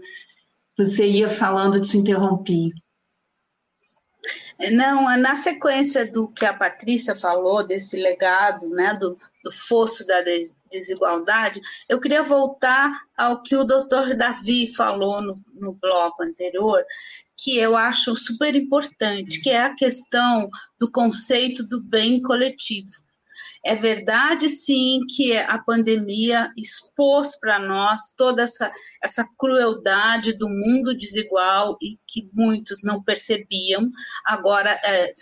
você 0.76 1.06
ia 1.06 1.28
falando, 1.28 1.80
te 1.80 1.96
interrompi. 1.96 2.72
Não, 4.72 5.16
na 5.18 5.36
sequência 5.36 6.10
do 6.10 6.28
que 6.28 6.44
a 6.44 6.52
Patrícia 6.52 7.14
falou, 7.14 7.66
desse 7.66 7.96
legado, 7.96 8.68
né, 8.70 8.94
do, 8.94 9.18
do 9.44 9.52
fosso 9.52 10.06
da 10.06 10.22
desigualdade, 10.70 11.60
eu 11.88 12.00
queria 12.00 12.22
voltar 12.22 12.90
ao 13.16 13.42
que 13.42 13.54
o 13.54 13.64
doutor 13.64 14.14
Davi 14.14 14.72
falou 14.74 15.20
no, 15.20 15.40
no 15.54 15.74
bloco 15.74 16.22
anterior, 16.22 16.82
que 17.36 17.58
eu 17.58 17.76
acho 17.76 18.16
super 18.16 18.54
importante, 18.54 19.42
que 19.42 19.50
é 19.50 19.60
a 19.60 19.74
questão 19.74 20.48
do 20.78 20.90
conceito 20.90 21.62
do 21.62 21.80
bem 21.82 22.22
coletivo. 22.22 23.05
É 23.66 23.74
verdade, 23.74 24.48
sim, 24.48 25.00
que 25.16 25.36
a 25.36 25.58
pandemia 25.58 26.52
expôs 26.56 27.36
para 27.36 27.58
nós 27.58 28.14
toda 28.16 28.42
essa, 28.42 28.70
essa 29.02 29.28
crueldade 29.36 30.32
do 30.32 30.48
mundo 30.48 30.96
desigual 30.96 31.76
e 31.82 31.98
que 32.06 32.30
muitos 32.32 32.84
não 32.84 33.02
percebiam. 33.02 33.90
Agora, 34.24 34.70
é, 34.84 35.12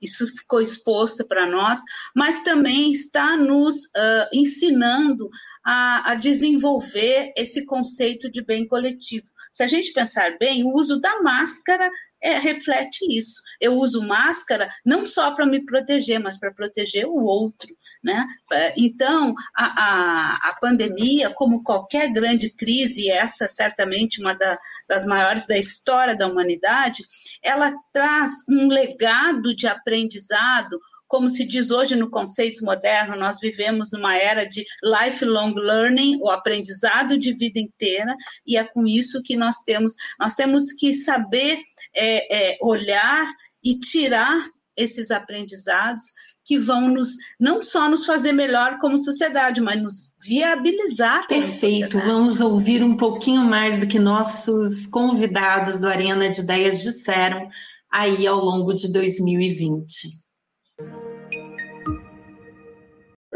isso 0.00 0.28
ficou 0.36 0.60
exposto 0.60 1.26
para 1.26 1.44
nós, 1.48 1.80
mas 2.14 2.42
também 2.42 2.92
está 2.92 3.36
nos 3.36 3.86
uh, 3.86 4.28
ensinando 4.32 5.28
a, 5.64 6.12
a, 6.12 6.14
desenvolver 6.14 7.32
esse 7.36 7.66
conceito 7.66 8.30
de 8.30 8.44
bem 8.44 8.64
coletivo. 8.64 9.26
Se 9.50 9.64
a 9.64 9.66
gente 9.66 9.92
pensar 9.92 10.36
bem, 10.38 10.62
o 10.62 10.72
uso 10.74 11.00
da 11.00 11.20
máscara 11.22 11.90
é, 12.24 12.38
reflete 12.38 13.04
isso. 13.10 13.42
Eu 13.60 13.74
uso 13.74 14.02
máscara 14.02 14.70
não 14.84 15.06
só 15.06 15.34
para 15.34 15.46
me 15.46 15.64
proteger, 15.64 16.18
mas 16.18 16.38
para 16.38 16.50
proteger 16.52 17.06
o 17.06 17.22
outro. 17.22 17.68
Né? 18.02 18.26
É, 18.50 18.74
então, 18.78 19.34
a, 19.54 19.64
a, 19.64 20.50
a, 20.50 20.56
pandemia, 20.56 21.30
como 21.30 21.62
qualquer 21.62 22.10
grande 22.12 22.48
crise, 22.50 23.10
essa 23.10 23.46
certamente 23.46 24.20
uma 24.20 24.34
da, 24.34 24.58
das 24.88 25.04
maiores 25.04 25.46
da 25.46 25.58
história 25.58 26.16
da 26.16 26.26
humanidade, 26.26 27.04
ela 27.42 27.72
traz 27.92 28.32
um 28.48 28.68
legado 28.68 29.54
de 29.54 29.66
aprendizado 29.66 30.80
como 31.14 31.28
se 31.28 31.44
diz 31.44 31.70
hoje 31.70 31.94
no 31.94 32.10
conceito 32.10 32.64
moderno, 32.64 33.14
nós 33.14 33.38
vivemos 33.38 33.92
numa 33.92 34.16
era 34.16 34.44
de 34.44 34.64
lifelong 34.82 35.54
learning, 35.54 36.18
o 36.20 36.28
aprendizado 36.28 37.16
de 37.16 37.32
vida 37.32 37.60
inteira, 37.60 38.16
e 38.44 38.56
é 38.56 38.64
com 38.64 38.84
isso 38.84 39.22
que 39.22 39.36
nós 39.36 39.60
temos, 39.60 39.92
nós 40.18 40.34
temos 40.34 40.72
que 40.72 40.92
saber 40.92 41.60
é, 41.94 42.54
é, 42.54 42.58
olhar 42.60 43.32
e 43.62 43.78
tirar 43.78 44.44
esses 44.76 45.12
aprendizados 45.12 46.02
que 46.44 46.58
vão 46.58 46.88
nos 46.88 47.10
não 47.38 47.62
só 47.62 47.88
nos 47.88 48.04
fazer 48.04 48.32
melhor 48.32 48.80
como 48.80 48.98
sociedade, 48.98 49.60
mas 49.60 49.80
nos 49.80 50.12
viabilizar. 50.20 51.28
Perfeito. 51.28 51.96
Vamos 52.00 52.40
ouvir 52.40 52.82
um 52.82 52.96
pouquinho 52.96 53.44
mais 53.44 53.78
do 53.78 53.86
que 53.86 54.00
nossos 54.00 54.84
convidados 54.88 55.78
do 55.78 55.86
Arena 55.86 56.28
de 56.28 56.40
Ideias 56.40 56.82
disseram 56.82 57.48
aí 57.88 58.26
ao 58.26 58.44
longo 58.44 58.74
de 58.74 58.92
2020. 58.92 60.23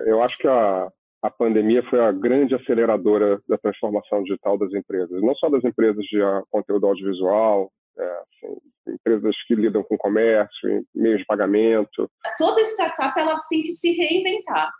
Eu 0.08 0.22
acho 0.22 0.36
que 0.38 0.48
a, 0.48 0.88
a 1.22 1.30
pandemia 1.30 1.82
foi 1.90 2.00
a 2.00 2.12
grande 2.12 2.54
aceleradora 2.54 3.40
da 3.48 3.58
transformação 3.58 4.22
digital 4.22 4.56
das 4.56 4.72
empresas, 4.72 5.22
não 5.22 5.34
só 5.34 5.48
das 5.48 5.64
empresas 5.64 6.04
de 6.06 6.22
ah, 6.22 6.42
conteúdo 6.50 6.86
audiovisual, 6.86 7.70
é, 7.98 8.04
assim, 8.04 8.56
empresas 8.94 9.34
que 9.46 9.54
lidam 9.54 9.82
com 9.82 9.98
comércio, 9.98 10.86
meios 10.94 11.18
de 11.18 11.26
pagamento. 11.26 12.10
Toda 12.36 12.62
startup 12.62 13.18
ela 13.18 13.40
tem 13.50 13.62
que 13.62 13.72
se 13.72 13.92
reinventar. 13.92 14.70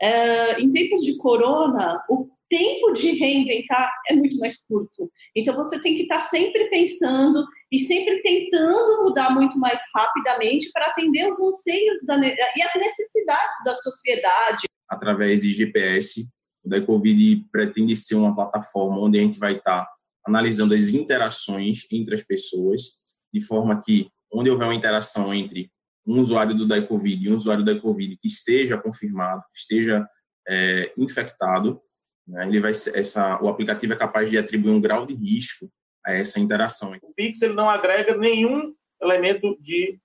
É, 0.00 0.60
em 0.60 0.70
tempos 0.70 1.02
de 1.02 1.16
corona, 1.18 2.02
o 2.10 2.28
tempo 2.48 2.92
de 2.92 3.12
reinventar 3.12 3.90
é 4.08 4.14
muito 4.14 4.38
mais 4.38 4.64
curto. 4.66 5.10
Então 5.34 5.54
você 5.54 5.80
tem 5.80 5.94
que 5.96 6.02
estar 6.02 6.20
sempre 6.20 6.68
pensando 6.68 7.44
e 7.70 7.78
sempre 7.78 8.20
tentando 8.22 9.04
mudar 9.04 9.30
muito 9.30 9.58
mais 9.58 9.80
rapidamente 9.94 10.70
para 10.72 10.86
atender 10.86 11.28
os 11.28 11.40
anseios 11.40 12.04
da, 12.06 12.16
e 12.18 12.62
as 12.62 12.74
necessidades 12.74 13.64
da 13.64 13.74
sociedade. 13.76 14.68
Através 14.94 15.42
de 15.42 15.52
GPS, 15.52 16.28
o 16.62 16.68
Decovid 16.68 17.46
pretende 17.52 17.96
ser 17.96 18.14
uma 18.14 18.34
plataforma 18.34 18.98
onde 18.98 19.18
a 19.18 19.22
gente 19.22 19.38
vai 19.38 19.56
estar 19.56 19.86
analisando 20.26 20.74
as 20.74 20.88
interações 20.88 21.86
entre 21.90 22.14
as 22.14 22.22
pessoas, 22.22 22.98
de 23.32 23.40
forma 23.40 23.80
que, 23.84 24.08
onde 24.32 24.48
houver 24.48 24.64
uma 24.64 24.74
interação 24.74 25.34
entre 25.34 25.70
um 26.06 26.20
usuário 26.20 26.54
do 26.54 26.66
Daicovid 26.66 27.24
e 27.26 27.30
um 27.30 27.36
usuário 27.36 27.64
do 27.64 27.72
Daicovid 27.72 28.16
que 28.16 28.28
esteja 28.28 28.78
confirmado, 28.78 29.42
esteja 29.54 30.06
é, 30.48 30.92
infectado, 30.96 31.80
né, 32.26 32.46
ele 32.46 32.60
vai 32.60 32.70
essa, 32.70 33.42
o 33.42 33.48
aplicativo 33.48 33.92
é 33.92 33.96
capaz 33.96 34.30
de 34.30 34.38
atribuir 34.38 34.72
um 34.72 34.80
grau 34.80 35.06
de 35.06 35.14
risco 35.14 35.70
a 36.04 36.12
essa 36.12 36.40
interação. 36.40 36.92
O 37.02 37.14
Pix 37.14 37.42
ele 37.42 37.54
não 37.54 37.68
agrega 37.68 38.16
nenhum 38.16 38.74
elemento 39.00 39.56
de, 39.60 39.98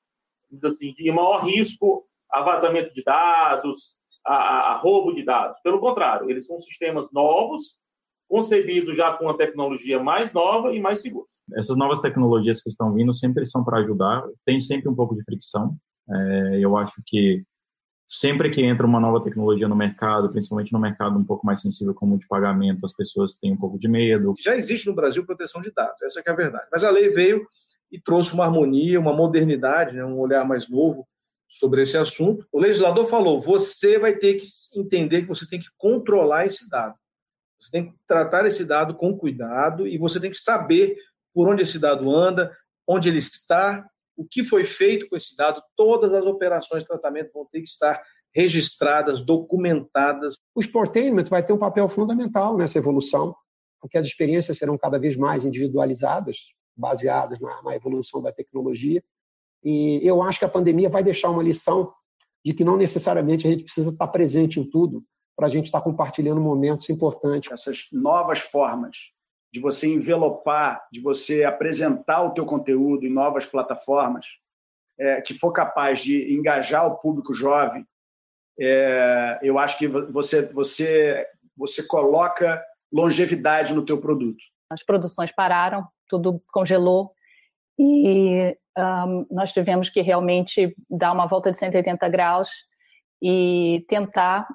assim, 0.63 0.93
de 0.93 1.11
maior 1.11 1.45
risco 1.45 2.03
a 2.31 2.41
vazamento 2.41 2.93
de 2.93 3.03
dados, 3.03 3.95
a, 4.33 4.71
a 4.73 4.77
roubo 4.77 5.13
de 5.13 5.23
dados. 5.23 5.59
Pelo 5.63 5.79
contrário, 5.79 6.29
eles 6.29 6.45
são 6.47 6.61
sistemas 6.61 7.07
novos 7.11 7.77
concebido 8.27 8.95
já 8.95 9.13
com 9.13 9.25
uma 9.25 9.35
tecnologia 9.35 10.01
mais 10.01 10.31
nova 10.31 10.71
e 10.71 10.79
mais 10.79 11.01
segura. 11.01 11.25
Essas 11.57 11.75
novas 11.75 11.99
tecnologias 11.99 12.61
que 12.61 12.69
estão 12.69 12.93
vindo 12.93 13.11
sempre 13.11 13.43
são 13.43 13.63
para 13.63 13.79
ajudar, 13.79 14.23
tem 14.45 14.59
sempre 14.59 14.87
um 14.87 14.93
pouco 14.95 15.15
de 15.15 15.23
fricção. 15.23 15.75
É, 16.07 16.59
eu 16.59 16.77
acho 16.77 17.01
que 17.07 17.43
sempre 18.07 18.51
que 18.51 18.61
entra 18.61 18.85
uma 18.85 18.99
nova 18.99 19.23
tecnologia 19.23 19.67
no 19.67 19.75
mercado, 19.75 20.29
principalmente 20.29 20.71
no 20.71 20.79
mercado 20.79 21.17
um 21.17 21.23
pouco 21.23 21.43
mais 21.43 21.59
sensível 21.59 21.93
como 21.95 22.15
o 22.15 22.19
de 22.19 22.27
pagamento, 22.27 22.85
as 22.85 22.93
pessoas 22.93 23.35
têm 23.35 23.51
um 23.51 23.57
pouco 23.57 23.79
de 23.79 23.87
medo. 23.87 24.35
Já 24.39 24.55
existe 24.55 24.87
no 24.87 24.95
Brasil 24.95 25.25
proteção 25.25 25.59
de 25.59 25.71
dados, 25.71 25.99
essa 26.03 26.21
é 26.23 26.31
a 26.31 26.35
verdade. 26.35 26.67
Mas 26.71 26.83
a 26.83 26.91
lei 26.91 27.09
veio 27.09 27.47
e 27.91 27.99
trouxe 27.99 28.33
uma 28.33 28.45
harmonia, 28.45 28.99
uma 28.99 29.13
modernidade, 29.13 29.95
né, 29.95 30.05
um 30.05 30.19
olhar 30.19 30.45
mais 30.45 30.69
novo 30.69 31.07
sobre 31.49 31.81
esse 31.81 31.97
assunto. 31.97 32.47
O 32.51 32.59
legislador 32.59 33.07
falou: 33.07 33.41
você 33.41 33.97
vai 33.97 34.15
ter 34.15 34.35
que 34.35 34.47
entender 34.75 35.23
que 35.23 35.27
você 35.27 35.47
tem 35.47 35.59
que 35.59 35.69
controlar 35.77 36.45
esse 36.45 36.69
dado. 36.69 36.95
Você 37.59 37.71
tem 37.71 37.91
que 37.91 37.97
tratar 38.07 38.45
esse 38.45 38.63
dado 38.63 38.95
com 38.95 39.17
cuidado 39.17 39.85
e 39.85 39.97
você 39.97 40.19
tem 40.19 40.29
que 40.29 40.37
saber 40.37 40.95
por 41.33 41.49
onde 41.49 41.63
esse 41.63 41.77
dado 41.77 42.09
anda, 42.15 42.55
onde 42.87 43.09
ele 43.09 43.17
está, 43.17 43.85
o 44.15 44.25
que 44.25 44.43
foi 44.43 44.63
feito 44.63 45.09
com 45.09 45.15
esse 45.15 45.35
dado. 45.35 45.61
Todas 45.75 46.13
as 46.13 46.23
operações 46.23 46.83
de 46.83 46.87
tratamento 46.87 47.31
vão 47.33 47.45
ter 47.45 47.59
que 47.59 47.67
estar 47.67 48.01
registradas, 48.33 49.21
documentadas. 49.21 50.37
O 50.55 50.61
Sportainment 50.61 51.25
vai 51.25 51.43
ter 51.43 51.51
um 51.51 51.57
papel 51.57 51.89
fundamental 51.89 52.57
nessa 52.57 52.77
evolução, 52.77 53.35
porque 53.81 53.97
as 53.97 54.07
experiências 54.07 54.57
serão 54.57 54.77
cada 54.77 54.99
vez 54.99 55.17
mais 55.17 55.43
individualizadas, 55.43 56.53
baseadas 56.75 57.39
na, 57.39 57.61
na 57.63 57.75
evolução 57.75 58.21
da 58.21 58.31
tecnologia. 58.31 59.03
E 59.63 59.99
eu 60.07 60.21
acho 60.21 60.39
que 60.39 60.45
a 60.45 60.49
pandemia 60.49 60.89
vai 60.89 61.03
deixar 61.03 61.29
uma 61.29 61.43
lição 61.43 61.93
de 62.45 62.53
que 62.53 62.63
não 62.63 62.77
necessariamente 62.77 63.45
a 63.45 63.51
gente 63.51 63.63
precisa 63.63 63.89
estar 63.89 64.07
presente 64.07 64.59
em 64.59 64.69
tudo, 64.69 65.03
para 65.35 65.47
a 65.47 65.49
gente 65.49 65.65
estar 65.65 65.81
compartilhando 65.81 66.41
momentos 66.41 66.89
importantes. 66.89 67.51
Essas 67.51 67.87
novas 67.93 68.39
formas 68.39 68.97
de 69.53 69.59
você 69.59 69.87
envelopar, 69.87 70.85
de 70.91 70.99
você 70.99 71.43
apresentar 71.43 72.21
o 72.23 72.31
teu 72.33 72.45
conteúdo 72.45 73.05
em 73.05 73.09
novas 73.09 73.45
plataformas, 73.45 74.25
é, 74.99 75.21
que 75.21 75.33
for 75.33 75.51
capaz 75.53 76.01
de 76.01 76.33
engajar 76.33 76.85
o 76.85 76.97
público 76.97 77.33
jovem, 77.33 77.85
é, 78.59 79.39
eu 79.41 79.57
acho 79.57 79.77
que 79.77 79.87
você, 79.87 80.45
você, 80.47 81.25
você 81.55 81.83
coloca 81.83 82.61
longevidade 82.91 83.73
no 83.73 83.85
teu 83.85 83.97
produto. 83.97 84.43
As 84.69 84.83
produções 84.83 85.31
pararam, 85.31 85.87
tudo 86.09 86.43
congelou 86.51 87.13
e 87.79 88.57
um, 88.77 89.25
nós 89.31 89.53
tivemos 89.53 89.89
que 89.89 90.01
realmente 90.01 90.75
dar 90.89 91.13
uma 91.13 91.25
volta 91.25 91.49
de 91.49 91.57
180 91.57 92.09
graus 92.09 92.49
e 93.21 93.85
tentar 93.87 94.45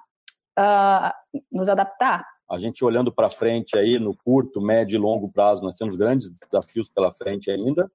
uh, 0.58 1.10
nos 1.50 1.70
adaptar. 1.70 2.22
A 2.48 2.58
gente 2.58 2.84
olhando 2.84 3.10
para 3.10 3.30
frente 3.30 3.78
aí 3.78 3.98
no 3.98 4.14
curto, 4.14 4.60
médio 4.60 4.96
e 4.96 4.98
longo 4.98 5.32
prazo, 5.32 5.62
nós 5.62 5.74
temos 5.74 5.96
grandes 5.96 6.30
desafios 6.50 6.90
pela 6.90 7.12
frente 7.12 7.50
ainda, 7.50 7.90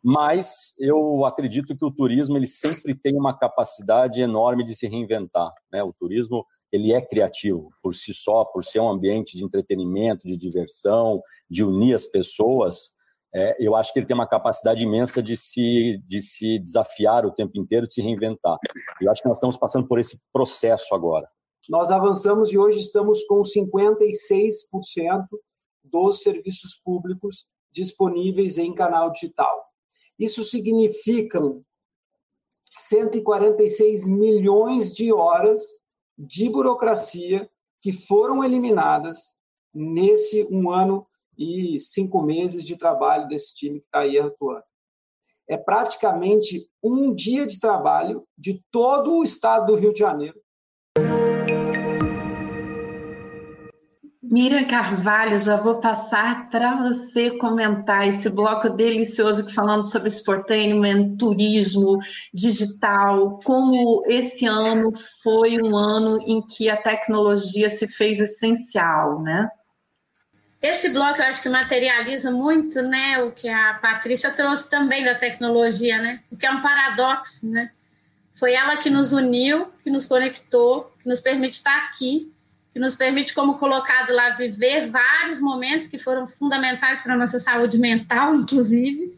mas 0.00 0.72
eu 0.78 1.24
acredito 1.24 1.76
que 1.76 1.84
o 1.84 1.90
turismo 1.90 2.36
ele 2.36 2.46
sempre 2.46 2.94
tem 2.94 3.16
uma 3.16 3.36
capacidade 3.36 4.22
enorme 4.22 4.64
de 4.64 4.76
se 4.76 4.86
reinventar. 4.86 5.52
Né? 5.72 5.82
O 5.82 5.92
turismo 5.92 6.46
ele 6.70 6.92
é 6.92 7.00
criativo 7.00 7.70
por 7.82 7.94
si 7.94 8.14
só, 8.14 8.44
por 8.44 8.64
ser 8.64 8.80
um 8.80 8.88
ambiente 8.88 9.36
de 9.36 9.44
entretenimento, 9.44 10.28
de 10.28 10.36
diversão, 10.36 11.22
de 11.48 11.64
unir 11.64 11.94
as 11.94 12.06
pessoas. 12.06 12.93
É, 13.34 13.56
eu 13.58 13.74
acho 13.74 13.92
que 13.92 13.98
ele 13.98 14.06
tem 14.06 14.14
uma 14.14 14.28
capacidade 14.28 14.82
imensa 14.84 15.22
de 15.22 15.36
se, 15.36 16.00
de 16.06 16.22
se 16.22 16.58
desafiar 16.60 17.26
o 17.26 17.32
tempo 17.32 17.58
inteiro, 17.58 17.86
de 17.86 17.94
se 17.94 18.00
reinventar. 18.00 18.56
Eu 19.00 19.10
acho 19.10 19.20
que 19.20 19.28
nós 19.28 19.36
estamos 19.36 19.56
passando 19.56 19.88
por 19.88 19.98
esse 19.98 20.20
processo 20.32 20.94
agora 20.94 21.28
nós 21.68 21.90
avançamos 21.90 22.52
e 22.52 22.58
hoje 22.58 22.80
estamos 22.80 23.24
com 23.24 23.42
56% 23.42 25.26
dos 25.82 26.20
serviços 26.20 26.76
públicos 26.76 27.46
disponíveis 27.70 28.58
em 28.58 28.74
canal 28.74 29.10
digital. 29.10 29.64
Isso 30.18 30.44
significa 30.44 31.40
146 32.76 34.06
milhões 34.06 34.94
de 34.94 35.12
horas 35.12 35.60
de 36.16 36.48
burocracia 36.48 37.50
que 37.80 37.92
foram 37.92 38.42
eliminadas 38.44 39.34
nesse 39.72 40.46
um 40.50 40.70
ano 40.70 41.06
e 41.38 41.78
cinco 41.80 42.22
meses 42.22 42.64
de 42.64 42.76
trabalho 42.76 43.28
desse 43.28 43.54
time 43.54 43.80
que 43.80 43.86
está 43.86 44.00
aí 44.00 44.18
atuando. 44.18 44.64
É 45.48 45.56
praticamente 45.56 46.68
um 46.82 47.14
dia 47.14 47.46
de 47.46 47.60
trabalho 47.60 48.26
de 48.36 48.62
todo 48.70 49.18
o 49.18 49.24
estado 49.24 49.66
do 49.66 49.76
Rio 49.76 49.92
de 49.92 50.00
Janeiro 50.00 50.44
Miriam 54.34 54.64
Carvalho, 54.64 55.38
já 55.38 55.54
vou 55.54 55.78
passar 55.78 56.50
para 56.50 56.74
você 56.82 57.38
comentar 57.38 58.08
esse 58.08 58.28
bloco 58.28 58.68
delicioso 58.68 59.48
falando 59.54 59.84
sobre 59.84 60.08
sportainment, 60.08 61.16
turismo, 61.16 62.00
digital, 62.32 63.38
como 63.44 64.02
esse 64.08 64.44
ano 64.44 64.90
foi 65.22 65.62
um 65.62 65.76
ano 65.76 66.18
em 66.26 66.44
que 66.44 66.68
a 66.68 66.76
tecnologia 66.76 67.70
se 67.70 67.86
fez 67.86 68.18
essencial, 68.18 69.22
né? 69.22 69.48
Esse 70.66 70.88
bloco 70.88 71.20
eu 71.20 71.26
acho 71.26 71.42
que 71.42 71.48
materializa 71.48 72.30
muito, 72.30 72.80
né, 72.80 73.22
o 73.22 73.30
que 73.32 73.48
a 73.48 73.74
Patrícia 73.74 74.30
trouxe 74.30 74.70
também 74.70 75.04
da 75.04 75.14
tecnologia, 75.14 76.00
né? 76.00 76.20
Porque 76.30 76.46
é 76.46 76.50
um 76.50 76.62
paradoxo, 76.62 77.50
né? 77.50 77.70
Foi 78.34 78.54
ela 78.54 78.78
que 78.78 78.88
nos 78.88 79.12
uniu, 79.12 79.66
que 79.82 79.90
nos 79.90 80.06
conectou, 80.06 80.90
que 81.02 81.08
nos 81.08 81.20
permite 81.20 81.54
estar 81.54 81.76
aqui 81.88 82.32
que 82.74 82.80
nos 82.80 82.96
permite, 82.96 83.32
como 83.32 83.56
colocado 83.56 84.12
lá, 84.12 84.30
viver 84.30 84.90
vários 84.90 85.40
momentos 85.40 85.86
que 85.86 85.96
foram 85.96 86.26
fundamentais 86.26 87.02
para 87.02 87.14
a 87.14 87.16
nossa 87.16 87.38
saúde 87.38 87.78
mental, 87.78 88.34
inclusive, 88.34 89.16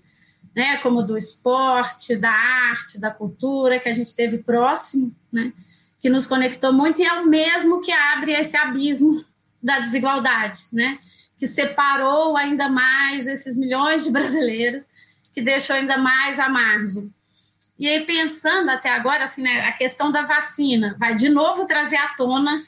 né, 0.55 0.77
como 0.83 1.03
do 1.03 1.17
esporte, 1.17 2.17
da 2.17 2.31
arte, 2.31 3.01
da 3.01 3.11
cultura, 3.11 3.79
que 3.79 3.89
a 3.89 3.95
gente 3.95 4.15
teve 4.15 4.39
próximo, 4.39 5.11
né, 5.33 5.55
que 6.03 6.11
nos 6.11 6.27
conectou 6.27 6.71
muito, 6.71 7.01
e 7.01 7.07
é 7.07 7.13
o 7.15 7.27
mesmo 7.27 7.81
que 7.81 7.91
abre 7.91 8.33
esse 8.33 8.59
abismo 8.59 9.25
da 9.63 9.81
desigualdade, 9.81 10.61
né, 10.71 10.99
que 11.39 11.47
separou 11.47 12.37
ainda 12.37 12.69
mais 12.69 13.27
esses 13.27 13.57
milhões 13.57 14.05
de 14.05 14.11
brasileiros, 14.11 14.85
que 15.35 15.43
deixou 15.43 15.77
ainda 15.77 15.99
mais 15.99 16.39
à 16.39 16.49
margem. 16.49 17.13
E 17.79 17.87
aí, 17.87 18.07
pensando 18.07 18.71
até 18.71 18.91
agora, 18.91 19.25
assim, 19.25 19.43
né, 19.43 19.61
a 19.61 19.73
questão 19.73 20.11
da 20.11 20.23
vacina 20.23 20.97
vai 20.99 21.15
de 21.15 21.29
novo 21.29 21.67
trazer 21.67 21.97
à 21.97 22.09
tona 22.09 22.65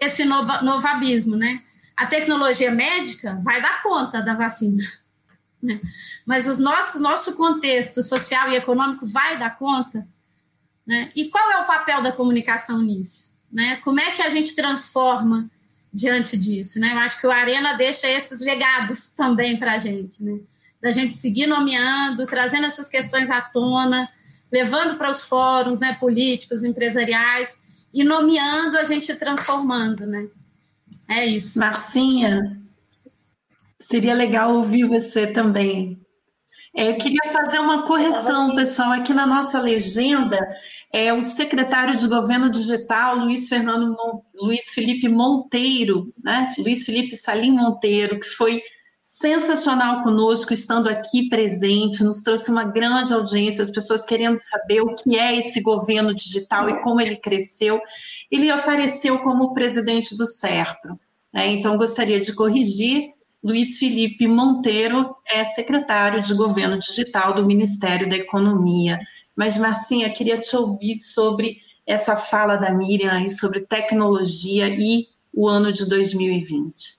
esse 0.00 0.24
novo, 0.24 0.50
abismo, 0.86 1.36
né? 1.36 1.62
A 1.96 2.06
tecnologia 2.06 2.70
médica 2.70 3.38
vai 3.42 3.60
dar 3.60 3.82
conta 3.82 4.20
da 4.20 4.34
vacina, 4.34 4.82
né? 5.62 5.80
mas 6.26 6.46
o 6.46 6.62
nosso, 6.62 7.00
nosso 7.00 7.36
contexto 7.36 8.02
social 8.02 8.50
e 8.50 8.56
econômico 8.56 9.06
vai 9.06 9.38
dar 9.38 9.56
conta? 9.58 10.06
Né? 10.86 11.10
E 11.16 11.28
qual 11.28 11.50
é 11.52 11.58
o 11.58 11.66
papel 11.66 12.02
da 12.02 12.12
comunicação 12.12 12.80
nisso? 12.80 13.36
Né? 13.50 13.76
Como 13.76 13.98
é 13.98 14.12
que 14.12 14.22
a 14.22 14.28
gente 14.28 14.54
transforma 14.54 15.50
diante 15.96 16.36
disso? 16.36 16.78
Né? 16.78 16.92
Eu 16.92 16.98
acho 16.98 17.18
que 17.18 17.26
o 17.26 17.30
Arena 17.30 17.72
deixa 17.74 18.06
esses 18.06 18.40
legados 18.40 19.08
também 19.08 19.58
para 19.58 19.72
a 19.72 19.78
gente, 19.78 20.22
né? 20.22 20.38
da 20.80 20.90
gente 20.90 21.14
seguir 21.14 21.46
nomeando, 21.46 22.26
trazendo 22.26 22.66
essas 22.66 22.88
questões 22.88 23.30
à 23.30 23.40
tona, 23.40 24.08
levando 24.52 24.98
para 24.98 25.10
os 25.10 25.24
fóruns 25.24 25.80
né, 25.80 25.96
políticos, 25.98 26.62
empresariais, 26.62 27.60
e 27.92 28.04
nomeando 28.04 28.76
a 28.76 28.84
gente 28.84 29.14
transformando. 29.14 30.06
Né? 30.06 30.28
É 31.08 31.24
isso. 31.24 31.58
Marcinha, 31.58 32.60
seria 33.80 34.14
legal 34.14 34.54
ouvir 34.54 34.84
você 34.84 35.26
também. 35.26 35.98
É, 36.76 36.90
eu 36.90 36.98
queria 36.98 37.32
fazer 37.32 37.58
uma 37.58 37.84
correção, 37.84 38.54
pessoal. 38.54 38.92
Aqui 38.92 39.14
na 39.14 39.26
nossa 39.26 39.58
legenda, 39.58 40.38
é 40.92 41.12
o 41.12 41.20
secretário 41.20 41.96
de 41.96 42.06
Governo 42.08 42.48
Digital, 42.48 43.16
Luiz 43.16 43.48
Fernando 43.48 43.96
Luiz 44.40 44.72
Felipe 44.72 45.08
Monteiro, 45.08 46.12
né? 46.22 46.54
Luiz 46.58 46.84
Felipe 46.84 47.16
Salim 47.16 47.52
Monteiro, 47.52 48.18
que 48.18 48.28
foi 48.28 48.62
sensacional 49.02 50.02
conosco, 50.02 50.52
estando 50.52 50.88
aqui 50.88 51.28
presente, 51.28 52.02
nos 52.02 52.22
trouxe 52.22 52.50
uma 52.50 52.64
grande 52.64 53.14
audiência, 53.14 53.62
as 53.62 53.70
pessoas 53.70 54.04
querendo 54.04 54.38
saber 54.38 54.80
o 54.80 54.94
que 54.96 55.16
é 55.16 55.36
esse 55.36 55.60
governo 55.60 56.12
digital 56.12 56.68
e 56.68 56.82
como 56.82 57.00
ele 57.00 57.16
cresceu. 57.16 57.80
Ele 58.30 58.50
apareceu 58.50 59.20
como 59.20 59.54
presidente 59.54 60.16
do 60.16 60.26
SERPRO, 60.26 60.98
né? 61.32 61.52
então 61.52 61.78
gostaria 61.78 62.18
de 62.18 62.34
corrigir. 62.34 63.10
Luiz 63.42 63.78
Felipe 63.78 64.26
Monteiro 64.26 65.14
é 65.24 65.44
secretário 65.44 66.20
de 66.20 66.34
Governo 66.34 66.78
Digital 66.80 67.32
do 67.32 67.46
Ministério 67.46 68.08
da 68.08 68.16
Economia. 68.16 68.98
Mas, 69.36 69.58
Marcinha, 69.58 70.10
queria 70.10 70.38
te 70.38 70.56
ouvir 70.56 70.94
sobre 70.94 71.58
essa 71.86 72.16
fala 72.16 72.56
da 72.56 72.72
Miriam 72.72 73.28
sobre 73.28 73.60
tecnologia 73.60 74.66
e 74.68 75.06
o 75.32 75.46
ano 75.46 75.70
de 75.70 75.88
2020. 75.88 76.98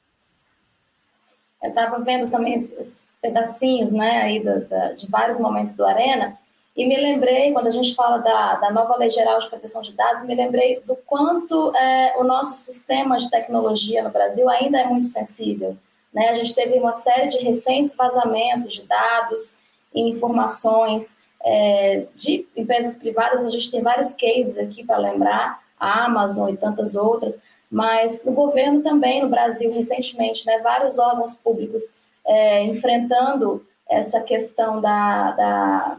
Eu 1.64 1.70
estava 1.70 2.00
vendo 2.00 2.30
também 2.30 2.54
esses 2.54 3.08
pedacinhos 3.20 3.92
né, 3.92 4.22
aí 4.22 4.44
da, 4.44 4.94
de 4.94 5.08
vários 5.08 5.40
momentos 5.40 5.76
do 5.76 5.86
Arena 5.86 6.38
e 6.78 6.86
me 6.86 6.96
lembrei, 6.96 7.52
quando 7.52 7.66
a 7.66 7.72
gente 7.72 7.96
fala 7.96 8.20
da, 8.20 8.56
da 8.58 8.72
nova 8.72 8.96
Lei 8.98 9.10
Geral 9.10 9.40
de 9.40 9.50
Proteção 9.50 9.82
de 9.82 9.94
Dados, 9.94 10.24
me 10.26 10.36
lembrei 10.36 10.80
do 10.82 10.96
quanto 10.96 11.76
é, 11.76 12.16
o 12.20 12.24
nosso 12.24 12.54
sistema 12.54 13.18
de 13.18 13.32
tecnologia 13.32 14.04
no 14.04 14.12
Brasil 14.12 14.48
ainda 14.48 14.80
é 14.80 14.86
muito 14.86 15.08
sensível. 15.08 15.76
Né? 16.14 16.30
A 16.30 16.36
gente 16.36 16.54
teve 16.54 16.78
uma 16.78 16.92
série 16.92 17.30
de 17.30 17.40
recentes 17.40 17.96
vazamentos 17.96 18.76
de 18.76 18.84
dados 18.84 19.60
e 19.92 20.08
informações 20.08 21.18
é, 21.44 22.06
de 22.16 22.48
empresas 22.56 22.96
privadas, 22.98 23.46
a 23.46 23.50
gente 23.50 23.72
tem 23.72 23.82
vários 23.82 24.14
cases 24.14 24.58
aqui 24.58 24.84
para 24.84 24.98
lembrar, 24.98 25.62
a 25.80 26.06
Amazon 26.06 26.50
e 26.50 26.58
tantas 26.58 26.96
outras, 26.96 27.40
mas 27.70 28.24
no 28.24 28.32
governo 28.32 28.82
também, 28.82 29.22
no 29.22 29.30
Brasil, 29.30 29.72
recentemente, 29.72 30.46
né, 30.46 30.60
vários 30.60 30.98
órgãos 30.98 31.36
públicos 31.36 31.96
é, 32.26 32.64
enfrentando 32.64 33.66
essa 33.90 34.22
questão 34.22 34.82
da, 34.82 35.32
da, 35.32 35.98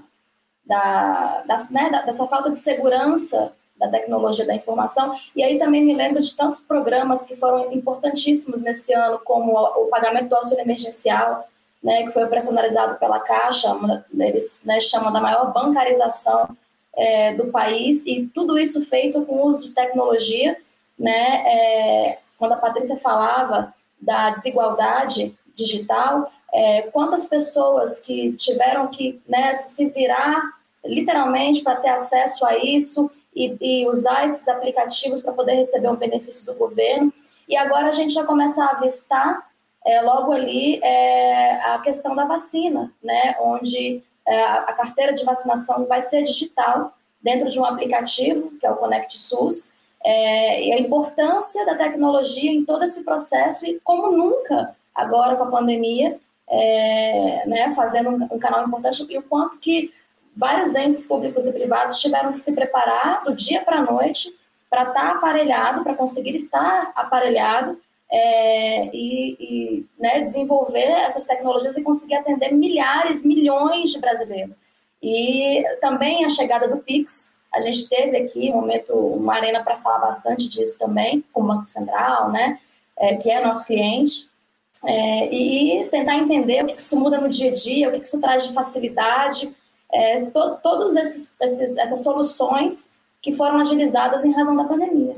da, 0.67 1.43
da 1.47 1.67
né, 1.71 2.03
dessa 2.05 2.27
falta 2.27 2.51
de 2.51 2.59
segurança 2.59 3.53
da 3.79 3.89
tecnologia 3.89 4.45
da 4.45 4.55
informação. 4.55 5.15
E 5.35 5.43
aí 5.43 5.59
também 5.59 5.85
me 5.85 5.95
lembro 5.95 6.21
de 6.21 6.35
tantos 6.37 6.61
programas 6.61 7.25
que 7.25 7.37
foram 7.37 7.73
importantíssimos 7.73 8.61
nesse 8.61 8.93
ano, 8.93 9.21
como 9.25 9.57
o 9.57 9.87
pagamento 9.87 10.29
do 10.29 10.37
auxílio 10.37 10.63
emergencial, 10.63 11.49
né, 11.83 12.05
que 12.05 12.11
foi 12.11 12.25
operacionalizado 12.25 12.99
pela 12.99 13.21
Caixa, 13.21 13.77
eles 14.19 14.63
né, 14.65 14.81
chamam 14.81 15.13
da 15.13 15.21
maior 15.21 15.53
bancarização 15.53 16.57
é, 16.97 17.35
do 17.35 17.47
país, 17.47 18.05
e 18.07 18.29
tudo 18.35 18.59
isso 18.59 18.85
feito 18.85 19.25
com 19.25 19.43
uso 19.43 19.69
de 19.69 19.75
tecnologia 19.75 20.57
né? 20.99 21.43
É, 21.47 22.19
quando 22.37 22.53
a 22.53 22.57
Patrícia 22.57 22.97
falava 22.99 23.73
da 24.01 24.31
desigualdade 24.31 25.37
digital, 25.55 26.31
é, 26.53 26.83
quantas 26.83 27.27
pessoas 27.27 28.01
que 28.01 28.33
tiveram 28.33 28.89
que 28.89 29.21
né, 29.29 29.53
se 29.53 29.87
virar 29.91 30.43
literalmente 30.85 31.63
para 31.63 31.77
ter 31.77 31.89
acesso 31.89 32.47
a 32.47 32.57
isso 32.57 33.11
e, 33.35 33.57
e 33.61 33.89
usar 33.89 34.25
esses 34.25 34.49
aplicativos 34.49 35.21
para 35.21 35.33
poder 35.33 35.55
receber 35.55 35.89
um 35.89 35.97
benefício 35.97 36.47
do 36.47 36.55
governo. 36.55 37.13
E 37.49 37.57
agora 37.57 37.89
a 37.89 37.93
gente 37.93 38.15
já 38.15 38.25
começa 38.25 38.65
a 38.65 38.71
avistar 38.71 39.48
é, 39.85 40.01
logo 40.03 40.33
ali 40.33 40.81
é, 40.83 41.55
a 41.63 41.79
questão 41.79 42.15
da 42.15 42.25
vacina, 42.25 42.93
né, 43.03 43.37
onde 43.41 44.03
é, 44.27 44.43
a 44.43 44.73
carteira 44.73 45.13
de 45.13 45.25
vacinação 45.25 45.87
vai 45.87 46.01
ser 46.01 46.23
digital 46.23 46.93
dentro 47.23 47.49
de 47.49 47.59
um 47.59 47.65
aplicativo, 47.65 48.53
que 48.59 48.67
é 48.67 48.71
o 48.71 48.77
Conect 48.77 49.19
SUS, 49.19 49.73
é, 50.05 50.65
e 50.65 50.73
a 50.73 50.79
importância 50.79 51.65
da 51.67 51.75
tecnologia 51.75 52.51
em 52.51 52.65
todo 52.65 52.85
esse 52.85 53.05
processo 53.05 53.67
e 53.67 53.81
como 53.81 54.13
nunca 54.13 54.77
agora 54.95 55.37
com 55.37 55.45
a 55.45 55.51
pandemia, 55.51 56.19
é, 56.49 57.45
né, 57.47 57.73
fazendo 57.75 58.11
um, 58.11 58.29
um, 58.35 58.39
canal 58.39 58.67
importante 58.67 59.07
e 59.09 59.19
o 59.19 59.23
quanto 59.23 59.59
que 59.59 59.93
vários 60.37 60.75
entes 60.75 61.05
públicos 61.05 61.47
e 61.47 61.53
privados 61.53 62.01
tiveram 62.01 62.33
que 62.33 62.39
se 62.39 62.55
preparar 62.55 63.25
do 63.25 63.35
dia 63.35 63.63
para 63.63 63.79
a 63.79 63.83
noite 63.83 64.35
para 64.71 64.83
estar 64.83 64.95
tá 64.95 65.11
aparelhado, 65.13 65.83
para 65.83 65.95
conseguir 65.95 66.35
estar 66.35 66.93
aparelhado 66.95 67.81
é, 68.11 68.87
e, 68.87 69.37
e 69.39 69.87
né, 69.99 70.21
desenvolver 70.21 70.79
essas 70.79 71.27
tecnologias 71.27 71.77
e 71.77 71.83
conseguir 71.83 72.15
atender 72.15 72.53
milhares, 72.53 73.25
milhões 73.25 73.91
de 73.91 74.01
brasileiros. 74.01 74.59
E 75.03 75.63
também 75.81 76.25
a 76.25 76.29
chegada 76.29 76.67
do 76.69 76.79
Pix, 76.79 77.35
a 77.53 77.61
gente 77.61 77.89
teve 77.89 78.17
aqui 78.17 78.51
um 78.51 78.61
momento, 78.61 78.93
uma 78.95 79.35
arena 79.35 79.63
para 79.63 79.77
falar 79.77 79.99
bastante 79.99 80.49
disso 80.49 80.79
também, 80.79 81.25
com 81.33 81.43
o 81.43 81.47
Banco 81.47 81.67
Central, 81.67 82.31
né, 82.31 82.59
é, 82.97 83.15
que 83.17 83.31
é 83.31 83.45
nosso 83.45 83.67
cliente, 83.67 84.29
é, 84.85 85.35
e 85.35 85.89
tentar 85.89 86.17
entender 86.17 86.63
o 86.63 86.67
que 86.67 86.81
isso 86.81 86.99
muda 86.99 87.21
no 87.21 87.29
dia 87.29 87.51
a 87.51 87.55
dia, 87.55 87.89
o 87.89 87.93
que 87.93 88.07
isso 88.07 88.21
traz 88.21 88.47
de 88.47 88.55
facilidade, 88.55 89.55
é, 89.93 90.25
to, 90.27 90.59
esses, 90.99 91.35
essas 91.41 92.03
soluções 92.03 92.93
que 93.21 93.33
foram 93.33 93.59
agilizadas 93.59 94.25
em 94.25 94.33
razão 94.33 94.57
da 94.57 94.65
pandemia. 94.65 95.17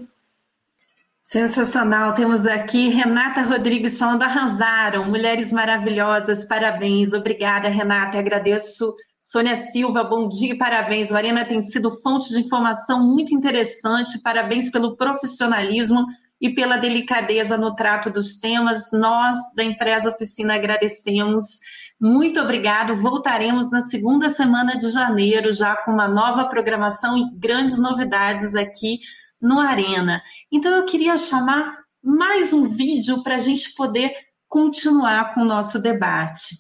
Sensacional. 1.23 2.14
Temos 2.14 2.47
aqui 2.47 2.89
Renata 2.89 3.43
Rodrigues 3.43 3.99
falando, 3.99 4.23
arrasaram, 4.23 5.05
mulheres 5.05 5.53
maravilhosas, 5.53 6.45
parabéns. 6.45 7.12
Obrigada, 7.12 7.68
Renata. 7.68 8.18
Agradeço 8.18 8.95
Sônia 9.18 9.55
Silva, 9.55 10.03
bom 10.03 10.29
dia 10.29 10.55
e 10.55 10.59
parabéns. 10.59 11.11
O 11.11 11.16
Arena 11.16 11.45
tem 11.45 11.61
sido 11.61 11.91
fonte 11.91 12.31
de 12.31 12.41
informação 12.41 13.07
muito 13.07 13.35
interessante. 13.35 14.21
Parabéns 14.23 14.71
pelo 14.71 14.97
profissionalismo 14.97 16.07
e 16.41 16.49
pela 16.55 16.79
delicadeza 16.79 17.57
no 17.59 17.77
trato 17.77 18.11
dos 18.11 18.41
temas. 18.41 18.91
Nós, 18.91 19.39
da 19.55 19.62
empresa 19.62 20.11
Oficina, 20.11 20.55
agradecemos. 20.55 21.61
Muito 22.01 22.41
obrigado. 22.41 22.97
Voltaremos 22.97 23.71
na 23.71 23.83
segunda 23.83 24.31
semana 24.31 24.77
de 24.79 24.89
janeiro, 24.89 25.53
já 25.53 25.77
com 25.77 25.93
uma 25.93 26.09
nova 26.09 26.49
programação 26.49 27.16
e 27.16 27.31
grandes 27.39 27.79
novidades 27.79 28.55
aqui 28.55 29.01
no 29.41 29.59
Arena. 29.59 30.22
Então, 30.51 30.76
eu 30.76 30.84
queria 30.84 31.16
chamar 31.16 31.84
mais 32.03 32.53
um 32.53 32.68
vídeo 32.68 33.22
para 33.22 33.36
a 33.36 33.38
gente 33.38 33.74
poder 33.74 34.12
continuar 34.49 35.32
com 35.34 35.43
o 35.43 35.45
nosso 35.45 35.80
debate. 35.80 36.57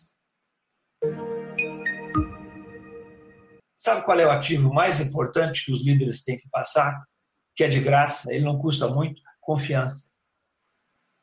Sabe 3.76 4.04
qual 4.04 4.20
é 4.20 4.26
o 4.26 4.30
ativo 4.30 4.72
mais 4.72 5.00
importante 5.00 5.64
que 5.64 5.72
os 5.72 5.82
líderes 5.82 6.22
têm 6.22 6.38
que 6.38 6.48
passar? 6.50 7.02
Que 7.56 7.64
é 7.64 7.68
de 7.68 7.80
graça, 7.80 8.32
ele 8.32 8.44
não 8.44 8.58
custa 8.58 8.86
muito? 8.88 9.22
Confiança. 9.40 10.10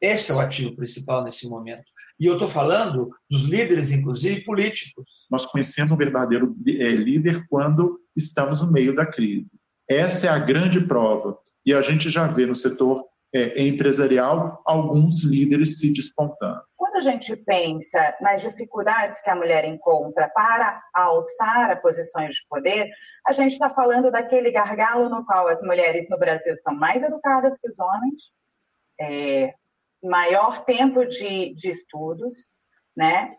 Esse 0.01 0.31
é 0.31 0.35
o 0.35 0.39
ativo 0.39 0.75
principal 0.75 1.23
nesse 1.23 1.47
momento. 1.47 1.85
E 2.19 2.25
eu 2.25 2.33
estou 2.33 2.49
falando 2.49 3.11
dos 3.29 3.43
líderes, 3.43 3.91
inclusive 3.91 4.43
políticos. 4.43 5.05
Nós 5.29 5.45
conhecemos 5.45 5.91
um 5.91 5.97
verdadeiro 5.97 6.55
eh, 6.65 6.91
líder 6.91 7.47
quando 7.47 7.99
estamos 8.15 8.61
no 8.61 8.71
meio 8.71 8.95
da 8.95 9.05
crise. 9.05 9.51
Essa 9.87 10.27
é 10.27 10.29
a 10.29 10.39
grande 10.39 10.85
prova. 10.85 11.37
E 11.67 11.73
a 11.73 11.81
gente 11.81 12.09
já 12.09 12.25
vê 12.27 12.45
no 12.45 12.55
setor 12.55 13.05
é, 13.35 13.61
empresarial 13.61 14.61
alguns 14.65 15.21
líderes 15.25 15.77
se 15.79 15.91
despontando. 15.91 16.61
Quando 16.77 16.95
a 16.95 17.01
gente 17.01 17.35
pensa 17.35 18.15
nas 18.21 18.41
dificuldades 18.41 19.19
que 19.19 19.29
a 19.29 19.35
mulher 19.35 19.65
encontra 19.65 20.29
para 20.29 20.81
alçar 20.93 21.69
a 21.69 21.75
posições 21.75 22.35
de 22.35 22.47
poder, 22.47 22.89
a 23.27 23.33
gente 23.33 23.51
está 23.51 23.69
falando 23.69 24.09
daquele 24.09 24.49
gargalo 24.49 25.09
no 25.09 25.25
qual 25.25 25.49
as 25.49 25.61
mulheres 25.61 26.07
no 26.09 26.17
Brasil 26.17 26.55
são 26.63 26.73
mais 26.73 27.03
educadas 27.03 27.59
que 27.61 27.69
os 27.69 27.77
homens, 27.77 28.21
é, 28.97 29.53
maior 30.01 30.63
tempo 30.63 31.03
de, 31.03 31.53
de 31.53 31.71
estudos, 31.71 32.31
né? 32.95 33.29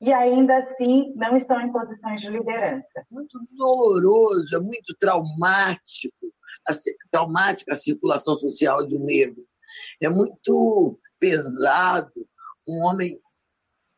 E 0.00 0.12
ainda 0.12 0.56
assim 0.56 1.12
não 1.14 1.36
estão 1.36 1.60
em 1.60 1.70
posições 1.70 2.20
de 2.20 2.28
liderança. 2.28 3.06
Muito 3.08 3.38
doloroso, 3.56 4.56
é 4.56 4.58
muito 4.58 4.96
traumático 4.98 6.26
a, 6.66 6.74
traumática 7.10 7.74
circulação 7.74 8.36
social 8.36 8.86
de 8.86 8.96
um 8.96 9.04
negro. 9.04 9.44
É 10.02 10.08
muito 10.08 10.98
pesado 11.18 12.12
um 12.66 12.82
homem 12.84 13.20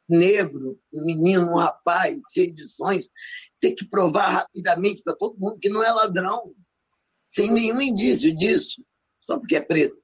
negro, 0.09 0.79
um 0.93 1.05
menino, 1.05 1.53
um 1.53 1.57
rapaz 1.57 2.19
cheio 2.33 2.53
de 2.53 2.67
sonhos, 2.69 3.09
ter 3.61 3.73
que 3.73 3.85
provar 3.85 4.29
rapidamente 4.29 5.03
para 5.03 5.15
todo 5.15 5.39
mundo 5.39 5.59
que 5.61 5.69
não 5.69 5.85
é 5.85 5.93
ladrão, 5.93 6.53
sem 7.29 7.51
nenhum 7.51 7.81
indício 7.81 8.37
disso, 8.37 8.85
só 9.21 9.39
porque 9.39 9.57
é 9.57 9.61
preto. 9.61 10.01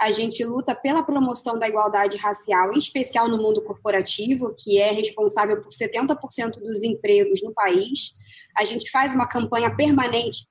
A 0.00 0.12
gente 0.12 0.44
luta 0.44 0.76
pela 0.76 1.02
promoção 1.02 1.58
da 1.58 1.68
igualdade 1.68 2.16
racial, 2.18 2.72
em 2.72 2.78
especial 2.78 3.28
no 3.28 3.36
mundo 3.36 3.60
corporativo, 3.62 4.54
que 4.56 4.78
é 4.78 4.92
responsável 4.92 5.60
por 5.60 5.72
70% 5.72 6.60
dos 6.60 6.84
empregos 6.84 7.42
no 7.42 7.52
país. 7.52 8.14
A 8.56 8.62
gente 8.62 8.88
faz 8.92 9.12
uma 9.12 9.26
campanha 9.26 9.74
permanente. 9.74 10.46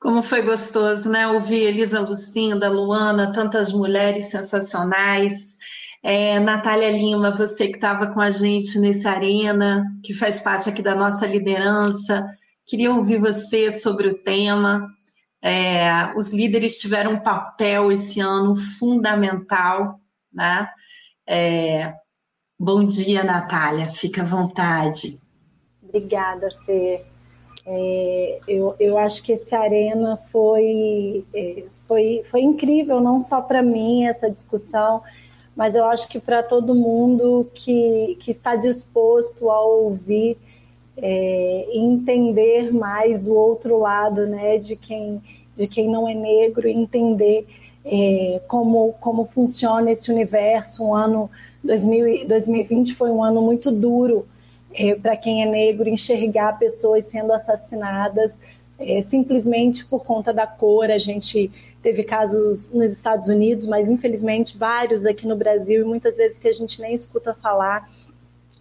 Como 0.00 0.22
foi 0.22 0.42
gostoso, 0.42 1.10
né? 1.10 1.26
Ouvir 1.26 1.62
Elisa 1.62 2.00
Lucinda, 2.00 2.68
Luana, 2.68 3.32
tantas 3.32 3.72
mulheres 3.72 4.26
sensacionais. 4.26 5.56
É, 6.02 6.38
Natália 6.38 6.90
Lima, 6.90 7.30
você 7.30 7.68
que 7.68 7.76
estava 7.76 8.06
com 8.08 8.20
a 8.20 8.30
gente 8.30 8.78
nesse 8.78 9.08
arena, 9.08 9.84
que 10.04 10.14
faz 10.14 10.38
parte 10.38 10.68
aqui 10.68 10.82
da 10.82 10.94
nossa 10.94 11.26
liderança, 11.26 12.24
queria 12.66 12.92
ouvir 12.92 13.18
você 13.18 13.70
sobre 13.70 14.08
o 14.08 14.22
tema. 14.22 14.86
É, 15.42 16.12
os 16.14 16.32
líderes 16.32 16.78
tiveram 16.78 17.14
um 17.14 17.20
papel 17.20 17.90
esse 17.90 18.20
ano 18.20 18.54
fundamental, 18.54 20.00
né? 20.32 20.68
É, 21.26 21.92
bom 22.58 22.84
dia, 22.84 23.24
Natália, 23.24 23.90
fica 23.90 24.22
à 24.22 24.24
vontade. 24.24 25.08
Obrigada, 25.82 26.48
Fê. 26.64 27.04
É, 27.66 28.38
eu, 28.46 28.76
eu 28.78 28.96
acho 28.96 29.22
que 29.24 29.32
esse 29.32 29.54
arena 29.54 30.16
foi, 30.30 31.24
é, 31.34 31.64
foi, 31.88 32.22
foi 32.30 32.40
incrível, 32.42 33.00
não 33.00 33.20
só 33.20 33.40
para 33.40 33.60
mim, 33.60 34.06
essa 34.06 34.30
discussão, 34.30 35.02
mas 35.56 35.74
eu 35.74 35.84
acho 35.86 36.08
que 36.08 36.20
para 36.20 36.42
todo 36.42 36.74
mundo 36.74 37.50
que, 37.54 38.16
que 38.20 38.30
está 38.30 38.54
disposto 38.54 39.50
a 39.50 39.60
ouvir 39.60 40.38
é, 40.96 41.66
entender 41.72 42.72
mais 42.72 43.20
do 43.20 43.34
outro 43.34 43.78
lado, 43.78 44.26
né, 44.26 44.58
de 44.58 44.76
quem, 44.76 45.20
de 45.56 45.66
quem 45.66 45.88
não 45.88 46.08
é 46.08 46.14
negro, 46.14 46.68
entender 46.68 47.46
é, 47.84 48.40
como, 48.46 48.94
como 49.00 49.26
funciona 49.26 49.90
esse 49.90 50.10
universo. 50.10 50.84
Um 50.84 50.94
ano 50.94 51.30
2000, 51.64 52.28
2020 52.28 52.94
foi 52.94 53.10
um 53.10 53.24
ano 53.24 53.42
muito 53.42 53.72
duro 53.72 54.26
é, 54.76 54.94
para 54.94 55.16
quem 55.16 55.42
é 55.42 55.46
negro, 55.46 55.88
enxergar 55.88 56.58
pessoas 56.58 57.06
sendo 57.06 57.32
assassinadas 57.32 58.38
é, 58.78 59.00
simplesmente 59.00 59.84
por 59.84 60.04
conta 60.04 60.32
da 60.32 60.46
cor. 60.46 60.90
A 60.90 60.98
gente 60.98 61.50
teve 61.82 62.04
casos 62.04 62.72
nos 62.72 62.92
Estados 62.92 63.28
Unidos, 63.28 63.66
mas 63.66 63.90
infelizmente 63.90 64.56
vários 64.56 65.06
aqui 65.06 65.26
no 65.26 65.36
Brasil, 65.36 65.82
e 65.82 65.84
muitas 65.84 66.18
vezes 66.18 66.38
que 66.38 66.48
a 66.48 66.52
gente 66.52 66.80
nem 66.80 66.94
escuta 66.94 67.34
falar, 67.34 67.88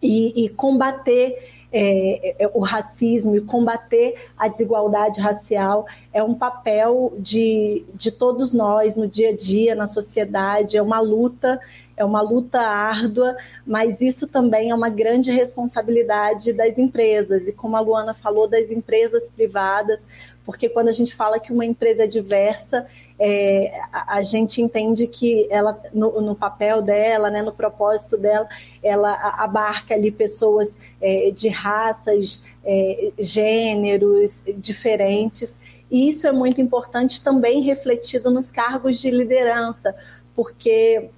e, 0.01 0.45
e 0.45 0.49
combater 0.49 1.36
é, 1.72 2.43
é, 2.43 2.51
o 2.53 2.59
racismo 2.59 3.36
e 3.36 3.41
combater 3.41 4.16
a 4.38 4.47
desigualdade 4.47 5.20
racial 5.20 5.86
é 6.13 6.24
um 6.24 6.34
papel 6.34 7.13
de, 7.20 7.84
de 7.93 8.11
todos 8.11 8.53
nós 8.53 8.95
no 8.95 9.07
dia 9.07 9.30
a 9.30 9.36
dia, 9.36 9.76
na 9.76 9.86
sociedade, 9.86 10.78
é 10.78 10.82
uma 10.82 11.01
luta, 11.01 11.59
é 11.97 12.03
uma 12.03 12.21
luta 12.21 12.59
árdua, 12.59 13.35
mas 13.65 14.01
isso 14.01 14.27
também 14.27 14.69
é 14.69 14.75
uma 14.75 14.89
grande 14.89 15.31
responsabilidade 15.31 16.53
das 16.53 16.77
empresas, 16.77 17.47
e 17.47 17.53
como 17.53 17.75
a 17.75 17.79
Luana 17.79 18.13
falou, 18.13 18.47
das 18.47 18.69
empresas 18.69 19.29
privadas, 19.29 20.07
porque 20.45 20.69
quando 20.69 20.89
a 20.89 20.91
gente 20.91 21.15
fala 21.15 21.39
que 21.39 21.51
uma 21.51 21.65
empresa 21.65 22.03
é 22.03 22.07
diversa, 22.07 22.85
é, 23.17 23.71
a, 23.91 24.21
gente 24.21 24.61
entende 24.61 25.07
que 25.07 25.47
ela, 25.49 25.81
no, 25.93 26.21
no, 26.21 26.35
papel 26.35 26.81
dela, 26.81 27.31
né, 27.31 27.41
no 27.41 27.51
propósito 27.51 28.17
dela, 28.17 28.47
ela 28.83 29.13
abarca 29.39 29.95
ali 29.95 30.11
pessoas 30.11 30.75
é, 31.01 31.31
de 31.31 31.47
raças, 31.47 32.43
é, 32.63 33.11
gêneros 33.17 34.43
diferentes. 34.57 35.57
E 35.89 36.09
isso 36.09 36.27
é 36.27 36.31
muito 36.31 36.59
importante 36.59 37.23
também 37.23 37.61
refletido 37.61 38.29
nos 38.29 38.51
cargos 38.51 38.99
de 38.99 39.09
liderança, 39.09 39.95
porque 40.35 41.09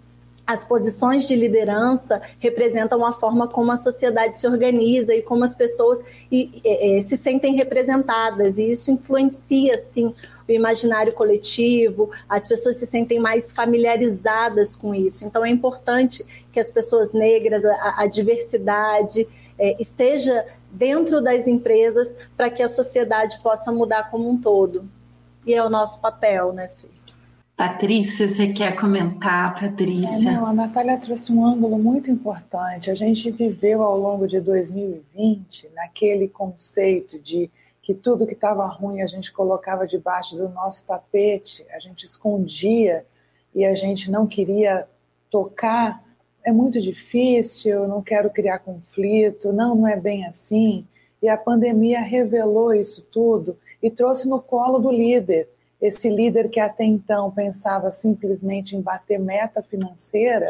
as 0.47 0.63
posições 0.63 1.27
de 1.27 1.35
liderança 1.35 2.21
representam 2.39 3.05
a 3.05 3.11
forma 3.11 3.49
como 3.49 3.69
a 3.69 3.77
sociedade 3.77 4.39
se 4.39 4.47
organiza 4.47 5.13
e 5.13 5.21
como 5.21 5.43
as 5.43 5.53
pessoas 5.53 6.01
se 6.31 7.17
sentem 7.17 7.53
representadas, 7.53 8.57
e 8.57 8.71
isso 8.71 8.89
influencia, 8.89 9.77
sim, 9.77 10.15
o 10.47 10.51
imaginário 10.51 11.11
coletivo, 11.11 12.09
as 12.29 12.47
pessoas 12.47 12.77
se 12.77 12.87
sentem 12.87 13.19
mais 13.19 13.51
familiarizadas 13.51 14.73
com 14.73 14.95
isso. 14.95 15.25
Então, 15.25 15.43
é 15.45 15.49
importante 15.49 16.25
que 16.53 16.59
as 16.61 16.71
pessoas 16.71 17.11
negras, 17.11 17.65
a, 17.65 17.95
a 18.03 18.07
diversidade, 18.07 19.27
é, 19.59 19.75
esteja 19.81 20.45
dentro 20.71 21.21
das 21.21 21.47
empresas 21.47 22.15
para 22.37 22.49
que 22.49 22.63
a 22.63 22.69
sociedade 22.69 23.39
possa 23.41 23.71
mudar 23.71 24.09
como 24.09 24.29
um 24.29 24.39
todo. 24.39 24.87
E 25.45 25.53
é 25.53 25.61
o 25.61 25.69
nosso 25.69 25.99
papel, 25.99 26.53
né, 26.53 26.69
Fê? 26.69 26.87
Patrícia, 27.57 28.27
você 28.27 28.49
quer 28.49 28.75
comentar, 28.75 29.59
Patrícia? 29.59 30.31
Não, 30.31 30.45
a 30.45 30.53
Natália 30.53 30.95
trouxe 30.99 31.33
um 31.33 31.43
ângulo 31.43 31.79
muito 31.79 32.11
importante. 32.11 32.91
A 32.91 32.93
gente 32.93 33.31
viveu 33.31 33.81
ao 33.81 33.97
longo 33.97 34.27
de 34.27 34.39
2020 34.39 35.71
naquele 35.73 36.27
conceito 36.27 37.17
de 37.17 37.49
que 37.81 37.95
tudo 37.95 38.27
que 38.27 38.35
estava 38.35 38.63
ruim 38.67 39.01
a 39.01 39.07
gente 39.07 39.33
colocava 39.33 39.87
debaixo 39.87 40.37
do 40.37 40.47
nosso 40.49 40.85
tapete, 40.85 41.65
a 41.71 41.79
gente 41.79 42.03
escondia 42.03 43.03
e 43.55 43.65
a 43.65 43.73
gente 43.73 44.11
não 44.11 44.27
queria 44.27 44.87
tocar. 45.31 46.03
É 46.43 46.51
muito 46.51 46.79
difícil, 46.79 47.87
não 47.87 48.03
quero 48.03 48.29
criar 48.29 48.59
conflito, 48.59 49.51
não, 49.51 49.73
não 49.73 49.87
é 49.87 49.99
bem 49.99 50.27
assim. 50.27 50.85
E 51.23 51.27
a 51.27 51.35
pandemia 51.35 52.01
revelou 52.01 52.71
isso 52.71 53.01
tudo 53.11 53.57
e 53.81 53.89
trouxe 53.89 54.29
no 54.29 54.39
colo 54.39 54.77
do 54.77 54.91
líder 54.91 55.49
esse 55.81 56.09
líder 56.09 56.49
que 56.49 56.59
até 56.59 56.83
então 56.83 57.29
pensava 57.31 57.91
simplesmente 57.91 58.75
em 58.75 58.81
bater 58.81 59.19
meta 59.19 59.61
financeira, 59.61 60.47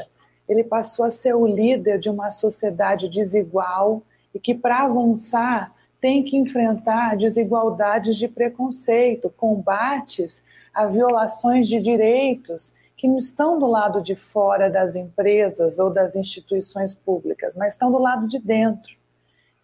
ele 0.48 0.64
passou 0.64 1.06
a 1.06 1.12
ser 1.12 1.36
o 1.36 1.46
líder 1.46 2.00
de 2.00 2.10
uma 2.10 2.32
sociedade 2.32 3.10
desigual 3.10 4.02
e 4.34 4.40
que, 4.40 4.56
para 4.56 4.84
avançar, 4.84 5.74
tem 6.00 6.24
que 6.24 6.38
enfrentar 6.38 7.18
desigualdades 7.18 8.16
de 8.16 8.28
preconceito, 8.28 9.34
combates 9.36 10.44
a 10.74 10.86
violações 10.86 11.68
de 11.68 11.80
direitos 11.82 12.74
que 12.96 13.08
não 13.08 13.18
estão 13.18 13.60
do 13.60 13.68
lado 13.68 14.02
de 14.02 14.16
fora 14.16 14.70
das 14.70 14.96
empresas 14.96 15.78
ou 15.80 15.90
das 15.90 16.16
instituições 16.16 16.94
públicas, 16.94 17.56
mas 17.56 17.74
estão 17.74 17.92
do 17.92 18.00
lado 18.00 18.28
de 18.28 18.40
dentro. 18.40 18.96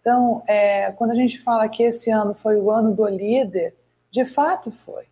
Então, 0.00 0.42
é, 0.46 0.92
quando 0.92 1.12
a 1.12 1.14
gente 1.14 1.40
fala 1.40 1.68
que 1.68 1.82
esse 1.82 2.10
ano 2.10 2.34
foi 2.34 2.56
o 2.56 2.70
ano 2.70 2.94
do 2.94 3.06
líder, 3.06 3.74
de 4.10 4.24
fato 4.26 4.70
foi 4.70 5.04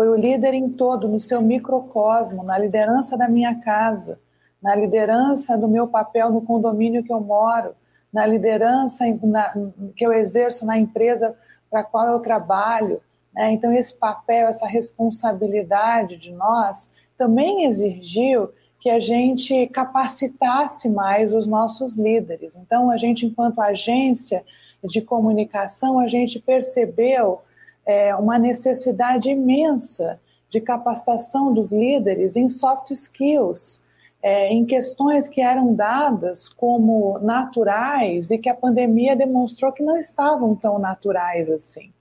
foi 0.00 0.08
o 0.08 0.14
líder 0.14 0.54
em 0.54 0.66
todo, 0.66 1.06
no 1.06 1.20
seu 1.20 1.42
microcosmo, 1.42 2.42
na 2.42 2.56
liderança 2.56 3.18
da 3.18 3.28
minha 3.28 3.60
casa, 3.60 4.18
na 4.62 4.74
liderança 4.74 5.58
do 5.58 5.68
meu 5.68 5.86
papel 5.86 6.30
no 6.30 6.40
condomínio 6.40 7.04
que 7.04 7.12
eu 7.12 7.20
moro, 7.20 7.74
na 8.10 8.24
liderança 8.24 9.04
na, 9.22 9.52
que 9.94 10.06
eu 10.06 10.10
exerço 10.10 10.64
na 10.64 10.78
empresa 10.78 11.36
para 11.70 11.80
a 11.80 11.84
qual 11.84 12.06
eu 12.06 12.18
trabalho. 12.18 13.02
Né? 13.34 13.52
Então, 13.52 13.70
esse 13.74 13.92
papel, 13.92 14.48
essa 14.48 14.66
responsabilidade 14.66 16.16
de 16.16 16.32
nós 16.32 16.90
também 17.18 17.66
exigiu 17.66 18.48
que 18.80 18.88
a 18.88 18.98
gente 18.98 19.66
capacitasse 19.66 20.88
mais 20.88 21.34
os 21.34 21.46
nossos 21.46 21.94
líderes. 21.94 22.56
Então, 22.56 22.90
a 22.90 22.96
gente, 22.96 23.26
enquanto 23.26 23.60
agência 23.60 24.42
de 24.82 25.02
comunicação, 25.02 26.00
a 26.00 26.08
gente 26.08 26.40
percebeu 26.40 27.42
é, 27.90 28.14
uma 28.14 28.38
necessidade 28.38 29.28
imensa 29.28 30.20
de 30.48 30.60
capacitação 30.60 31.52
dos 31.52 31.72
líderes 31.72 32.36
em 32.36 32.46
soft 32.48 32.92
skills, 32.92 33.82
é, 34.22 34.46
em 34.52 34.64
questões 34.64 35.26
que 35.26 35.40
eram 35.40 35.74
dadas 35.74 36.48
como 36.48 37.18
naturais 37.18 38.30
e 38.30 38.38
que 38.38 38.48
a 38.48 38.54
pandemia 38.54 39.16
demonstrou 39.16 39.72
que 39.72 39.82
não 39.82 39.96
estavam 39.96 40.54
tão 40.54 40.78
naturais 40.78 41.50
assim. 41.50 41.92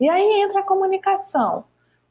E 0.00 0.08
aí 0.08 0.40
entra 0.42 0.60
a 0.60 0.64
comunicação 0.64 1.64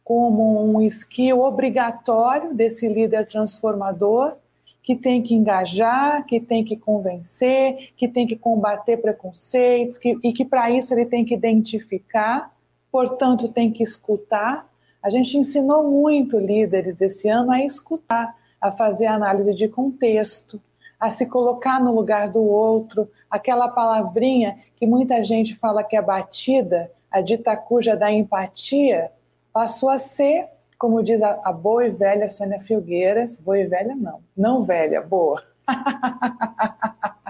como 0.03 0.63
um 0.63 0.79
skill 0.84 1.41
obrigatório 1.41 2.53
desse 2.53 2.88
líder 2.88 3.25
transformador 3.25 4.36
que 4.84 4.95
tem 4.95 5.23
que 5.23 5.34
engajar, 5.34 6.23
que 6.27 6.39
tem 6.39 6.63
que 6.63 6.77
convencer, 6.77 7.93
que 7.97 8.07
tem 8.07 8.27
que 8.27 8.36
combater 8.36 8.97
preconceitos 8.97 9.97
que, 9.97 10.19
e 10.23 10.34
que 10.34 10.45
para 10.45 10.69
isso 10.69 10.93
ele 10.93 11.05
tem 11.05 11.25
que 11.25 11.34
identificar 11.34 12.53
portanto, 12.93 13.49
tem 13.49 13.71
que 13.71 13.81
escutar. 13.81 14.69
A 15.01 15.09
gente 15.09 15.35
ensinou 15.35 15.89
muito 15.89 16.37
líderes 16.37 17.01
esse 17.01 17.27
ano 17.27 17.51
a 17.51 17.59
escutar, 17.63 18.35
a 18.61 18.71
fazer 18.71 19.07
análise 19.07 19.51
de 19.55 19.67
contexto, 19.67 20.61
a 20.99 21.09
se 21.09 21.25
colocar 21.25 21.83
no 21.83 21.91
lugar 21.91 22.29
do 22.29 22.43
outro, 22.43 23.09
aquela 23.31 23.67
palavrinha 23.67 24.59
que 24.75 24.85
muita 24.85 25.23
gente 25.23 25.55
fala 25.55 25.83
que 25.83 25.97
é 25.97 26.01
batida, 26.03 26.91
a 27.09 27.19
dita 27.19 27.57
cuja 27.57 27.95
da 27.95 28.11
empatia, 28.11 29.11
passou 29.51 29.89
a 29.89 29.97
ser, 29.97 30.47
como 30.77 31.01
diz 31.01 31.23
a, 31.23 31.41
a 31.43 31.51
boa 31.51 31.87
e 31.87 31.89
velha 31.89 32.29
Sônia 32.29 32.61
Filgueiras, 32.61 33.39
boa 33.39 33.57
e 33.57 33.65
velha 33.65 33.95
não, 33.95 34.19
não 34.37 34.63
velha, 34.63 35.01
boa. 35.01 35.43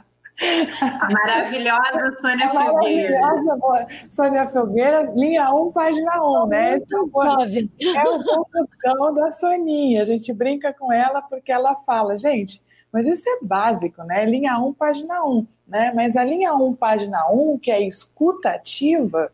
Maravilhosa 1.11 2.11
Sônia 2.21 2.49
Filgueira. 2.49 3.21
Maravilhosa 3.21 3.87
Sônia 4.09 4.49
Filgueira, 4.49 5.11
linha 5.15 5.53
1, 5.53 5.71
página 5.71 6.23
1, 6.23 6.47
né? 6.47 6.77
Esse 6.77 6.95
é 6.95 6.99
o, 6.99 7.03
é 7.05 8.09
o 8.09 8.23
conclusão 8.23 9.13
da 9.13 9.31
Soninha. 9.31 10.01
A 10.01 10.05
gente 10.05 10.31
brinca 10.33 10.73
com 10.73 10.91
ela 10.91 11.21
porque 11.21 11.51
ela 11.51 11.75
fala, 11.85 12.17
gente, 12.17 12.61
mas 12.91 13.07
isso 13.07 13.27
é 13.29 13.39
básico, 13.41 14.03
né? 14.03 14.25
Linha 14.25 14.57
1, 14.59 14.73
página 14.73 15.25
1, 15.25 15.47
né? 15.67 15.91
Mas 15.95 16.15
a 16.15 16.23
linha 16.23 16.53
1, 16.53 16.73
página 16.75 17.27
1, 17.31 17.57
que 17.59 17.71
é 17.71 17.81
escuta 17.81 18.49
ativa, 18.49 19.31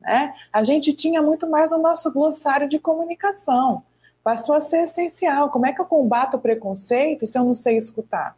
né? 0.00 0.34
A 0.52 0.64
gente 0.64 0.92
tinha 0.92 1.20
muito 1.22 1.46
mais 1.48 1.70
no 1.70 1.78
nosso 1.78 2.10
glossário 2.12 2.68
de 2.68 2.78
comunicação. 2.78 3.82
Passou 4.24 4.54
a 4.54 4.60
ser 4.60 4.84
essencial. 4.84 5.50
Como 5.50 5.66
é 5.66 5.72
que 5.72 5.80
eu 5.80 5.84
combato 5.84 6.36
o 6.36 6.40
preconceito 6.40 7.26
se 7.26 7.38
eu 7.38 7.44
não 7.44 7.54
sei 7.54 7.76
escutar? 7.76 8.36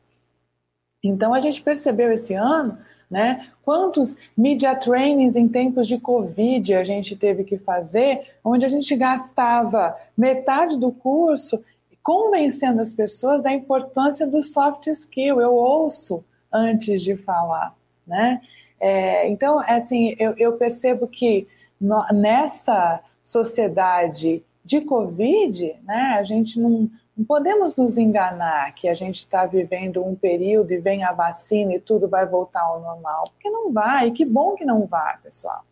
Então 1.09 1.35
a 1.35 1.41
gente 1.41 1.63
percebeu 1.63 2.11
esse 2.11 2.35
ano, 2.35 2.79
né, 3.11 3.47
quantos 3.63 4.17
media 4.37 4.75
trainings 4.75 5.37
em 5.37 5.47
tempos 5.47 5.87
de 5.87 5.99
Covid 5.99 6.75
a 6.75 6.83
gente 6.83 7.15
teve 7.15 7.45
que 7.45 7.59
fazer, 7.59 8.23
onde 8.43 8.65
a 8.65 8.69
gente 8.69 8.97
gastava 8.97 9.97
metade 10.17 10.79
do 10.79 10.91
curso 10.91 11.63
convencendo 12.03 12.81
as 12.81 12.93
pessoas 12.93 13.43
da 13.43 13.51
importância 13.51 14.27
do 14.27 14.43
soft 14.43 14.87
skill. 14.89 15.41
Eu 15.41 15.55
ouço 15.55 16.23
antes 16.53 17.03
de 17.03 17.17
falar, 17.17 17.75
né? 18.07 18.43
É, 18.79 19.29
então, 19.31 19.59
assim, 19.61 20.15
eu, 20.19 20.35
eu 20.37 20.53
percebo 20.53 21.07
que 21.07 21.49
no, 21.81 22.05
nessa 22.13 23.01
sociedade 23.23 24.45
de 24.63 24.83
Covid, 24.83 25.75
né, 25.85 26.17
a 26.19 26.23
gente 26.23 26.61
não, 26.61 26.91
não 27.17 27.25
podemos 27.25 27.77
nos 27.77 27.97
enganar 27.97 28.75
que 28.75 28.89
a 28.89 28.95
gente 28.95 29.21
está 29.21 29.47
vivendo 29.47 30.05
um 30.05 30.17
período 30.17 30.73
e 30.73 30.79
vem 30.79 31.05
a 31.05 31.12
vacina 31.12 31.75
e 31.75 31.81
tudo 31.81 32.09
vai 32.09 32.27
voltar 32.27 32.62
ao 32.62 32.81
normal, 32.81 33.25
porque 33.31 33.49
não 33.49 33.73
vai, 33.73 34.09
e 34.09 34.12
que 34.12 34.25
bom 34.25 34.55
que 34.55 34.65
não 34.65 34.85
vai, 34.87 35.17
pessoal. 35.19 35.62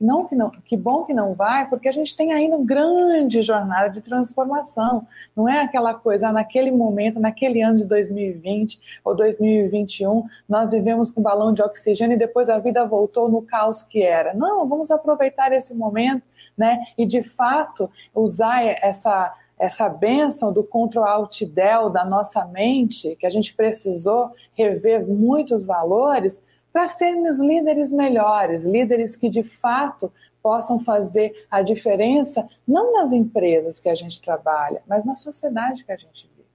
Não 0.00 0.26
que, 0.26 0.34
não, 0.34 0.48
que 0.50 0.78
bom 0.78 1.04
que 1.04 1.12
não 1.12 1.34
vai, 1.34 1.68
porque 1.68 1.86
a 1.86 1.92
gente 1.92 2.16
tem 2.16 2.32
ainda 2.32 2.56
uma 2.56 2.64
grande 2.64 3.42
jornada 3.42 3.90
de 3.90 4.00
transformação. 4.00 5.06
Não 5.36 5.46
é 5.46 5.60
aquela 5.60 5.92
coisa, 5.92 6.28
ah, 6.28 6.32
naquele 6.32 6.70
momento, 6.70 7.20
naquele 7.20 7.60
ano 7.60 7.76
de 7.76 7.84
2020 7.84 8.80
ou 9.04 9.14
2021, 9.14 10.24
nós 10.48 10.72
vivemos 10.72 11.10
com 11.10 11.20
balão 11.20 11.52
de 11.52 11.60
oxigênio 11.60 12.14
e 12.14 12.18
depois 12.18 12.48
a 12.48 12.58
vida 12.58 12.82
voltou 12.86 13.28
no 13.28 13.42
caos 13.42 13.82
que 13.82 14.02
era. 14.02 14.32
Não, 14.32 14.66
vamos 14.66 14.90
aproveitar 14.90 15.52
esse 15.52 15.74
momento 15.74 16.22
né, 16.56 16.78
e 16.96 17.04
de 17.04 17.22
fato 17.22 17.90
usar 18.14 18.64
essa 18.82 19.34
essa 19.60 19.90
benção 19.90 20.50
do 20.50 20.64
Ctrl 20.64 21.04
Alt 21.04 21.42
Del 21.44 21.90
da 21.90 22.02
nossa 22.02 22.46
mente, 22.46 23.14
que 23.16 23.26
a 23.26 23.30
gente 23.30 23.54
precisou 23.54 24.30
rever 24.54 25.06
muitos 25.06 25.66
valores 25.66 26.42
para 26.72 26.88
sermos 26.88 27.38
líderes 27.38 27.92
melhores, 27.92 28.64
líderes 28.64 29.16
que 29.16 29.28
de 29.28 29.42
fato 29.42 30.10
possam 30.42 30.80
fazer 30.80 31.46
a 31.50 31.60
diferença, 31.60 32.48
não 32.66 32.94
nas 32.94 33.12
empresas 33.12 33.78
que 33.78 33.90
a 33.90 33.94
gente 33.94 34.18
trabalha, 34.22 34.82
mas 34.88 35.04
na 35.04 35.14
sociedade 35.14 35.84
que 35.84 35.92
a 35.92 35.96
gente 35.96 36.26
vive. 36.34 36.48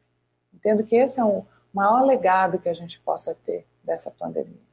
Entendo 0.51 0.83
que 0.83 0.95
esse 0.95 1.19
é 1.19 1.23
o 1.23 1.45
maior 1.71 2.03
legado 2.03 2.57
que 2.57 2.69
a 2.69 2.73
gente 2.73 2.99
possa 3.01 3.37
ter 3.45 3.67
dessa 3.83 4.09
pandemia. 4.09 4.65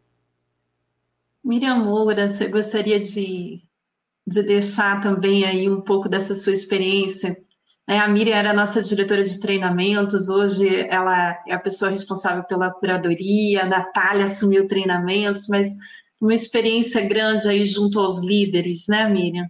Miriam 1.44 1.84
Moura, 1.84 2.30
você 2.30 2.48
gostaria 2.48 2.98
de, 2.98 3.60
de 4.26 4.42
deixar 4.42 5.02
também 5.02 5.44
aí 5.44 5.68
um 5.68 5.82
pouco 5.82 6.08
dessa 6.08 6.34
sua 6.34 6.54
experiência 6.54 7.36
a 7.86 8.08
Miriam 8.08 8.36
era 8.36 8.52
nossa 8.52 8.80
diretora 8.80 9.22
de 9.22 9.40
treinamentos, 9.40 10.28
hoje 10.28 10.86
ela 10.88 11.42
é 11.46 11.52
a 11.52 11.58
pessoa 11.58 11.90
responsável 11.90 12.44
pela 12.44 12.70
curadoria, 12.70 13.62
a 13.62 13.66
Natália 13.66 14.24
assumiu 14.24 14.68
treinamentos, 14.68 15.46
mas 15.48 15.68
uma 16.20 16.34
experiência 16.34 17.00
grande 17.02 17.48
aí 17.48 17.64
junto 17.64 17.98
aos 17.98 18.20
líderes, 18.20 18.86
né, 18.88 19.08
Miriam? 19.08 19.48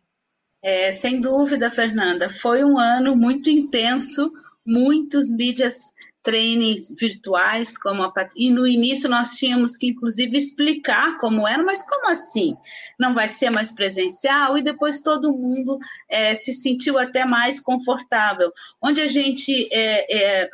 É, 0.65 0.93
sem 0.93 1.21
dúvida, 1.21 1.71
Fernanda. 1.71 2.31
Foi 2.31 2.65
um 2.65 2.79
ano 2.79 3.15
muito 3.15 3.51
intenso, 3.51 4.33
muitos 4.65 5.31
mídias 5.31 5.93
trainings 6.23 6.95
virtuais, 6.99 7.77
como 7.77 8.03
a 8.03 8.13
e 8.37 8.51
no 8.51 8.67
início 8.67 9.09
nós 9.09 9.37
tínhamos 9.37 9.77
que 9.77 9.89
inclusive 9.89 10.37
explicar 10.37 11.19
como 11.19 11.47
era, 11.47 11.63
mas 11.63 11.83
como 11.83 12.09
assim? 12.09 12.57
Não 12.99 13.13
vai 13.13 13.29
ser 13.29 13.51
mais 13.51 13.73
presencial 13.73 14.57
e 14.57 14.63
depois 14.63 15.01
todo 15.01 15.33
mundo 15.33 15.79
é, 16.09 16.35
se 16.35 16.53
sentiu 16.53 16.99
até 16.99 17.25
mais 17.25 17.59
confortável, 17.59 18.53
onde 18.81 19.01
a 19.01 19.09
gente 19.09 19.69
é, 19.73 20.43
é, 20.43 20.51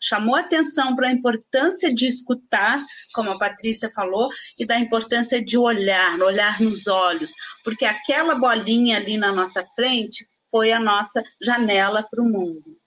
chamou 0.00 0.34
atenção 0.34 0.96
para 0.96 1.08
a 1.08 1.12
importância 1.12 1.94
de 1.94 2.06
escutar, 2.06 2.80
como 3.14 3.30
a 3.30 3.38
Patrícia 3.38 3.90
falou, 3.94 4.28
e 4.58 4.64
da 4.64 4.78
importância 4.78 5.44
de 5.44 5.58
olhar, 5.58 6.18
olhar 6.20 6.60
nos 6.60 6.86
olhos, 6.86 7.32
porque 7.62 7.84
aquela 7.84 8.34
bolinha 8.34 8.96
ali 8.96 9.18
na 9.18 9.32
nossa 9.32 9.64
frente 9.76 10.26
foi 10.50 10.72
a 10.72 10.80
nossa 10.80 11.22
janela 11.40 12.02
para 12.02 12.22
o 12.22 12.28
mundo. 12.28 12.79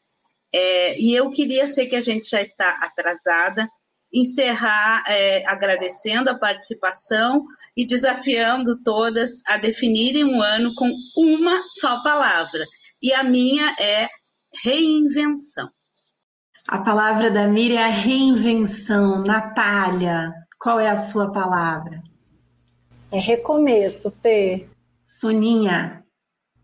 É, 0.54 1.00
e 1.00 1.16
eu 1.16 1.32
queria, 1.32 1.66
sei 1.66 1.88
que 1.88 1.96
a 1.96 2.02
gente 2.02 2.30
já 2.30 2.42
está 2.42 2.70
atrasada, 2.82 3.68
encerrar 4.14 5.04
é, 5.08 5.44
agradecendo 5.48 6.30
a 6.30 6.38
participação 6.38 7.44
e 7.76 7.86
desafiando 7.86 8.82
todas 8.84 9.42
a 9.48 9.58
definirem 9.58 10.24
um 10.24 10.42
ano 10.42 10.72
com 10.76 10.90
uma 11.18 11.60
só 11.68 12.04
palavra. 12.04 12.64
E 13.02 13.12
a 13.12 13.24
minha 13.24 13.76
é 13.80 14.08
reinvenção. 14.64 15.68
A 16.68 16.78
palavra 16.78 17.32
da 17.32 17.48
Miriam 17.48 17.82
é 17.82 17.90
reinvenção. 17.90 19.24
Natália, 19.24 20.32
qual 20.60 20.80
é 20.80 20.90
a 20.90 20.96
sua 20.96 21.32
palavra? 21.32 22.02
É 23.12 23.20
recomeço, 23.20 24.12
P. 24.12 24.68
Soninha. 25.04 26.04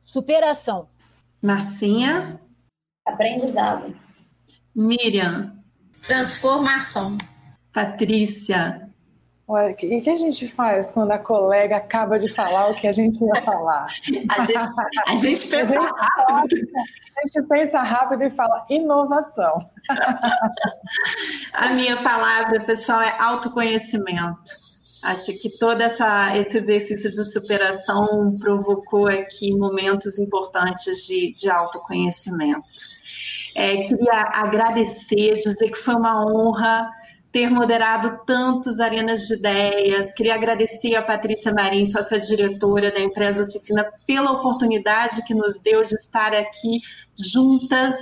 Superação. 0.01 0.87
Marcinha. 1.41 2.39
Aprendizado. 3.09 3.95
Miriam. 4.75 5.53
Transformação. 6.07 7.17
Patrícia. 7.73 8.89
O 9.47 9.73
que, 9.73 10.01
que 10.01 10.09
a 10.11 10.15
gente 10.15 10.47
faz 10.47 10.91
quando 10.91 11.09
a 11.09 11.17
colega 11.17 11.77
acaba 11.77 12.19
de 12.19 12.27
falar 12.27 12.69
o 12.69 12.75
que 12.75 12.87
a 12.87 12.91
gente 12.91 13.19
ia 13.23 13.41
falar? 13.43 13.87
a, 14.29 14.45
gente, 14.45 14.59
a 15.07 15.15
gente 15.15 15.47
pensa 15.47 15.79
rápido. 15.79 16.67
A 17.17 17.27
gente 17.27 17.47
pensa 17.47 17.81
rápido 17.81 18.23
e 18.25 18.29
fala 18.29 18.65
inovação. 18.69 19.67
a 21.53 21.69
minha 21.69 22.03
palavra, 22.03 22.63
pessoal, 22.63 23.01
é 23.01 23.15
autoconhecimento. 23.19 24.51
Acho 25.03 25.33
que 25.39 25.49
todo 25.57 25.81
essa, 25.81 26.37
esse 26.37 26.57
exercício 26.57 27.11
de 27.11 27.31
superação 27.31 28.37
provocou 28.37 29.07
aqui 29.07 29.55
momentos 29.55 30.19
importantes 30.19 31.07
de, 31.07 31.33
de 31.33 31.49
autoconhecimento. 31.49 32.67
É, 33.59 33.83
queria 33.83 34.21
agradecer, 34.35 35.35
dizer 35.35 35.65
que 35.65 35.75
foi 35.75 35.93
uma 35.93 36.25
honra 36.25 36.89
ter 37.29 37.49
moderado 37.49 38.21
tantos 38.25 38.79
arenas 38.79 39.27
de 39.27 39.35
ideias. 39.35 40.13
Queria 40.13 40.35
agradecer 40.35 40.95
a 40.95 41.01
Patrícia 41.01 41.53
Marim, 41.53 41.83
sócia 41.83 42.21
diretora 42.21 42.89
da 42.89 43.01
empresa 43.01 43.43
Oficina, 43.43 43.85
pela 44.07 44.31
oportunidade 44.31 45.25
que 45.25 45.33
nos 45.33 45.59
deu 45.61 45.83
de 45.83 45.93
estar 45.95 46.33
aqui 46.33 46.79
juntas. 47.19 47.97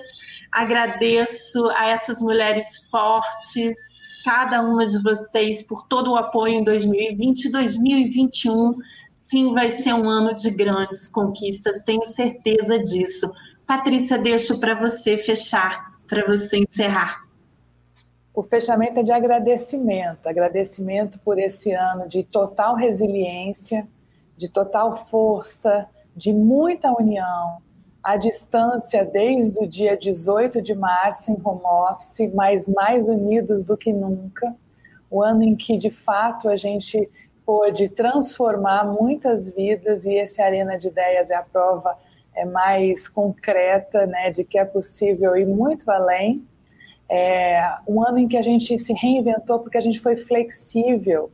Agradeço 0.51 1.65
a 1.71 1.89
essas 1.89 2.21
mulheres 2.21 2.87
fortes, 2.91 3.75
cada 4.23 4.61
uma 4.61 4.85
de 4.85 5.01
vocês, 5.01 5.63
por 5.63 5.87
todo 5.87 6.11
o 6.11 6.17
apoio 6.17 6.53
em 6.53 6.63
2020 6.63 7.45
e 7.45 7.51
2021. 7.51 8.75
Sim, 9.17 9.55
vai 9.55 9.71
ser 9.71 9.93
um 9.93 10.07
ano 10.07 10.35
de 10.35 10.51
grandes 10.51 11.09
conquistas, 11.09 11.81
tenho 11.81 12.05
certeza 12.05 12.77
disso. 12.77 13.27
Patrícia, 13.67 14.17
deixo 14.17 14.61
para 14.61 14.75
você 14.75 15.17
fechar, 15.17 15.99
para 16.07 16.25
você 16.25 16.57
encerrar. 16.57 17.27
O 18.33 18.41
fechamento 18.41 19.01
é 19.01 19.03
de 19.03 19.11
agradecimento, 19.11 20.25
agradecimento 20.27 21.19
por 21.19 21.37
esse 21.37 21.73
ano 21.73 22.07
de 22.07 22.23
total 22.23 22.75
resiliência, 22.75 23.85
de 24.37 24.47
total 24.47 24.95
força, 24.95 25.85
de 26.15 26.31
muita 26.31 26.93
união, 26.93 27.57
à 28.01 28.15
distância 28.15 29.03
desde 29.03 29.61
o 29.61 29.67
dia 29.67 29.97
18 29.97 30.61
de 30.61 30.73
março 30.73 31.29
em 31.29 31.37
home 31.43 31.59
office, 31.65 32.33
mas 32.33 32.69
mais 32.69 33.09
unidos 33.09 33.65
do 33.65 33.75
que 33.75 33.91
nunca. 33.91 34.55
O 35.11 35.21
ano 35.21 35.43
em 35.43 35.57
que 35.57 35.75
de 35.75 35.89
fato 35.89 36.47
a 36.47 36.55
gente 36.55 37.09
pôde 37.45 37.89
transformar 37.89 38.85
muitas 38.85 39.49
vidas 39.49 40.05
e 40.05 40.13
esse 40.13 40.41
Arena 40.41 40.77
de 40.77 40.87
Ideias 40.87 41.31
é 41.31 41.35
a 41.35 41.43
prova 41.43 41.97
é 42.37 42.45
mais 42.45 43.07
concreta, 43.07 44.05
né, 44.05 44.29
de 44.29 44.43
que 44.43 44.59
é 44.59 44.63
possível 44.63 45.35
ir 45.35 45.47
muito 45.47 45.89
além. 45.89 46.45
É 47.09 47.77
um 47.87 48.03
ano 48.03 48.19
em 48.19 48.27
que 48.27 48.37
a 48.37 48.41
gente 48.43 48.77
se 48.77 48.93
reinventou 48.93 49.59
porque 49.59 49.77
a 49.77 49.81
gente 49.81 49.99
foi 49.99 50.17
flexível, 50.17 51.31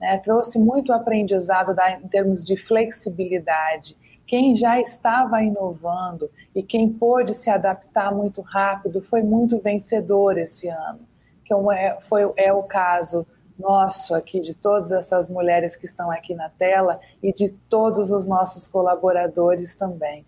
né, 0.00 0.18
trouxe 0.18 0.58
muito 0.58 0.92
aprendizado 0.92 1.74
da, 1.74 1.90
em 1.92 2.06
termos 2.08 2.44
de 2.44 2.56
flexibilidade. 2.56 3.96
Quem 4.26 4.54
já 4.54 4.80
estava 4.80 5.42
inovando 5.42 6.30
e 6.54 6.62
quem 6.62 6.88
pôde 6.88 7.34
se 7.34 7.50
adaptar 7.50 8.14
muito 8.14 8.40
rápido 8.40 9.02
foi 9.02 9.22
muito 9.22 9.58
vencedor 9.58 10.38
esse 10.38 10.68
ano, 10.68 11.00
que 11.44 11.52
é, 11.52 11.98
foi, 12.00 12.32
é 12.36 12.52
o 12.52 12.62
caso 12.62 13.26
nosso 13.58 14.14
aqui, 14.14 14.40
de 14.40 14.54
todas 14.54 14.92
essas 14.92 15.28
mulheres 15.28 15.76
que 15.76 15.86
estão 15.86 16.10
aqui 16.10 16.34
na 16.34 16.48
tela 16.48 17.00
e 17.22 17.32
de 17.32 17.50
todos 17.68 18.10
os 18.10 18.26
nossos 18.26 18.66
colaboradores 18.66 19.74
também. 19.76 20.24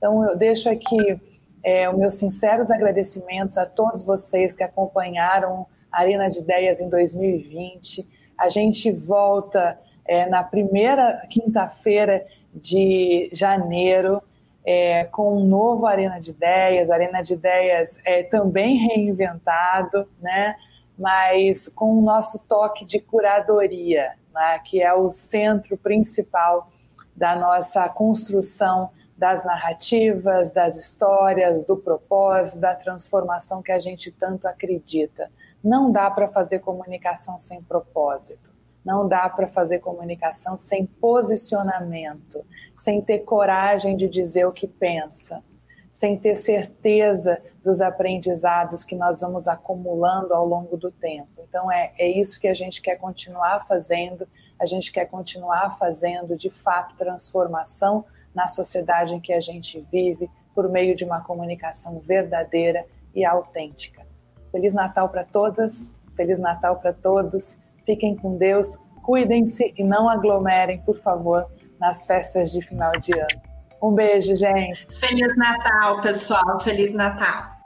Então, 0.00 0.24
eu 0.26 0.34
deixo 0.34 0.70
aqui 0.70 1.20
é, 1.62 1.86
os 1.90 1.98
meus 1.98 2.14
sinceros 2.14 2.70
agradecimentos 2.70 3.58
a 3.58 3.66
todos 3.66 4.02
vocês 4.02 4.54
que 4.54 4.62
acompanharam 4.62 5.66
a 5.92 6.00
Arena 6.00 6.26
de 6.26 6.38
Ideias 6.38 6.80
em 6.80 6.88
2020. 6.88 8.08
A 8.38 8.48
gente 8.48 8.90
volta 8.90 9.78
é, 10.06 10.26
na 10.26 10.42
primeira 10.42 11.22
quinta-feira 11.28 12.26
de 12.54 13.28
janeiro 13.30 14.22
é, 14.64 15.04
com 15.04 15.36
um 15.36 15.44
novo 15.44 15.84
Arena 15.84 16.18
de 16.18 16.30
Ideias, 16.30 16.90
Arena 16.90 17.20
de 17.20 17.34
Ideias 17.34 18.00
é, 18.02 18.22
também 18.22 18.78
reinventado, 18.78 20.08
né? 20.18 20.56
mas 20.98 21.68
com 21.68 21.98
o 21.98 22.00
nosso 22.00 22.38
toque 22.46 22.86
de 22.86 23.00
curadoria, 23.00 24.12
né? 24.32 24.58
que 24.64 24.80
é 24.80 24.94
o 24.94 25.10
centro 25.10 25.76
principal 25.76 26.70
da 27.14 27.36
nossa 27.36 27.86
construção 27.90 28.90
das 29.20 29.44
narrativas, 29.44 30.50
das 30.50 30.78
histórias, 30.78 31.62
do 31.62 31.76
propósito, 31.76 32.62
da 32.62 32.74
transformação 32.74 33.60
que 33.60 33.70
a 33.70 33.78
gente 33.78 34.10
tanto 34.10 34.48
acredita. 34.48 35.30
Não 35.62 35.92
dá 35.92 36.10
para 36.10 36.26
fazer 36.26 36.60
comunicação 36.60 37.36
sem 37.36 37.62
propósito. 37.62 38.50
Não 38.82 39.06
dá 39.06 39.28
para 39.28 39.46
fazer 39.46 39.80
comunicação 39.80 40.56
sem 40.56 40.86
posicionamento, 40.86 42.42
sem 42.74 43.02
ter 43.02 43.18
coragem 43.18 43.94
de 43.94 44.08
dizer 44.08 44.46
o 44.46 44.52
que 44.52 44.66
pensa, 44.66 45.44
sem 45.90 46.16
ter 46.16 46.34
certeza 46.34 47.42
dos 47.62 47.82
aprendizados 47.82 48.84
que 48.84 48.96
nós 48.96 49.20
vamos 49.20 49.46
acumulando 49.46 50.32
ao 50.32 50.46
longo 50.46 50.78
do 50.78 50.90
tempo. 50.90 51.44
Então, 51.46 51.70
é, 51.70 51.92
é 51.98 52.08
isso 52.08 52.40
que 52.40 52.48
a 52.48 52.54
gente 52.54 52.80
quer 52.80 52.96
continuar 52.96 53.66
fazendo, 53.66 54.26
a 54.58 54.64
gente 54.64 54.90
quer 54.90 55.04
continuar 55.04 55.76
fazendo, 55.76 56.34
de 56.34 56.48
fato, 56.48 56.96
transformação 56.96 58.06
na 58.34 58.48
sociedade 58.48 59.14
em 59.14 59.20
que 59.20 59.32
a 59.32 59.40
gente 59.40 59.86
vive, 59.90 60.30
por 60.54 60.68
meio 60.68 60.94
de 60.94 61.04
uma 61.04 61.20
comunicação 61.20 62.00
verdadeira 62.00 62.84
e 63.14 63.24
autêntica. 63.24 64.06
Feliz 64.50 64.74
Natal 64.74 65.08
para 65.08 65.24
todas, 65.24 65.96
Feliz 66.16 66.38
Natal 66.38 66.76
para 66.76 66.92
todos, 66.92 67.58
fiquem 67.86 68.16
com 68.16 68.36
Deus, 68.36 68.78
cuidem-se 69.02 69.72
e 69.76 69.84
não 69.84 70.08
aglomerem, 70.08 70.80
por 70.82 70.98
favor, 70.98 71.46
nas 71.78 72.06
festas 72.06 72.52
de 72.52 72.60
final 72.60 72.92
de 72.92 73.12
ano. 73.18 73.42
Um 73.82 73.92
beijo, 73.92 74.34
gente. 74.34 74.86
Feliz 74.98 75.36
Natal, 75.36 76.00
pessoal. 76.00 76.60
Feliz 76.60 76.92
Natal. 76.92 77.59